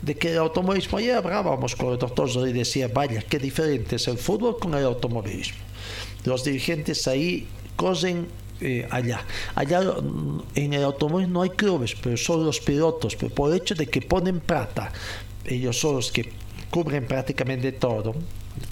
[0.00, 4.06] De que el automovilismo, ya hablábamos con el doctor y decía, vaya, qué diferente es
[4.06, 5.58] el fútbol con el automovilismo.
[6.24, 8.28] Los dirigentes ahí cosen
[8.64, 9.24] eh, allá.
[9.56, 9.82] Allá
[10.54, 13.88] en el automovilismo no hay clubes, pero son los pilotos, pero por el hecho de
[13.88, 14.92] que ponen plata,
[15.44, 16.30] ellos son los que
[16.70, 18.14] cubren prácticamente todo,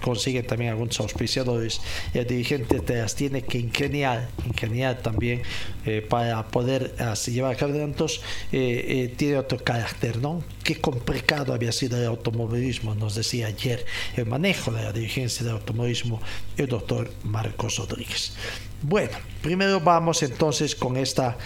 [0.02, 1.80] consiguen también algunos auspiciadores,
[2.14, 5.42] el dirigente te las tiene que ingeniar, ingeniar también
[5.84, 8.22] eh, para poder así, llevar a cabo eventos,
[8.52, 10.42] eh, eh, tiene otro carácter, ¿no?
[10.64, 13.84] Qué complicado había sido el automovilismo, nos decía ayer
[14.16, 16.20] el manejo de la dirigencia del automovilismo
[16.56, 18.32] el doctor Marcos Rodríguez.
[18.82, 21.36] Bueno, primero vamos entonces con esta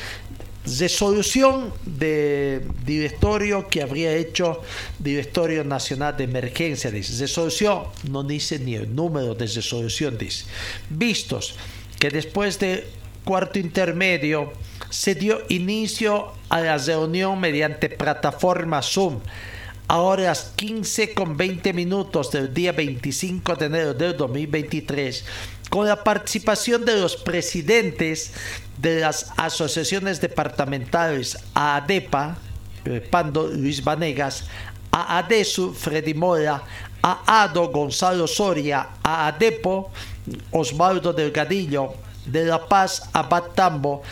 [0.65, 4.62] resolución de directorio que habría hecho
[4.99, 7.20] Directorio Nacional de Emergencia, dice.
[7.20, 10.47] Resolución, no dice ni el número de resolución, dice.
[10.89, 11.55] Vistos
[11.99, 12.86] que después de
[13.24, 14.53] cuarto intermedio
[14.91, 19.20] se dio inicio a la reunión mediante plataforma Zoom
[19.86, 25.24] a horas 15 con 20 minutos del día 25 de enero del 2023
[25.70, 28.32] con la participación de los presidentes
[28.78, 32.36] de las asociaciones departamentales ADEPA,
[32.85, 34.45] eh, Pando Luis Vanegas,
[34.91, 36.62] AADESU Freddy Mora,
[37.03, 39.91] AADO Gonzalo Soria, AADEPO
[40.53, 41.95] Osvaldo Delgadillo,
[42.27, 44.03] de La Paz Abad Tambo,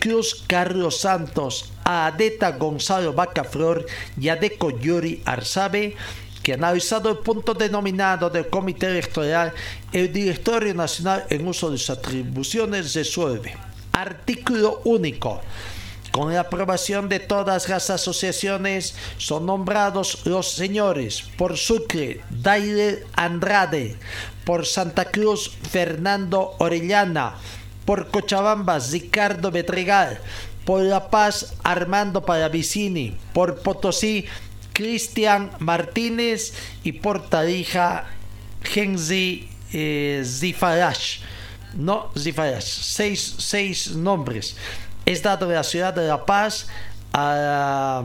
[0.00, 3.86] Cruz Carlos Santos, AADETA Gonzalo Bacaflor
[4.18, 5.96] y ADECO Yuri Arzabe
[6.42, 9.52] que analizado el punto denominado del Comité Electoral,
[9.92, 13.56] el Directorio Nacional en uso de sus atribuciones resuelve.
[13.92, 15.40] Artículo único.
[16.10, 23.96] Con la aprobación de todas las asociaciones son nombrados los señores por Sucre, Daire Andrade,
[24.44, 27.36] por Santa Cruz, Fernando Orellana,
[27.86, 30.20] por Cochabamba, Ricardo Betregal,
[30.66, 34.26] por La Paz, Armando Paravicini, por Potosí,
[34.72, 38.06] Cristian Martínez y por Tarija
[38.62, 40.22] Genzi eh.
[41.74, 42.64] No, Zifarash.
[42.64, 44.56] Seis, seis nombres.
[45.06, 46.68] Es dado de la ciudad de La Paz
[47.12, 48.04] a,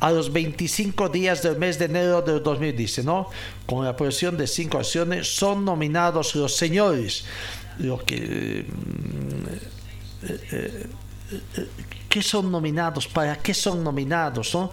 [0.00, 3.28] a los 25 días del mes de enero del 2010, ¿no?
[3.66, 7.24] Con la aprobación de cinco acciones son nominados los señores,
[7.78, 8.66] los que...
[10.22, 10.86] Eh, eh,
[12.12, 13.08] ¿Qué son nominados?
[13.08, 14.54] ¿Para qué son nominados?
[14.54, 14.70] ¿no?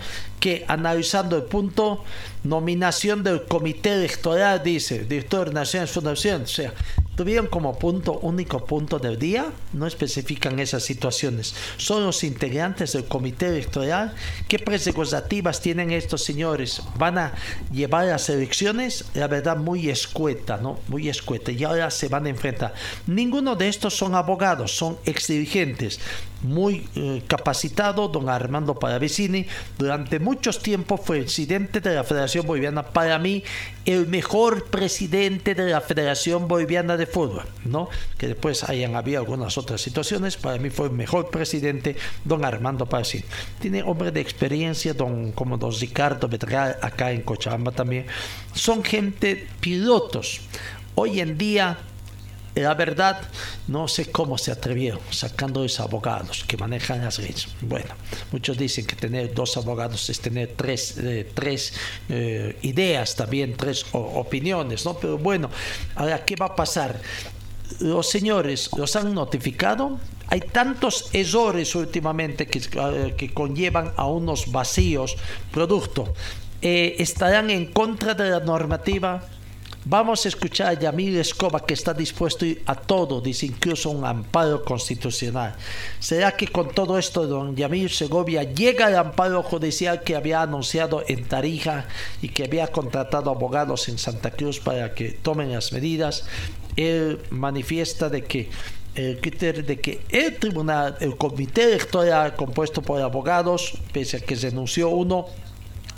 [0.68, 2.04] Analizando el punto,
[2.44, 6.74] nominación del comité electoral, dice, director nacional fundación, o sea,
[7.16, 11.56] tuvieron como punto, único punto del día, no especifican esas situaciones.
[11.78, 14.14] Son los integrantes del comité electoral.
[14.50, 16.82] ¿Qué prerrogativas tienen estos señores?
[16.98, 17.34] ¿Van a
[17.72, 19.06] llevar las elecciones?
[19.14, 20.80] La verdad, muy escueta, ¿no?
[20.88, 21.52] Muy escueta.
[21.52, 22.74] Y ahora se van a enfrentar.
[23.08, 26.00] Ninguno de estos son abogados, son ex dirigentes.
[26.42, 29.46] Muy eh, capacitado, don Armando Paravicini,
[29.78, 32.84] durante muchos tiempos fue presidente de la Federación Boliviana.
[32.84, 33.44] Para mí,
[33.86, 37.90] el mejor presidente de la Federación Boliviana de Fútbol, ¿no?
[38.18, 42.86] Que después hayan habido algunas otras situaciones, para mí fue el mejor presidente, don Armando
[42.86, 43.26] Paravicini.
[43.60, 48.06] Tiene hombre de experiencia, don, como don Ricardo Betral, acá en Cochabamba también.
[48.54, 50.42] Son gente pilotos.
[50.96, 51.78] Hoy en día
[52.56, 53.22] la verdad,
[53.68, 57.48] no sé cómo se atrevieron sacando esos abogados que manejan las leyes.
[57.62, 57.94] Bueno,
[58.32, 61.74] muchos dicen que tener dos abogados es tener tres, eh, tres
[62.10, 64.96] eh, ideas, también tres opiniones, ¿no?
[64.96, 65.50] Pero bueno,
[65.96, 67.00] ahora, ¿qué va a pasar?
[67.80, 70.00] Los señores los han notificado.
[70.28, 75.16] Hay tantos errores últimamente que, eh, que conllevan a unos vacíos
[75.52, 76.14] producto.
[76.62, 79.24] estarán en contra de la normativa
[79.86, 84.62] Vamos a escuchar a Yamil Escoba que está dispuesto a todo, dice incluso un amparo
[84.66, 85.56] constitucional.
[86.00, 91.04] ¿Será que con todo esto don Yamil Segovia llega al amparo judicial que había anunciado
[91.08, 91.88] en Tarija
[92.22, 96.26] y que había contratado abogados en Santa Cruz para que tomen las medidas?
[96.76, 98.50] Él manifiesta de que
[98.96, 99.20] el
[100.10, 105.28] el tribunal, el comité electoral compuesto por abogados, pese a que denunció uno,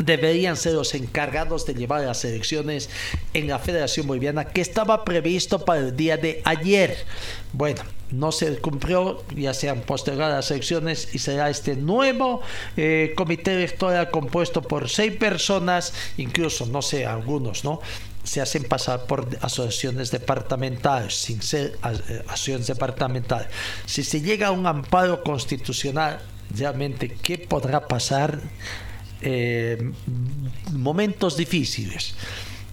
[0.03, 2.89] deberían ser los encargados de llevar las elecciones
[3.33, 6.97] en la Federación Boliviana que estaba previsto para el día de ayer.
[7.53, 12.41] Bueno, no se cumplió, ya se han postergado las elecciones y será este nuevo
[12.77, 17.79] eh, comité electoral compuesto por seis personas, incluso, no sé, algunos, ¿no?
[18.23, 23.47] se hacen pasar por asociaciones departamentales, sin ser eh, asociaciones departamentales.
[23.85, 26.21] Si se llega a un amparo constitucional,
[26.55, 28.39] realmente, ¿qué podrá pasar?
[29.21, 29.91] Eh,
[30.73, 32.15] momentos difíciles.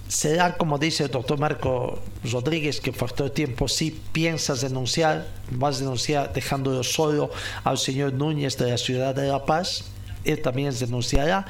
[0.08, 5.78] Será como dice el doctor Marco Rodríguez, que todo tiempo, si piensas denunciar, vas a
[5.80, 7.30] denunciar dejándolo solo
[7.64, 9.84] al señor Núñez de la ciudad de La Paz,
[10.24, 11.46] él también denunciará,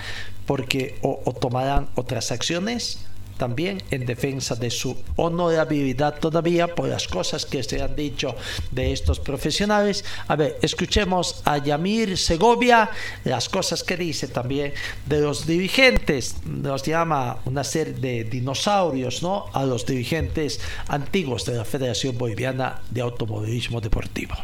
[0.46, 2.98] porque o, tomarán otras acciones
[3.38, 8.34] también en defensa de su honorabilidad todavía por las cosas que se han dicho
[8.70, 10.04] de estos profesionales.
[10.26, 12.90] A ver, escuchemos a Yamir Segovia,
[13.24, 14.74] las cosas que dice también
[15.06, 16.36] de los dirigentes.
[16.44, 19.46] Nos llama una serie de dinosaurios, ¿no?
[19.52, 24.34] A los dirigentes antiguos de la Federación Boliviana de Automovilismo Deportivo.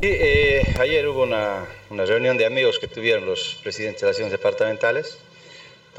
[0.00, 4.32] eh, ayer hubo una, una, reunión de amigos que tuvieron los presidentes de las acciones
[4.32, 5.18] departamentales,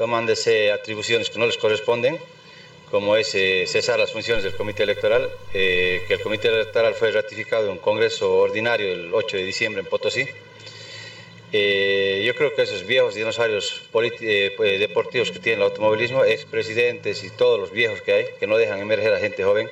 [0.00, 2.18] tomándose atribuciones que no les corresponden,
[2.90, 7.10] como es eh, cesar las funciones del comité electoral, eh, que el comité electoral fue
[7.10, 10.26] ratificado en un congreso ordinario el 8 de diciembre en Potosí.
[11.52, 17.60] Eh, yo creo que esos viejos dinosaurios deportivos que tiene el automovilismo, expresidentes y todos
[17.60, 19.68] los viejos que hay, que no dejan emerger a gente joven,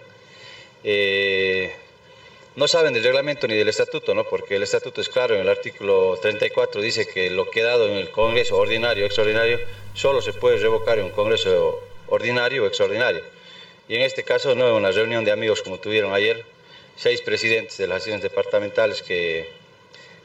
[2.59, 4.25] no saben del reglamento ni del estatuto, ¿no?
[4.25, 8.11] porque el estatuto es claro, en el artículo 34 dice que lo quedado en el
[8.11, 9.61] Congreso ordinario o extraordinario
[9.95, 13.23] solo se puede revocar en un Congreso ordinario o extraordinario.
[13.89, 16.45] Y en este caso, no en una reunión de amigos como tuvieron ayer,
[16.97, 19.49] seis presidentes de las acciones departamentales que,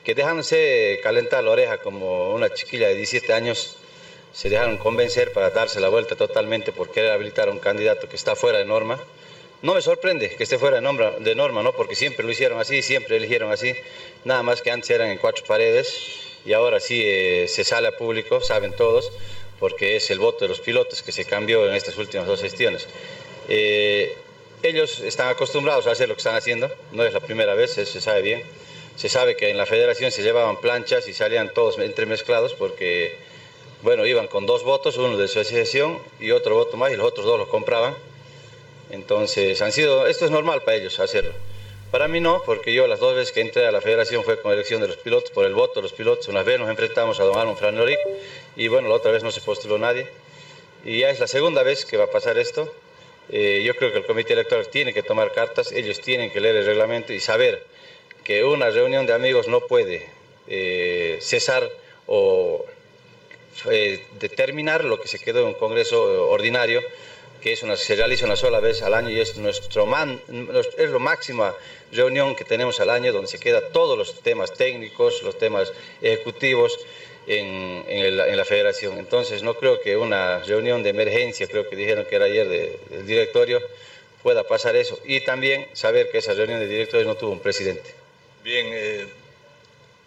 [0.03, 3.75] que dejándose calentar la oreja como una chiquilla de 17 años,
[4.33, 8.15] se dejaron convencer para darse la vuelta totalmente por querer habilitar a un candidato que
[8.15, 8.99] está fuera de norma
[9.63, 11.71] no me sorprende que esté fuera de norma, de norma, ¿no?
[11.71, 13.73] porque siempre lo hicieron así, siempre eligieron así,
[14.25, 17.97] nada más que antes eran en cuatro paredes y ahora sí eh, se sale a
[17.97, 19.09] público, saben todos,
[19.61, 22.89] porque es el voto de los pilotos que se cambió en estas últimas dos gestiones.
[23.47, 24.17] Eh,
[24.63, 28.01] ellos están acostumbrados a hacer lo que están haciendo, no es la primera vez, se
[28.01, 28.43] sabe bien.
[28.97, 33.15] Se sabe que en la federación se llevaban planchas y salían todos entremezclados porque,
[33.81, 37.07] bueno, iban con dos votos, uno de su asociación y otro voto más y los
[37.07, 37.95] otros dos los compraban
[38.93, 41.33] entonces, han sido, esto es normal para ellos hacerlo.
[41.89, 44.53] Para mí no, porque yo las dos veces que entré a la federación fue con
[44.53, 46.27] elección de los pilotos, por el voto de los pilotos.
[46.27, 47.97] Una vez nos enfrentamos a don Armand Franoric
[48.55, 50.07] y bueno, la otra vez no se postuló nadie.
[50.85, 52.71] Y ya es la segunda vez que va a pasar esto.
[53.29, 56.57] Eh, yo creo que el comité electoral tiene que tomar cartas, ellos tienen que leer
[56.57, 57.65] el reglamento y saber
[58.23, 60.07] que una reunión de amigos no puede
[60.47, 61.67] eh, cesar
[62.05, 62.63] o
[63.71, 66.83] eh, determinar lo que se quedó en un congreso ordinario
[67.43, 69.85] que se realiza una sola vez al año y es, nuestro
[70.77, 71.53] es la máxima
[71.91, 76.79] reunión que tenemos al año donde se quedan todos los temas técnicos, los temas ejecutivos
[77.27, 78.97] en, en, en, la federación.
[78.97, 83.05] Entonces no creo que una reunión de emergencia, creo que dijeron que era ayer del
[83.05, 83.61] directorio,
[84.21, 84.97] pueda pasar eso.
[85.03, 87.93] Y también saber que esa reunión de directores no tuvo un presidente.
[88.41, 89.07] Bien, eh,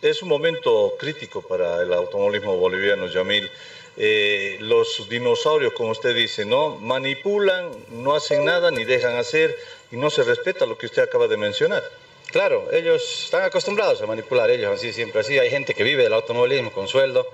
[0.01, 3.51] es un momento crítico para el automovilismo boliviano, Yamil.
[3.99, 6.77] Eh, los dinosaurios, como usted dice, ¿no?
[6.77, 9.57] Manipulan, no hacen nada ni dejan hacer
[9.91, 11.83] y no se respeta lo que usted acaba de mencionar.
[12.31, 15.39] Claro, ellos están acostumbrados a manipular, ellos así siempre así.
[15.39, 17.27] Hay gente que vive del automovilismo con sueldo.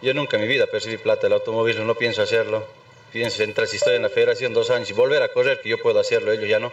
[0.00, 2.64] Yo nunca en mi vida percibí plata del automovilismo, no pienso hacerlo.
[3.12, 5.78] Pienso entrar, si estoy en la federación dos años y volver a correr, que yo
[5.78, 6.72] puedo hacerlo, ellos ya no.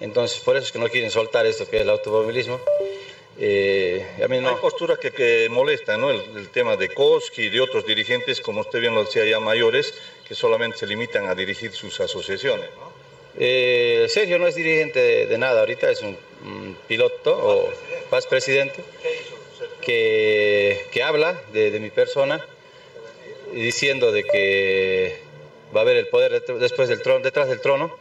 [0.00, 2.60] Entonces, por eso es que no quieren soltar esto que es el automovilismo.
[3.38, 4.50] Eh, a mí no.
[4.50, 6.10] Hay posturas que, que molestan, ¿no?
[6.10, 9.40] El, el, tema de Koski y de otros dirigentes, como usted bien lo decía, ya
[9.40, 9.94] mayores,
[10.26, 12.68] que solamente se limitan a dirigir sus asociaciones.
[12.76, 12.92] ¿no?
[13.38, 17.70] Eh, Sergio no es dirigente de, de, nada ahorita, es un, un piloto o
[18.10, 18.84] paz presidente
[19.80, 22.44] que, que habla de, de, mi persona
[23.52, 25.18] diciendo de que
[25.74, 27.96] va a haber el poder después del trono, detrás del trono,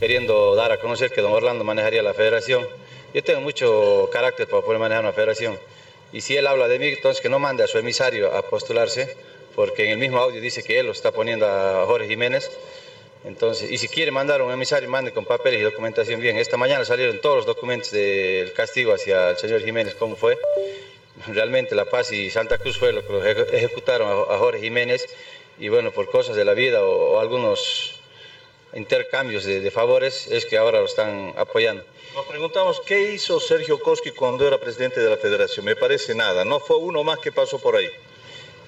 [0.00, 2.66] queriendo dar a conocer que don Orlando manejaría la federación
[3.14, 5.58] yo tengo mucho carácter para poder manejar una federación.
[6.12, 9.16] Y si él habla de mí, entonces que no mande a su emisario a postularse,
[9.54, 12.50] porque en el mismo audio dice que él lo está poniendo a Jorge Jiménez.
[13.24, 16.36] Entonces, y si quiere mandar a un emisario, mande con papeles y documentación bien.
[16.38, 20.36] Esta mañana salieron todos los documentos del castigo hacia el señor Jiménez, cómo fue.
[21.28, 25.06] Realmente La Paz y Santa Cruz fue lo que ejecutaron a Jorge Jiménez.
[25.58, 27.94] Y bueno, por cosas de la vida o, o algunos
[28.74, 31.84] intercambios de, de favores, es que ahora lo están apoyando.
[32.14, 35.64] Nos preguntamos qué hizo Sergio Koski cuando era presidente de la federación.
[35.64, 37.88] Me parece nada, no fue uno más que pasó por ahí.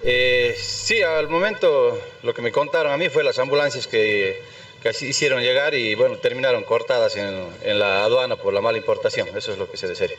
[0.02, 4.40] Eh, sí, al momento lo que me contaron a mí fue las ambulancias que,
[4.82, 9.28] que hicieron llegar y bueno, terminaron cortadas en, en, la aduana por la mala importación.
[9.36, 10.16] Eso es lo que sé de serio.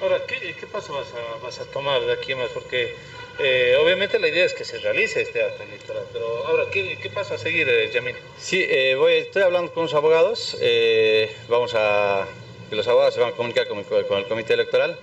[0.00, 2.48] Ahora, ¿qué, qué paso vas a, vas a, tomar de aquí más?
[2.48, 2.94] Porque
[3.40, 7.10] eh, obviamente la idea es que se realice este acto electoral, pero ahora, ¿qué, qué
[7.10, 8.16] paso a seguir, eh, Yamil?
[8.38, 10.56] Sí, eh, voy, estoy hablando con los abogados.
[10.60, 12.26] Eh, vamos a
[12.68, 14.98] que los abogados se van a comunicar con, con, el comité electoral.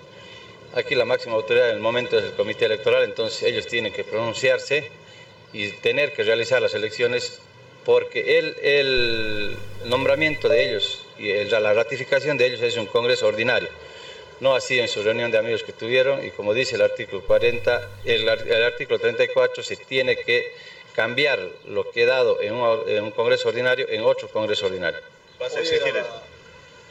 [0.73, 4.03] Aquí la máxima autoridad en el momento es el comité electoral, entonces ellos tienen que
[4.03, 4.89] pronunciarse
[5.53, 7.39] y tener que realizar las elecciones
[7.85, 13.27] porque el, el nombramiento de ellos y el, la ratificación de ellos es un congreso
[13.27, 13.69] ordinario.
[14.39, 17.89] No así en su reunión de amigos que tuvieron y como dice el artículo 40,
[18.05, 20.53] el, el artículo 34 se tiene que
[20.93, 24.99] cambiar lo que he dado en un, en un Congreso ordinario en otro Congreso ordinario.
[25.39, 26.30] ¿Vas a exigir eso?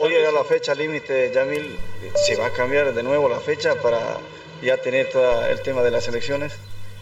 [0.03, 1.77] Hoy llega la fecha límite, Yamil,
[2.25, 4.17] ¿se va a cambiar de nuevo la fecha para
[4.63, 6.55] ya tener todo el tema de las elecciones?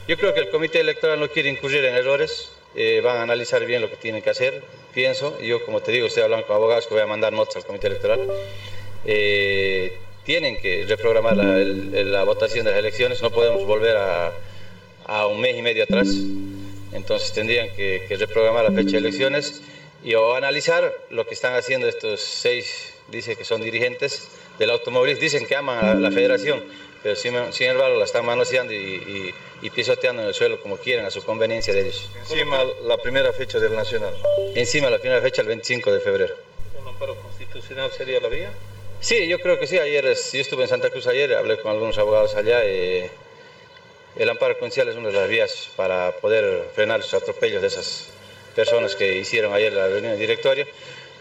[0.08, 3.64] Yo creo que el comité electoral no quiere incurrir en errores, eh, van a analizar
[3.64, 6.88] bien lo que tienen que hacer, pienso, yo como te digo, estoy hablando con abogados
[6.88, 8.20] que voy a mandar notas al comité electoral.
[9.04, 14.32] Eh, tienen que reprogramar la, votación de las elecciones, no podemos volver a,
[15.06, 16.08] a un mes y medio atrás,
[16.92, 19.62] entonces tendrían que, que reprogramar la fecha de elecciones
[20.08, 24.28] y o analizar lo que están haciendo estos seis, dice que son dirigentes
[24.58, 26.64] del automovilismo, dicen que aman a la federación,
[27.02, 30.76] pero sin, sin embargo la están manoseando y, y- y pisoteando en el suelo como
[30.78, 32.08] quieren, a su conveniencia de ellos.
[32.16, 34.14] Encima la primera fecha del Nacional.
[34.54, 36.34] Encima la primera fecha, el 25 de febrero.
[36.80, 38.50] ¿Un amparo constitucional sería la vía?
[39.00, 39.78] Sí, yo creo que sí.
[39.78, 42.60] Ayer, yo estuve en Santa Cruz ayer, hablé con algunos abogados allá.
[42.64, 43.10] eh,
[44.16, 48.08] el amparo constitucional es una de las vías para poder frenar los atropellos de esas
[48.58, 50.66] personas que hicieron ayer la reunión de directorio,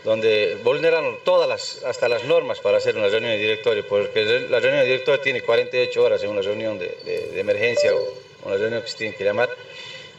[0.04, 4.60] donde vulneraron todas las, hasta las normas para hacer una reunión de directorio, porque la
[4.60, 8.02] reunión de directorio tiene 48 horas en una reunión de, de- de emergencia o
[8.46, 9.50] una reunión que se tiene que llamar,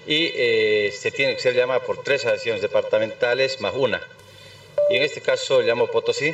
[0.06, 4.00] y eh, se tiene que ser llamada por tres acciones departamentales más una.
[4.90, 6.32] Y en este caso llamó Potosí,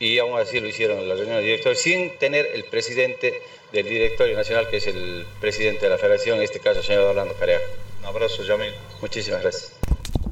[0.00, 3.40] y aún así lo hicieron en la reunión de directorio sin tener el presidente
[3.72, 7.04] del directorio nacional, que es el presidente de la federación, en este caso el señor
[7.04, 7.64] Orlando Careaga.
[8.00, 8.74] Un abrazo, Yamil.
[9.00, 9.72] Muchísimas gracias.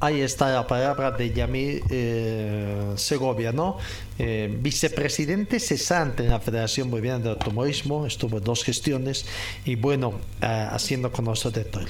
[0.03, 3.77] Ahí está la palabra de Yamil eh, Segovia, ¿no?
[4.19, 9.25] Eh, vicepresidente cesante en la Federación Boliviana de Automovilismo, estuvo en dos gestiones
[9.63, 11.85] y bueno, ah, haciendo conocer de todo.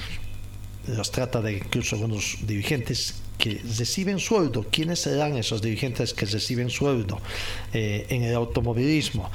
[0.86, 4.64] Los trata de incluso algunos dirigentes que reciben sueldo.
[4.70, 7.20] ¿Quiénes serán esos dirigentes que reciben sueldo
[7.72, 9.28] eh, en el automovilismo?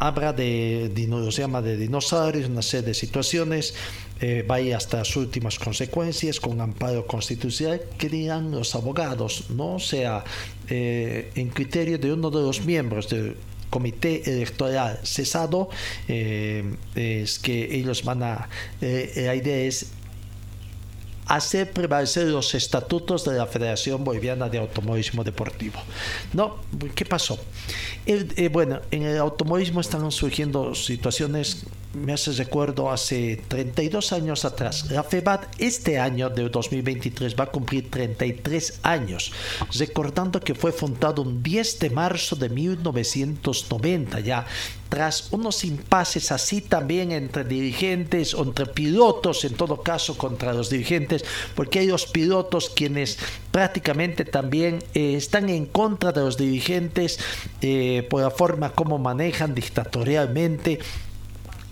[0.00, 0.90] Habla de,
[1.30, 3.74] se llama de dinosaurios, una serie de situaciones,
[4.20, 9.78] eh, va hasta las últimas consecuencias con amparo constitucional que dirán los abogados, no O
[9.78, 10.24] sea
[10.68, 13.36] eh, en criterio de uno de los miembros del
[13.70, 15.70] comité electoral cesado,
[16.08, 16.64] eh,
[16.94, 18.48] es que ellos van a,
[18.80, 19.86] eh, la idea es
[21.26, 25.80] hacer prevalecer los estatutos de la Federación Boliviana de Automovilismo Deportivo.
[26.32, 26.56] No,
[26.94, 27.38] ¿qué pasó?
[28.06, 34.90] Eh, bueno, en el automovilismo están surgiendo situaciones, me hace recuerdo hace 32 años atrás.
[34.90, 39.32] La FEBAT este año de 2023 va a cumplir 33 años,
[39.76, 44.46] recordando que fue fundado un 10 de marzo de 1990 ya
[44.88, 51.24] tras unos impases así también entre dirigentes entre pilotos, en todo caso contra los dirigentes,
[51.54, 53.16] porque hay los pilotos quienes
[53.52, 57.20] prácticamente también eh, están en contra de los dirigentes
[57.62, 60.80] eh, por la forma como manejan dictatorialmente.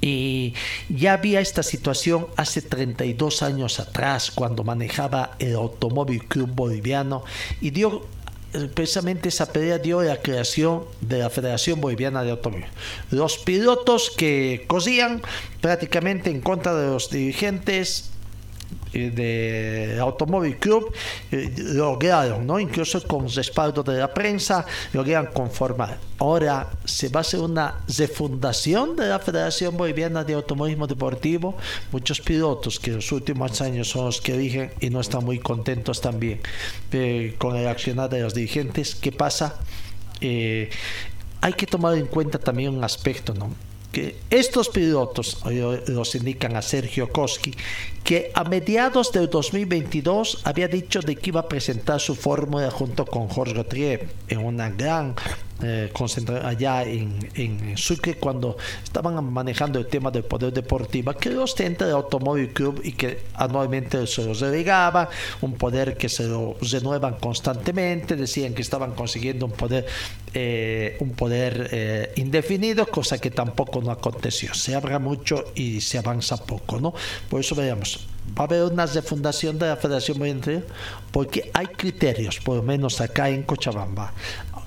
[0.01, 0.55] Y
[0.89, 7.25] ya había esta situación hace 32 años atrás, cuando manejaba el Automóvil Club Boliviano
[7.61, 8.07] y dio
[8.55, 12.65] eh, precisamente esa pelea dio la creación de la Federación Boliviana de Automóvil.
[13.11, 15.21] Los pilotos que cosían
[15.61, 18.11] prácticamente en contra de los dirigentes
[18.93, 20.93] eh, del Automóvil Club
[21.31, 22.59] eh, lograron, ¿no?
[22.59, 25.99] incluso con respaldo de la prensa, lograron conformar.
[26.19, 31.57] Ahora se va a hacer una refundación de la Federación Boliviana de Automovilismo Deportivo.
[31.93, 35.39] Muchos pilotos que en los últimos años son los que dirigen y no están muy
[35.39, 36.41] contentos también
[36.93, 38.97] eh, con el accionar de los dirigentes.
[38.97, 39.55] ¿Qué pasa?
[40.21, 40.71] Eh,
[41.41, 43.55] hay que tomar en cuenta también un aspecto, ¿no?
[43.93, 45.39] que estos pilotos,
[45.87, 47.55] los indican a Sergio Koski,
[48.09, 53.05] que a mediados del 2022 había dicho de que iba a presentar su fórmula junto
[53.05, 55.15] con Jorge Gautier en una gran
[55.63, 55.93] eh,
[56.45, 61.85] allá en, en Sucre cuando estaban manejando el tema del poder deportivo que lo ostenta
[61.85, 65.11] el Automóvil Club y que anualmente se los delegaba,
[65.41, 69.85] un poder que se lo renuevan constantemente, decían que estaban consiguiendo un poder
[70.35, 74.55] eh, un poder eh, indefinido, cosa que tampoco no aconteció.
[74.55, 76.95] Se habla mucho y se avanza poco, ¿no?
[77.29, 77.98] Por eso veamos,
[78.39, 80.63] va a haber una refundación de la Federación Boliviana
[81.11, 84.13] porque hay criterios, por lo menos acá en Cochabamba,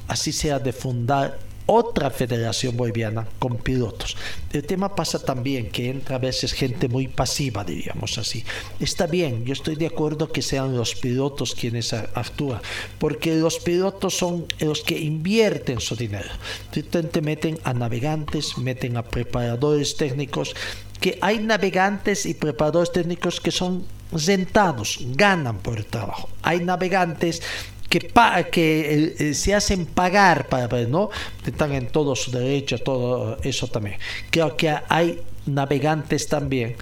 [0.08, 1.38] así sea de fundar
[1.74, 4.18] otra federación boliviana con pilotos.
[4.52, 8.44] El tema pasa también que entra a veces gente muy pasiva, diríamos así.
[8.82, 12.60] Está bien, yo estoy de acuerdo que sean los pilotos quienes actúan,
[13.00, 16.30] porque los pilotos son los que invierten su dinero.
[16.76, 20.54] Entonces meten a navegantes, meten a preparadores técnicos,
[21.00, 26.30] que hay navegantes y preparadores técnicos que son rentados, ganan por el trabajo.
[26.42, 27.42] Hay navegantes
[27.92, 28.10] que,
[28.64, 31.10] eh, eh, se hacen pagar para ¿no?
[31.46, 33.98] Están en todo su derecho, todo eso también.
[34.30, 36.76] Creo que hay navegantes también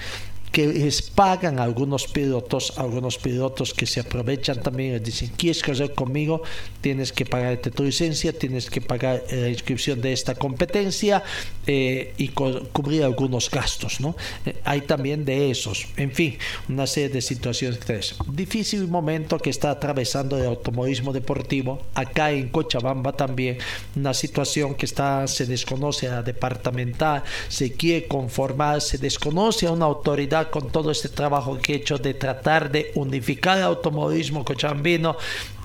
[0.51, 5.93] que les pagan algunos pilotos, algunos pilotos que se aprovechan también y dicen, ¿quieres correr
[5.93, 6.41] conmigo?
[6.81, 11.23] Tienes que pagar tu licencia, tienes que pagar la inscripción de esta competencia
[11.67, 14.15] eh, y cubrir algunos gastos, ¿no?
[14.45, 17.80] Eh, hay también de esos, en fin, una serie de situaciones.
[18.27, 23.57] Difícil momento que está atravesando el automovilismo deportivo, acá en Cochabamba también,
[23.95, 29.71] una situación que está, se desconoce a la departamental, se quiere conformar, se desconoce a
[29.71, 34.45] una autoridad con todo este trabajo que he hecho de tratar de unificar el automovilismo
[34.45, 35.18] cochambino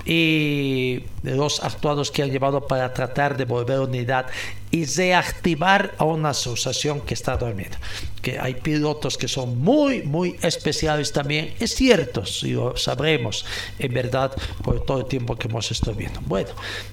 [0.07, 4.27] y los actuados que han llevado para tratar de volver unidad
[4.71, 7.77] y reactivar a una asociación que está durmiendo.
[8.21, 13.47] Que hay pilotos que son muy, muy especiales también, es cierto, si lo sabremos
[13.79, 14.33] en verdad
[14.63, 16.21] por todo el tiempo que hemos estado viendo.
[16.27, 16.51] Bueno,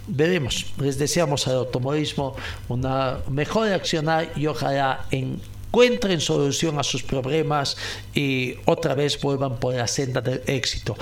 [0.08, 0.68] veremos.
[0.78, 2.36] Les deseamos al automovilismo
[2.70, 5.41] una mejor accionar y ojalá en
[5.72, 7.77] encuentren solución a sus problemas
[8.14, 10.98] y otra vez vuelvan por la senda del éxito.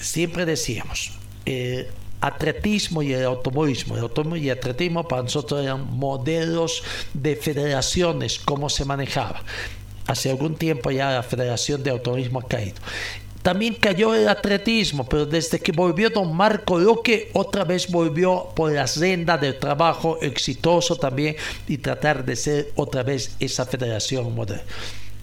[0.00, 1.12] Siempre decíamos,
[1.44, 1.86] el
[2.22, 3.96] atletismo y el automovilismo.
[3.96, 6.82] El automovilismo y el atletismo para nosotros eran modelos
[7.12, 9.42] de federaciones, cómo se manejaba.
[10.06, 12.76] Hace algún tiempo ya la Federación de Automovilismo ha caído.
[13.42, 18.72] También cayó el atletismo, pero desde que volvió don Marco Roque, otra vez volvió por
[18.72, 21.36] la senda del trabajo exitoso también
[21.66, 24.62] y tratar de ser otra vez esa federación moderna.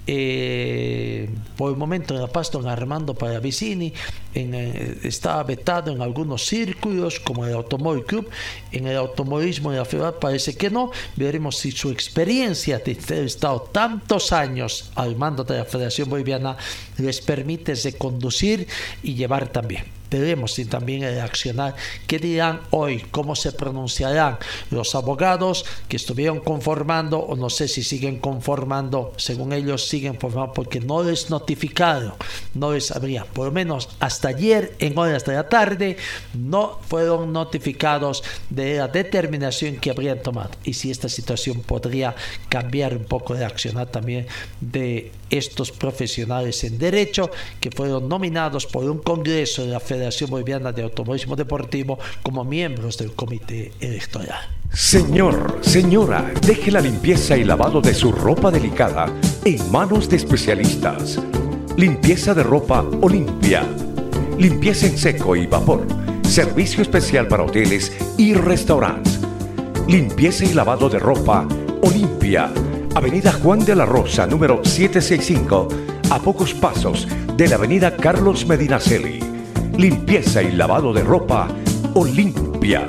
[0.10, 3.94] Eh, por el momento en La Paz, don Armando Paravicini
[4.34, 5.12] en, eh,
[5.46, 8.30] vetado en algunos círculos, como el Automóvil Club.
[8.72, 10.92] En el automovilismo de la ciudad parece que no.
[11.18, 16.56] Veremos si su experiencia de haber estado tantos años al mando de la Federación Boliviana
[16.98, 18.66] les permite conducir
[19.04, 21.76] y llevar también veremos si también reaccionar.
[22.06, 23.04] ¿Qué dirán hoy?
[23.12, 24.38] ¿Cómo se pronunciarán
[24.72, 29.14] los abogados que estuvieron conformando o no sé si siguen conformando?
[29.18, 32.14] Según ellos siguen formando porque no les notificaron,
[32.54, 35.98] no les habría, por lo menos hasta ayer en horas de la tarde,
[36.34, 42.16] no fueron notificados de la determinación que habrían tomado y si esta situación podría
[42.50, 44.28] cambiar un poco de accionar también
[44.62, 47.30] de estos profesionales en derecho
[47.60, 52.98] que fueron nominados por un congreso de la Federación Boliviana de Automovilismo Deportivo como miembros
[52.98, 54.40] del comité electoral.
[54.74, 59.12] Señor, señora, deje la limpieza y lavado de su ropa delicada
[59.45, 61.20] en manos de especialistas.
[61.78, 63.64] Limpieza de ropa Olimpia.
[64.38, 65.86] Limpieza en seco y vapor.
[66.24, 69.20] Servicio especial para hoteles y restaurantes.
[69.88, 71.48] Limpieza y lavado de ropa
[71.82, 72.52] Olimpia
[72.98, 75.68] Avenida Juan de la Rosa, número 765,
[76.10, 79.19] a pocos pasos de la Avenida Carlos Medinaceli.
[79.78, 81.48] Limpieza y lavado de ropa
[81.94, 82.88] Olimpia.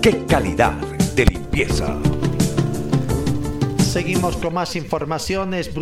[0.00, 0.74] ¡Qué calidad
[1.16, 1.96] de limpieza!
[3.78, 5.74] Seguimos con más informaciones.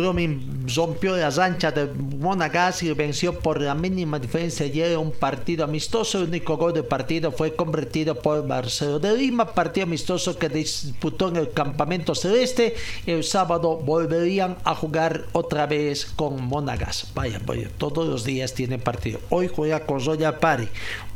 [0.75, 6.19] Rompió las anchas de Monagas y venció por la mínima diferencia ayer un partido amistoso.
[6.19, 11.29] El único gol del partido fue convertido por Marcelo de Lima, partido amistoso que disputó
[11.29, 12.75] en el campamento celeste.
[13.05, 17.11] El sábado volverían a jugar otra vez con Monagas.
[17.13, 19.19] Vaya, vaya, todos los días tienen partido.
[19.29, 20.67] Hoy juega con Royal Party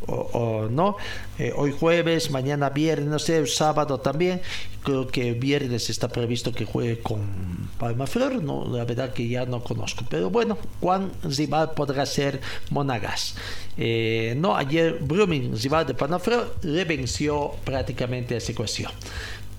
[0.07, 0.97] o, no.
[1.39, 4.41] Eh, hoy jueves, mañana viernes, no sé, sábado también.
[4.83, 8.43] Creo que viernes está previsto que juegue con Palma Flor.
[8.43, 10.05] No, la verdad que ya no conozco.
[10.09, 13.35] Pero bueno, Juan rival podrá ser Monagas.
[13.77, 18.91] Eh, no, ayer Brumming, rival de Palma Flor, le venció prácticamente esa cuestión.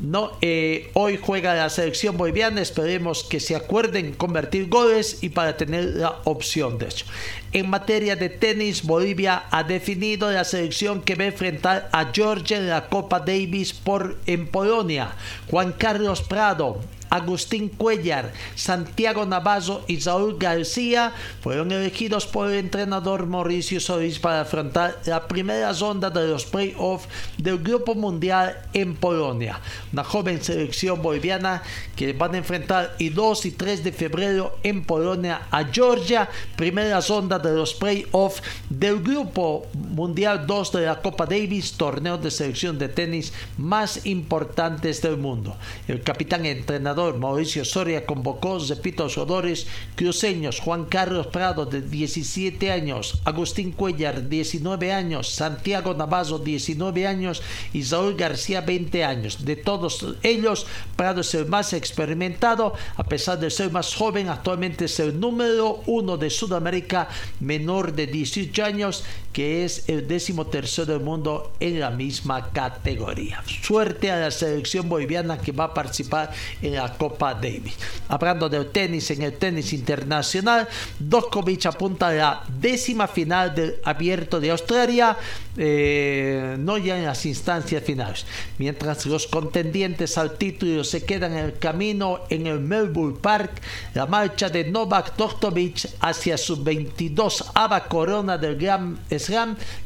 [0.00, 5.56] No, eh, hoy juega la selección boliviana, esperemos que se acuerden convertir goles y para
[5.56, 7.06] tener la opción de hecho.
[7.52, 12.58] En materia de tenis, Bolivia ha definido la selección que va a enfrentar a Georgia
[12.58, 15.14] en la Copa Davis por, en Polonia.
[15.48, 21.12] Juan Carlos Prado, Agustín Cuellar, Santiago Navazo y Saúl García
[21.42, 27.08] fueron elegidos por el entrenador Mauricio Solís para afrontar la primera ronda de los playoffs
[27.38, 29.60] del Grupo Mundial en Polonia.
[29.92, 31.62] Una joven selección boliviana
[31.94, 37.00] que van a enfrentar el 2 y 3 de febrero en Polonia a Georgia, primera
[37.00, 42.78] ronda de los playoffs del Grupo Mundial 2 de la Copa Davis, torneo de selección
[42.78, 45.56] de tenis más importantes del mundo.
[45.86, 49.66] El capitán entrenador Mauricio Soria convocó, repito, los jugadores
[49.96, 57.42] cruceños Juan Carlos Prado de 17 años, Agustín Cuellar 19 años, Santiago Navazo 19 años
[57.72, 59.44] y Saúl García 20 años.
[59.44, 60.66] De todos ellos,
[60.96, 65.82] Prado es el más experimentado, a pesar de ser más joven, actualmente es el número
[65.86, 67.08] uno de Sudamérica,
[67.40, 69.04] menor de 18 años,
[69.34, 73.42] que es el décimo tercero del mundo en la misma categoría.
[73.62, 76.30] Suerte a la selección boliviana que va a participar
[76.62, 77.74] en la Copa Davis.
[78.08, 80.68] Hablando del tenis, en el tenis internacional,
[81.00, 85.18] Djokovic apunta a la décima final del Abierto de Australia,
[85.56, 88.26] eh, no ya en las instancias finales.
[88.58, 93.60] Mientras los contendientes al título se quedan en el camino en el Melbourne Park,
[93.94, 98.98] la marcha de Novak Djokovic hacia su 22 ava corona del Grand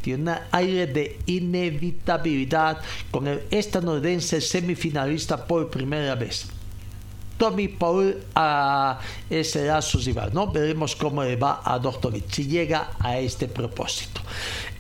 [0.01, 6.47] Tiene un aire de inevitabilidad con el estadounidense semifinalista por primera vez.
[7.39, 8.99] Tommy Paul a,
[9.43, 10.51] será su rival, ¿no?
[10.51, 14.21] Veremos cómo le va a Djokovic si llega a este propósito.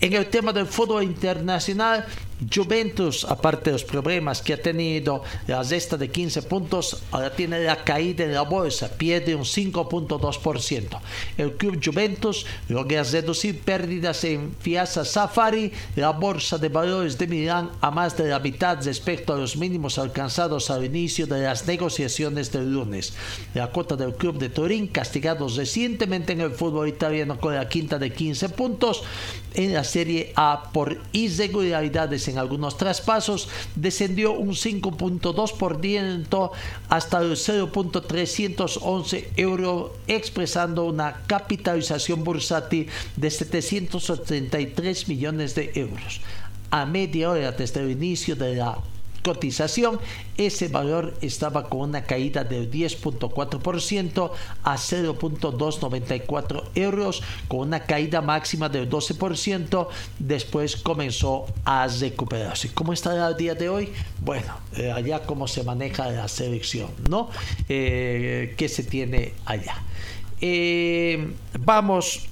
[0.00, 2.06] En el tema del fútbol internacional,
[2.54, 7.60] Juventus, aparte de los problemas que ha tenido, la cesta de 15 puntos, ahora tiene
[7.64, 11.00] la caída en la bolsa, pierde un 5.2%.
[11.36, 17.70] El club Juventus logra reducir pérdidas en Fiasa Safari, la bolsa de valores de Milán,
[17.80, 22.52] a más de la mitad respecto a los mínimos alcanzados al inicio de las negociaciones
[22.52, 23.14] del lunes.
[23.54, 27.98] La cuota del club de Turín, castigado recientemente en el fútbol italiano con la quinta
[27.98, 29.02] de 15 puntos,
[29.54, 36.51] en la Serie A por irregularidades en algunos traspasos, descendió un 5.2%
[36.89, 46.20] hasta el 0.311 euros, expresando una capitalización bursátil de 783 millones de euros.
[46.70, 48.77] A media hora desde el inicio de la
[49.28, 50.00] cotización,
[50.38, 54.30] ese valor estaba con una caída del 10.4%
[54.64, 59.88] a 0.294 euros, con una caída máxima del 12%.
[60.18, 62.72] Después comenzó a recuperarse.
[62.72, 63.92] ¿Cómo está el día de hoy?
[64.22, 67.28] Bueno, eh, allá cómo se maneja la selección, ¿no?
[67.68, 69.82] Eh, ¿Qué se tiene allá?
[70.40, 72.28] Eh, vamos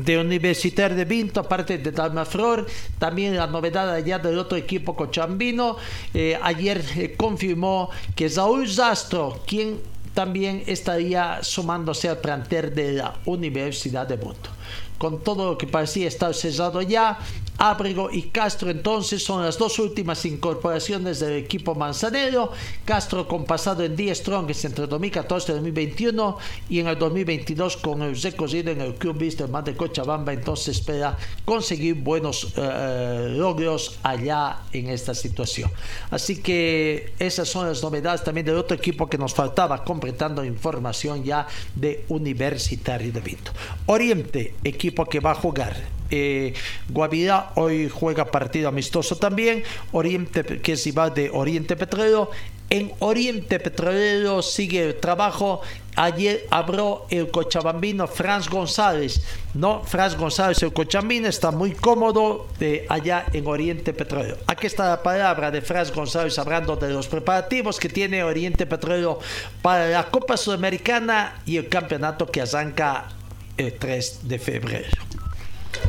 [0.00, 2.66] de Universitario de Vinto, aparte de Dalma Flor,
[2.98, 5.76] también la novedad allá del otro equipo cochambino.
[6.12, 9.80] Eh, ayer eh, confirmó que Saúl Zastro, quien
[10.14, 14.50] también estaría sumándose al plantel de la Universidad de Vinto
[14.98, 17.18] con todo lo que parecía estar cesado ya.
[17.58, 22.50] Ábrego y Castro entonces son las dos últimas incorporaciones del equipo manzanero.
[22.84, 28.02] Castro con pasado en 10 Strongest entre 2014 y 2021 y en el 2022 con
[28.02, 34.58] el recorrido en el Club Más de Cochabamba entonces espera conseguir buenos eh, logros allá
[34.72, 35.70] en esta situación.
[36.10, 41.24] Así que esas son las novedades también del otro equipo que nos faltaba completando información
[41.24, 43.52] ya de Universitario de Vinto.
[43.86, 45.76] Oriente, equipo que va a jugar
[46.14, 46.54] eh,
[46.88, 49.64] Guavirá hoy juega partido amistoso también.
[49.92, 52.30] Oriente, que es va de Oriente Petrolero.
[52.70, 55.60] En Oriente Petrolero sigue el trabajo.
[55.96, 59.22] Ayer abrió el cochabambino Franz González.
[59.54, 64.38] No, Franz González, el cochabambino, está muy cómodo de allá en Oriente Petrolero.
[64.46, 69.18] Aquí está la palabra de Franz González hablando de los preparativos que tiene Oriente Petrolero
[69.62, 73.08] para la Copa Sudamericana y el campeonato que arranca
[73.56, 75.13] el 3 de febrero.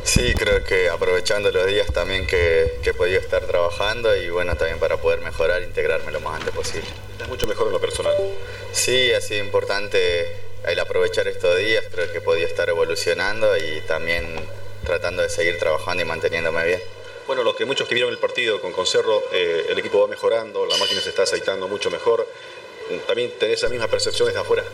[0.06, 4.54] Sí, creo que aprovechando los días también que, que he podido estar trabajando y bueno,
[4.54, 6.88] también para poder mejorar, integrarme lo más antes posible.
[7.10, 8.14] ¿Estás mucho mejor en lo personal?
[8.70, 10.26] Sí, ha sido importante
[10.64, 14.26] el aprovechar estos días, creo que he podido estar evolucionando y también
[14.84, 16.82] tratando de seguir trabajando y manteniéndome bien.
[17.26, 20.66] Bueno, los que muchos que vieron el partido con Concerro, eh, el equipo va mejorando,
[20.66, 22.28] la máquina se está aceitando mucho mejor
[23.06, 24.64] también tenés esa misma percepción desde afuera.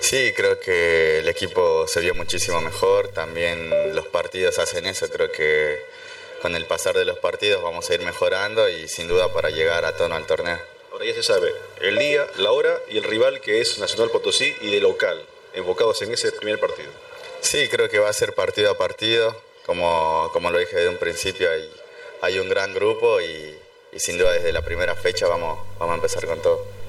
[0.00, 5.30] Sí, creo que el equipo se vio muchísimo mejor, también los partidos hacen eso, creo
[5.30, 5.78] que
[6.40, 9.84] con el pasar de los partidos vamos a ir mejorando y sin duda para llegar
[9.84, 10.58] a tono al torneo.
[10.90, 14.54] Ahora ya se sabe el día, la hora y el rival que es Nacional Potosí
[14.60, 15.24] y de local,
[15.54, 16.90] enfocados en ese primer partido.
[17.40, 19.34] Sí, creo que va a ser partido a partido,
[19.64, 21.70] como, como lo dije desde un principio, hay,
[22.20, 23.56] hay un gran grupo y,
[23.92, 26.81] y sin duda desde la primera fecha vamos, vamos a empezar con todo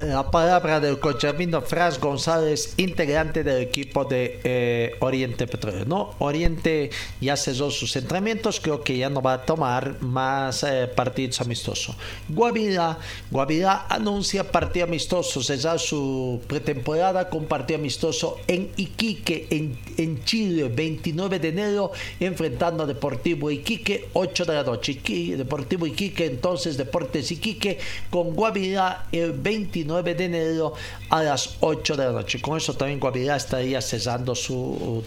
[0.00, 5.84] la palabra del cochabino Fras González, integrante del equipo de eh, Oriente Petróleo.
[5.84, 6.14] ¿no?
[6.18, 6.90] Oriente
[7.20, 11.96] ya cesó sus entrenamientos, creo que ya no va a tomar más eh, partidos amistosos.
[12.30, 12.98] Guavirá,
[13.30, 20.70] Guavirá anuncia partido amistoso, cesar su pretemporada con partido amistoso en Iquique, en, en Chile,
[20.74, 24.98] 29 de enero, enfrentando a Deportivo Iquique, 8 de la noche.
[25.36, 27.78] Deportivo Iquique, entonces Deportes Iquique,
[28.08, 30.74] con Guavirá el 29 29 de enero
[31.08, 32.40] a las 8 de la noche.
[32.40, 35.02] Con eso también Guavirá estaría cesando su,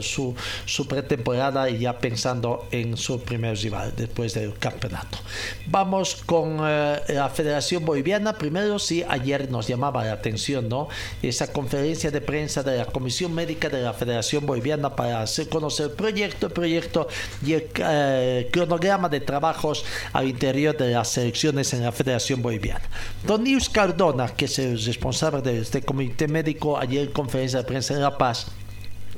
[0.00, 0.34] su,
[0.64, 5.18] su pretemporada y ya pensando en su primer rival después del campeonato.
[5.66, 8.32] Vamos con eh, la Federación Boliviana.
[8.34, 10.88] Primero, sí, ayer nos llamaba la atención, ¿no?
[11.22, 15.94] Esa conferencia de prensa de la Comisión Médica de la Federación Boliviana para hacer conocer
[15.94, 17.08] proyecto, proyecto
[17.44, 22.82] y el eh, cronograma de trabajos al interior de las elecciones en la Federación Boliviana.
[23.26, 27.64] Don Nius Cardona, que es el responsable de este comité médico, ayer en conferencia de
[27.64, 28.46] prensa en La Paz,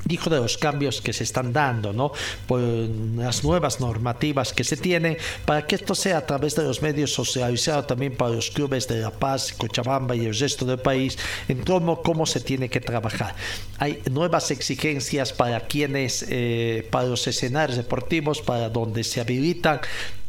[0.09, 2.11] dijo de los cambios que se están dando, ¿no?
[2.47, 6.81] Por las nuevas normativas que se tienen para que esto sea a través de los
[6.81, 11.17] medios socializados también para los clubes de La Paz, Cochabamba y el resto del país
[11.47, 13.35] en cómo, cómo se tiene que trabajar.
[13.77, 19.79] Hay nuevas exigencias para quienes, eh, para los escenarios deportivos, para donde se habilitan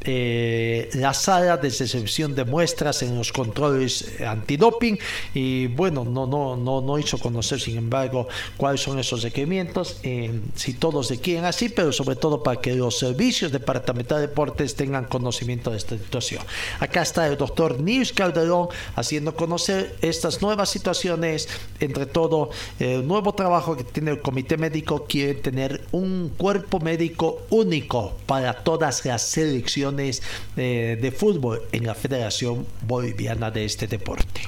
[0.02, 1.12] eh, la
[1.58, 4.98] de recepción de muestras en los controles antidoping
[5.34, 8.26] y bueno, no, no, no, no hizo conocer sin embargo
[8.56, 9.69] cuáles son esos requerimientos,
[10.02, 14.28] eh, si todos se quieren así, pero sobre todo para que los servicios departamentales de
[14.28, 16.42] deportes tengan conocimiento de esta situación.
[16.78, 21.48] Acá está el doctor Nils Calderón haciendo conocer estas nuevas situaciones,
[21.80, 27.42] entre todo el nuevo trabajo que tiene el comité médico, quiere tener un cuerpo médico
[27.50, 30.22] único para todas las selecciones
[30.56, 34.42] eh, de fútbol en la Federación Boliviana de este deporte.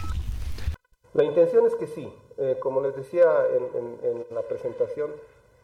[1.15, 2.09] La intención es que sí,
[2.43, 3.47] eh, como les decía
[4.03, 5.13] en, la presentación,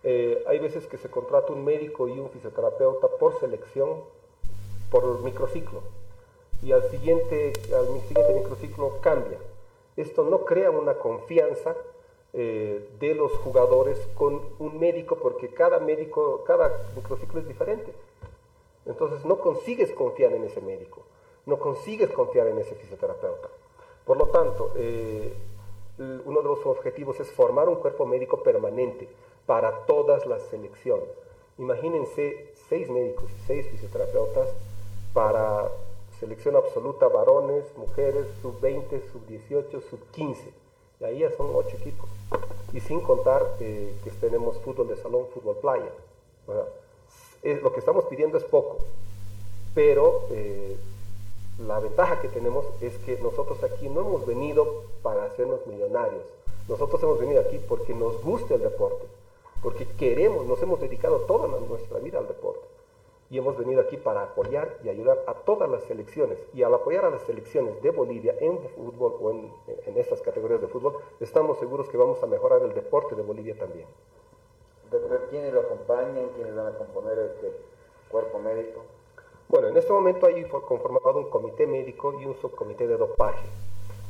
[0.04, 4.04] eh, hay veces que se contrata un médico y un fisioterapeuta por selección,
[4.88, 5.82] por microciclo,
[6.62, 9.38] y al siguiente, al siguiente microciclo cambia.
[9.96, 11.74] Esto no crea una confianza
[12.32, 17.92] de los jugadores con un médico porque cada médico, cada microciclo es diferente.
[18.86, 21.02] Entonces no consigues confiar en ese médico,
[21.46, 23.48] no consigues confiar en ese fisioterapeuta.
[24.04, 25.34] Por lo tanto, eh,
[25.98, 29.08] uno de los objetivos es formar un cuerpo médico permanente
[29.46, 31.08] para todas las selecciones.
[31.58, 34.48] Imagínense seis médicos seis fisioterapeutas
[35.12, 35.70] para
[36.20, 40.36] selección absoluta, varones, mujeres, sub-20, sub-18, sub-15.
[41.00, 42.08] Y ahí ya son ocho equipos.
[42.72, 45.92] Y sin contar eh, que tenemos fútbol de salón, fútbol playa
[47.62, 48.78] lo que estamos pidiendo es poco,
[49.74, 50.76] pero eh,
[51.58, 56.24] la ventaja que tenemos es que nosotros aquí no hemos venido para hacernos millonarios.
[56.68, 59.06] Nosotros hemos venido aquí porque nos gusta el deporte,
[59.62, 62.66] porque queremos, nos hemos dedicado toda nuestra vida al deporte.
[63.30, 66.38] Y hemos venido aquí para apoyar y ayudar a todas las selecciones.
[66.54, 69.52] Y al apoyar a las selecciones de Bolivia en fútbol o en,
[69.86, 73.54] en estas categorías de fútbol, estamos seguros que vamos a mejorar el deporte de Bolivia
[73.58, 73.86] también
[75.28, 77.52] quiénes lo acompañan, quiénes van a componer este
[78.10, 78.82] cuerpo médico.
[79.48, 83.48] Bueno, en este momento hay conformado un comité médico y un subcomité de dopaje,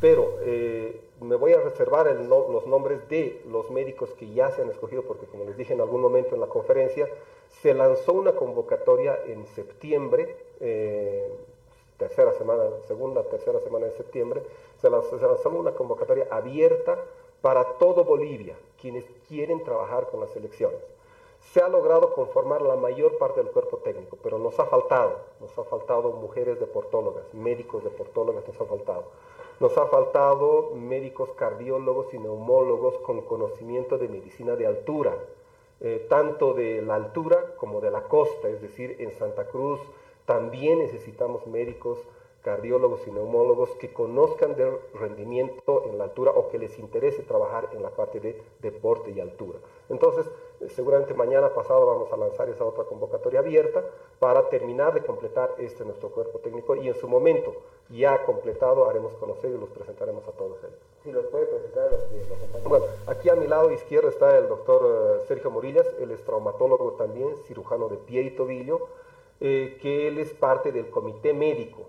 [0.01, 4.71] pero eh, me voy a reservar los nombres de los médicos que ya se han
[4.71, 7.09] escogido, porque como les dije en algún momento en la conferencia,
[7.63, 11.33] se lanzó una convocatoria en septiembre, eh,
[11.99, 14.43] tercera semana, segunda, tercera semana de septiembre,
[14.81, 16.99] se lanzó, se lanzó una convocatoria abierta
[17.43, 20.98] para todo Bolivia, quienes quieren trabajar con las elecciones.
[21.41, 25.57] Se ha logrado conformar la mayor parte del cuerpo técnico, pero nos ha faltado, nos
[25.59, 29.05] ha faltado mujeres deportólogas, médicos deportólogas nos ha faltado.
[29.61, 35.17] Nos ha faltado médicos cardiólogos y neumólogos con conocimiento de medicina de altura,
[35.81, 39.81] eh, tanto de la altura como de la costa, es decir, en Santa Cruz
[40.27, 41.99] también necesitamos médicos
[42.43, 47.71] cardiólogos y neumólogos que conozcan del rendimiento en la altura o que les interese trabajar
[47.73, 49.59] en la parte de deporte y altura.
[49.89, 50.31] Entonces,
[50.75, 53.85] seguramente mañana pasado vamos a lanzar esa otra convocatoria abierta
[54.19, 57.55] para terminar de completar este nuestro cuerpo técnico y en su momento
[57.91, 60.79] ya completado haremos conocer y los presentaremos a todos ellos.
[61.03, 65.25] Si los puede presentar los, Bueno, aquí a mi lado izquierdo está el doctor eh,
[65.27, 68.89] Sergio Morillas, él es traumatólogo también, cirujano de pie y tobillo,
[69.41, 71.87] eh, que él es parte del comité médico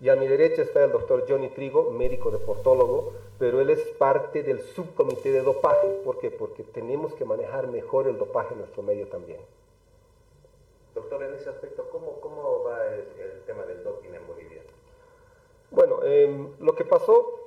[0.00, 4.42] y a mi derecha está el doctor Johnny Trigo, médico deportólogo, pero él es parte
[4.42, 5.88] del subcomité de dopaje.
[6.04, 6.30] ¿Por qué?
[6.30, 9.40] Porque tenemos que manejar mejor el dopaje en nuestro medio también.
[10.94, 14.62] Doctor, en ese aspecto, ¿cómo, cómo va el, tema del doping en Bolivia?
[15.70, 17.40] Bueno, em, lo que pasó,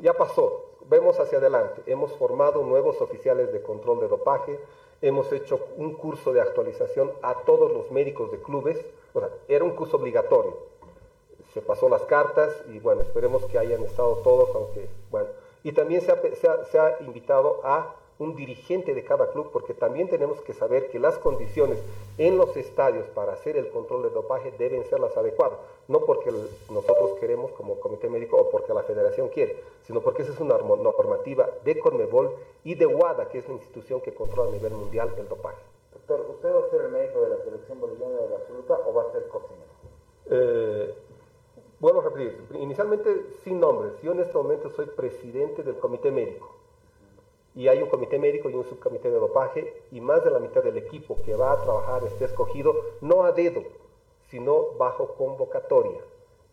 [0.00, 0.64] ya pasó.
[0.88, 1.82] Vemos hacia adelante.
[1.86, 4.58] Hemos formado nuevos oficiales de control de dopaje,
[5.02, 8.84] hemos hecho un curso de actualización a todos los médicos de clubes.
[9.12, 10.77] O sea, era un curso obligatorio
[11.58, 15.28] se pasó las cartas y bueno, esperemos que hayan estado todos, aunque bueno.
[15.64, 20.08] Y también se ha, se ha, invitado a un dirigente de cada club, porque también
[20.08, 21.82] tenemos que saber que las condiciones
[22.16, 25.58] en los estadios para hacer el control de dopaje deben ser las adecuadas,
[25.88, 26.30] no porque
[26.70, 30.58] nosotros queremos como comité médico o porque la federación quiere, sino porque esa es una
[30.58, 35.12] normativa de Conmebol y de WADA, que es la institución que controla a nivel mundial
[35.18, 35.62] el dopaje.
[35.92, 38.94] Doctor, ¿usted va a ser el médico de la selección boliviana de la absoluta o
[38.94, 39.78] va a ser cocinero?
[40.30, 40.94] Eh,
[41.80, 43.92] bueno, repetir, inicialmente sin nombres.
[44.02, 46.50] Yo en este momento soy presidente del comité médico.
[47.54, 50.62] Y hay un comité médico y un subcomité de dopaje y más de la mitad
[50.62, 53.62] del equipo que va a trabajar esté escogido no a dedo,
[54.30, 56.00] sino bajo convocatoria.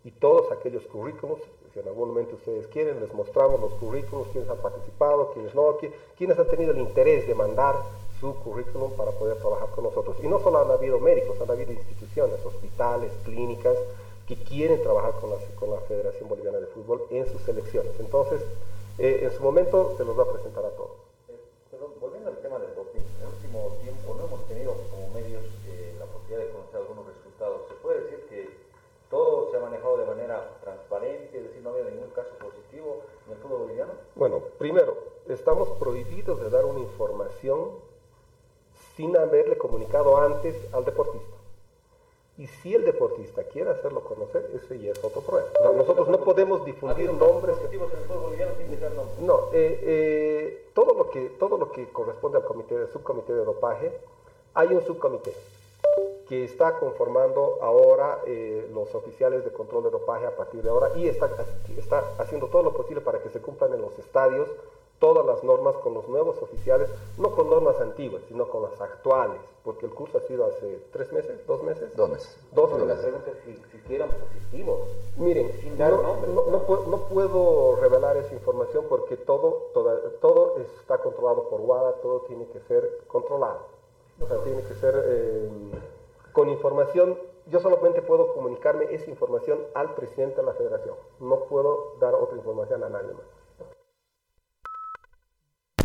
[0.03, 1.41] Y todos aquellos currículums,
[1.73, 5.77] si en algún momento ustedes quieren, les mostramos los currículums, quienes han participado, quienes no,
[6.17, 7.75] quienes han tenido el interés de mandar
[8.19, 10.17] su currículum para poder trabajar con nosotros.
[10.23, 13.77] Y no solo han habido médicos, han habido instituciones, hospitales, clínicas,
[14.27, 17.93] que quieren trabajar con la, con la Federación Boliviana de Fútbol en sus selecciones.
[17.99, 18.41] Entonces,
[18.97, 20.97] eh, en su momento se los va a presentar a todos.
[21.29, 21.35] Eh,
[21.99, 25.95] volviendo al tema del doping, en el último tiempo no hemos tenido como medios eh,
[25.99, 27.61] la posibilidad de conocer algunos resultados.
[27.67, 28.49] ¿Se puede decir que
[29.09, 33.01] todo se ha manejado de manera transparente, es decir, no ha habido ningún caso positivo
[33.27, 33.91] en el fútbol boliviano?
[34.15, 34.97] Bueno, primero,
[35.29, 37.71] estamos prohibidos de dar una información
[38.95, 41.34] sin haberle comunicado antes al deportista.
[42.37, 45.49] Y si el deportista quiere hacerlo conocer, ese ya es otro problema.
[45.73, 47.55] nosotros no podemos difundir nombres.
[49.21, 53.97] No, eh, eh, todo, lo que, todo lo que corresponde al comité, subcomité de dopaje,
[54.53, 55.33] hay un subcomité
[56.27, 60.91] que está conformando ahora eh, los oficiales de control de dopaje a partir de ahora
[60.97, 61.29] y está,
[61.77, 64.49] está haciendo todo lo posible para que se cumplan en los estadios
[65.05, 69.39] todas las normas con los nuevos oficiales, no con normas antiguas, sino con las actuales,
[69.63, 71.95] porque el curso ha sido hace tres meses, dos meses.
[71.95, 72.39] Dos meses.
[72.53, 72.87] Dos meses.
[72.87, 74.79] La pregunta es si, si eran positivos.
[75.17, 79.69] Miren, no, no, puedo, revelar esa información porque todo,
[80.21, 83.59] todo está controlado por WADA, todo tiene que ser controlado.
[84.19, 85.49] O sea, tiene que ser eh,
[86.31, 87.19] con información.
[87.45, 90.95] Yo solamente puedo comunicarme esa información al presidente de la federación.
[91.19, 93.44] No puedo dar otra información a nadie más.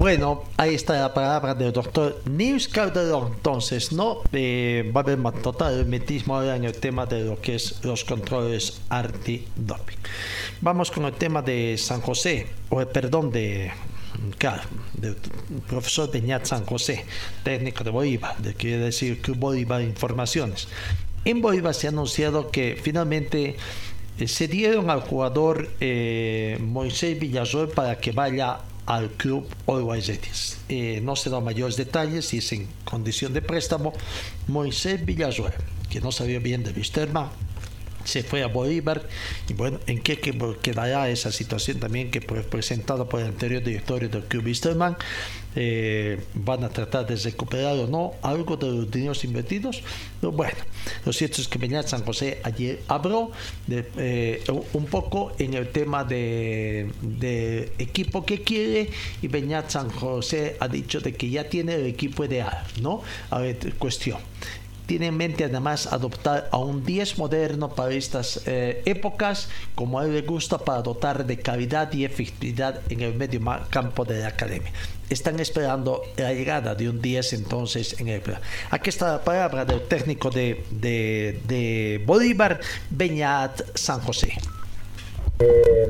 [0.00, 3.34] Bueno, ahí está la palabra del doctor Nils Calderón.
[3.34, 4.22] Entonces, ¿no?
[4.32, 7.84] Eh, va a haber más total hermetismo ahora en el tema de lo que es
[7.84, 9.98] los controles antidoping.
[10.62, 13.72] Vamos con el tema de San José, o perdón, de
[14.38, 14.62] claro,
[14.94, 15.16] del
[15.68, 17.04] profesor Beñat San José,
[17.44, 20.66] técnico de Bolívar, de quiere decir que Bolívar Informaciones.
[21.26, 23.56] En Bolívar se ha anunciado que finalmente
[24.18, 28.60] eh, se dieron al jugador eh, Moisés Villazor para que vaya
[28.90, 33.92] al club Always eh, no se dan mayores detalles y es en condición de préstamo.
[34.48, 35.52] Moisés Villazuel,
[35.88, 37.30] que no sabía bien de Wisterman,
[38.02, 39.08] se fue a Bolívar
[39.48, 44.08] y bueno, ¿en qué quedará esa situación también que fue presentada por el anterior directorio
[44.08, 44.96] del club Wisterman?
[45.56, 49.82] Eh, van a tratar de recuperar o no algo de los dineros invertidos.
[50.20, 50.58] Pero bueno,
[51.04, 53.32] lo cierto es que Beñat San José ayer habló
[53.66, 58.90] de, eh, un poco en el tema de, de, equipo que quiere
[59.22, 63.02] y Beñat San José ha dicho de que ya tiene el equipo ideal, ¿no?
[63.30, 64.18] A ver, cuestión
[64.90, 70.04] tiene en mente además adoptar a un 10 moderno para estas eh, épocas, como a
[70.04, 73.40] él le gusta, para dotar de calidad y efectividad en el medio
[73.70, 74.72] campo de la academia.
[75.10, 78.22] Están esperando la llegada de un 10 entonces en el
[78.70, 82.60] Aquí está la palabra del técnico de, de, Bolívar,
[82.90, 84.32] Beñat San José.
[85.40, 85.88] Eh,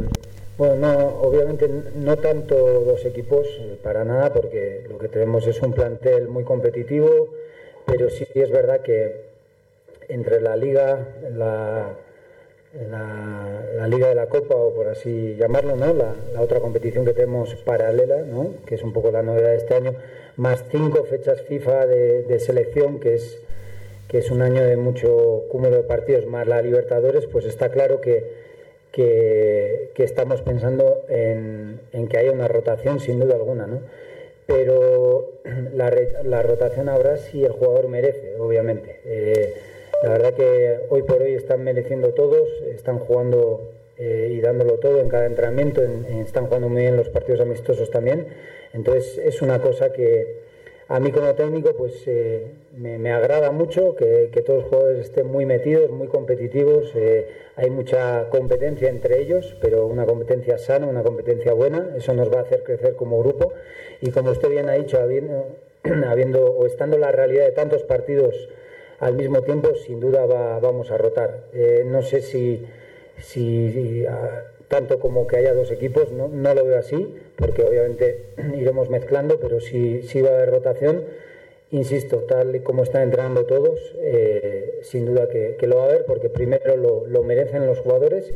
[0.59, 5.72] bueno, obviamente no tanto dos equipos, eh, para nada, porque lo que tenemos es un
[5.72, 7.28] plantel muy competitivo
[7.90, 9.30] pero sí es verdad que
[10.09, 11.97] entre la liga, la,
[12.72, 15.92] la, liga de la Copa, o por así llamarlo, ¿no?
[15.92, 18.55] la, otra competición que tenemos paralela, ¿no?
[18.66, 19.94] que es un poco la novedad de este año,
[20.36, 23.38] más cinco fechas FIFA de, selección, que es,
[24.09, 28.01] que es un año de mucho cúmulo de partidos, más la Libertadores, pues está claro
[28.01, 28.24] que,
[28.92, 33.66] que, estamos pensando en, en, que haya una rotación sin duda alguna.
[33.66, 33.80] ¿no?
[34.51, 35.30] pero
[35.74, 35.92] la,
[36.24, 39.01] la, rotación habrá si el jugador merece, obviamente.
[39.05, 39.55] Eh,
[40.02, 44.98] la verdad que hoy por hoy están mereciendo todos, están jugando eh, y dándolo todo
[45.01, 48.28] en cada entrenamiento, están jugando muy bien los partidos amistosos también.
[48.72, 50.40] Entonces es una cosa que
[50.89, 52.47] a mí como técnico pues eh,
[52.77, 56.94] me, agrada mucho que, que, todos los jugadores estén muy metidos, muy competitivos.
[57.56, 61.94] hay mucha competencia entre ellos, pero una competencia sana, una competencia buena.
[61.94, 63.52] Eso nos va a hacer crecer como grupo
[64.01, 65.56] y como usted bien ha dicho, habiendo,
[66.09, 68.48] habiendo o estando la realidad de tantos partidos
[69.01, 70.27] al mismo tiempo, sin duda
[70.60, 71.44] vamos a rotar.
[71.55, 72.64] Eh, no sé si,
[73.18, 74.05] si,
[74.68, 79.40] tanto como que haya dos equipos, no, no lo veo así, porque obviamente iremos mezclando,
[79.40, 81.05] pero sí, sí va a haber rotación.
[81.72, 85.86] Insisto, tal y como están entrenando todos, eh, sin duda que, que, lo va a
[85.86, 88.32] haber, porque primero lo, lo, merecen los jugadores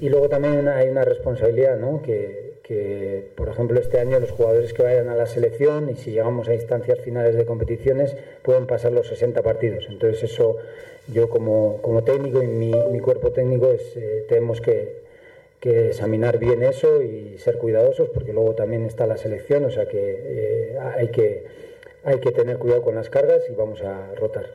[0.00, 2.00] y luego también hay una responsabilidad, ¿no?
[2.00, 6.12] que, que, por ejemplo, este año los jugadores que vayan a la selección y si
[6.12, 9.86] llegamos a instancias finales de competiciones pueden pasar los 60 partidos.
[9.88, 10.56] Entonces eso
[11.12, 15.00] yo como, como técnico y mi, mi cuerpo técnico es, eh, tenemos que,
[15.58, 19.86] que, examinar bien eso y ser cuidadosos porque luego también está la selección, o sea
[19.86, 21.46] que, eh, hay, que
[22.04, 24.46] hay que tener cuidado con las cargas y vamos a rotar.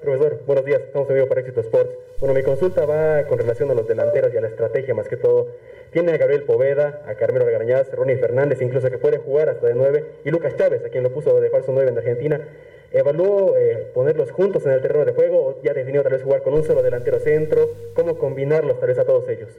[0.00, 1.90] Profesor, buenos días, estamos en para Éxito Sports.
[2.20, 5.16] Bueno, mi consulta va con relación a los delanteros y a la estrategia más que
[5.16, 5.48] todo.
[5.90, 9.74] Tiene a Gabriel Poveda, a Carmelo Regañaz, Ronnie Fernández, incluso que puede jugar hasta de
[9.74, 12.48] 9, y Lucas Chávez, a quien lo puso de falso 9 en Argentina.
[12.92, 16.54] ¿Evaluó eh, ponerlos juntos en el terreno de juego ya definió tal vez jugar con
[16.54, 17.70] un solo delantero centro?
[17.94, 19.50] ¿Cómo combinarlos tal vez a todos ellos?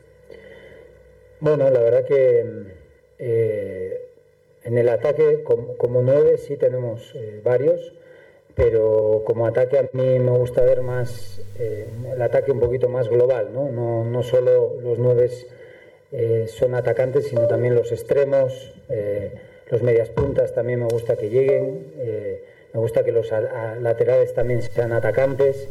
[1.39, 2.45] Bueno, la verdad que
[3.19, 4.09] eh,
[4.63, 7.93] en el ataque como, como 9 sí tenemos eh, varios,
[8.53, 13.49] pero como ataque a mí me gusta ver más el ataque un poquito más global,
[13.53, 13.69] ¿no?
[13.69, 15.29] No, no solo los 9
[16.11, 19.33] eh, son atacantes, sino también los extremos, eh,
[19.69, 21.93] los medias puntas también me gusta que lleguen,
[22.73, 23.31] me gusta que los
[23.79, 25.69] laterales también sean atacantes.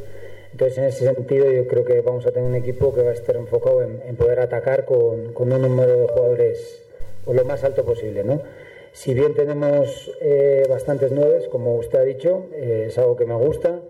[0.52, 3.14] Entonces, en ese sentido, yo creo que vamos a tener un equipo que va a
[3.14, 6.82] estar enfocado en, poder atacar con, con, un número de jugadores
[7.24, 8.24] o lo más alto posible.
[8.24, 8.42] ¿no?
[8.92, 13.34] Si bien tenemos eh, bastantes nueves, como usted ha dicho, eh, es algo que me
[13.34, 13.80] gusta,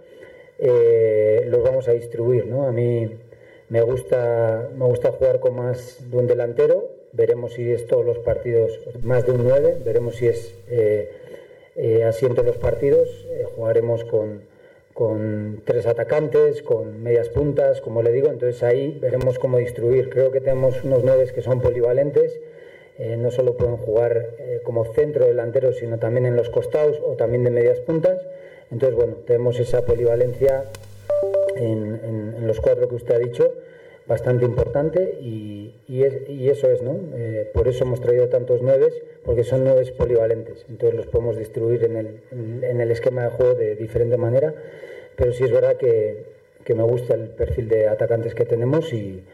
[0.58, 2.46] eh, los vamos a distribuir.
[2.46, 2.66] ¿no?
[2.66, 3.08] A mí
[3.70, 8.18] me gusta, me gusta jugar con más de un delantero, veremos si es todos los
[8.18, 10.54] partidos, más de un 9, veremos si es
[12.06, 13.08] así en todos los partidos,
[13.56, 14.42] jugaremos con,
[14.92, 20.10] con tres atacantes, con medias puntas, como le digo, entonces ahí veremos cómo distribuir.
[20.10, 22.38] Creo que tenemos unos nueve que son polivalentes,
[22.98, 27.14] eh, no solo pueden jugar eh, como centro delantero, sino también en los costados o
[27.14, 28.20] también de medias puntas.
[28.70, 30.64] Entonces, bueno, tenemos esa polivalencia
[31.56, 33.52] en, en, los cuatro que usted ha dicho,
[34.06, 36.98] bastante importante y, es, y eso es, ¿no?
[37.14, 38.92] Eh, por eso hemos traído tantos nueves,
[39.24, 40.66] porque son nueves polivalentes.
[40.68, 44.54] Entonces los podemos distribuir en el, en el esquema de juego de diferente manera,
[45.16, 46.40] pero sí es verdad que,
[46.74, 49.24] me gusta el perfil de atacantes que tenemos y,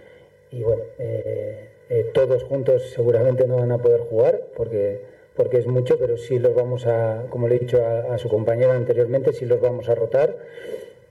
[0.50, 5.02] y bueno, eh, eh, todos juntos seguramente no van a poder jugar porque,
[5.34, 8.30] porque es mucho, pero sí los vamos a, como le he dicho a, a su
[8.30, 10.34] compañera anteriormente, sí los vamos a rotar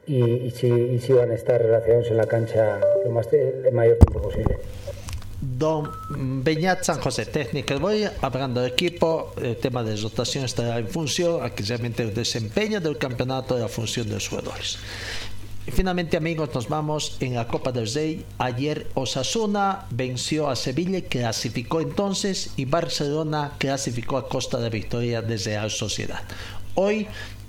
[0.08, 3.72] y, y, sí, y sí van a estar relacionados en la cancha lo más, el
[3.74, 4.58] mayor tiempo posible.
[5.42, 5.92] Don
[6.44, 7.78] Beñat San José, técnico.
[7.80, 12.14] Voy hablando de equipo, el tema de rotación estará en función a que realmente el
[12.14, 14.80] desempeño del campeonato y la función de los jugadores.
[15.68, 18.24] Y finalmente, amigos, nos vamos en la Copa del Rey.
[18.38, 25.52] Ayer Osasuna venció a Sevilla, clasificó entonces, y Barcelona clasificó a costa de victoria desde
[25.52, 26.22] Real Sociedad.
[26.76, 27.08] Hoy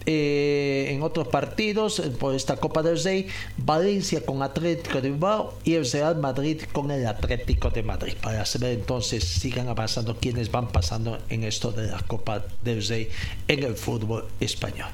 [0.08, 3.26] eh, en otros partidos eh, por esta Copa del Rey,
[3.56, 8.14] Valencia con Atlético de Bilbao y el Real Madrid con el Atlético de Madrid.
[8.22, 13.08] Para saber entonces, sigan avanzando quienes van pasando en esto de la Copa del Rey
[13.48, 14.88] en el fútbol español.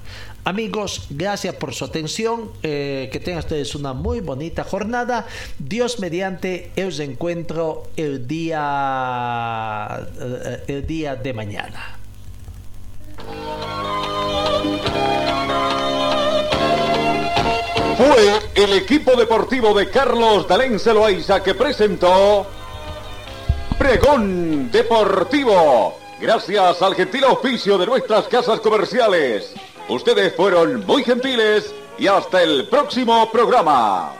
[0.44, 2.51] Amigos, gracias por su atención.
[2.62, 5.26] Eh, que tengan ustedes una muy bonita jornada.
[5.59, 10.09] Dios mediante el encuentro el día,
[10.66, 12.02] el día de mañana.
[17.97, 22.47] Fue el equipo deportivo de Carlos Dalén Celoaiza que presentó
[23.78, 25.99] Pregón Deportivo.
[26.20, 29.55] Gracias al gentil oficio de nuestras casas comerciales.
[29.89, 34.15] Ustedes fueron muy gentiles y hasta el próximo programa.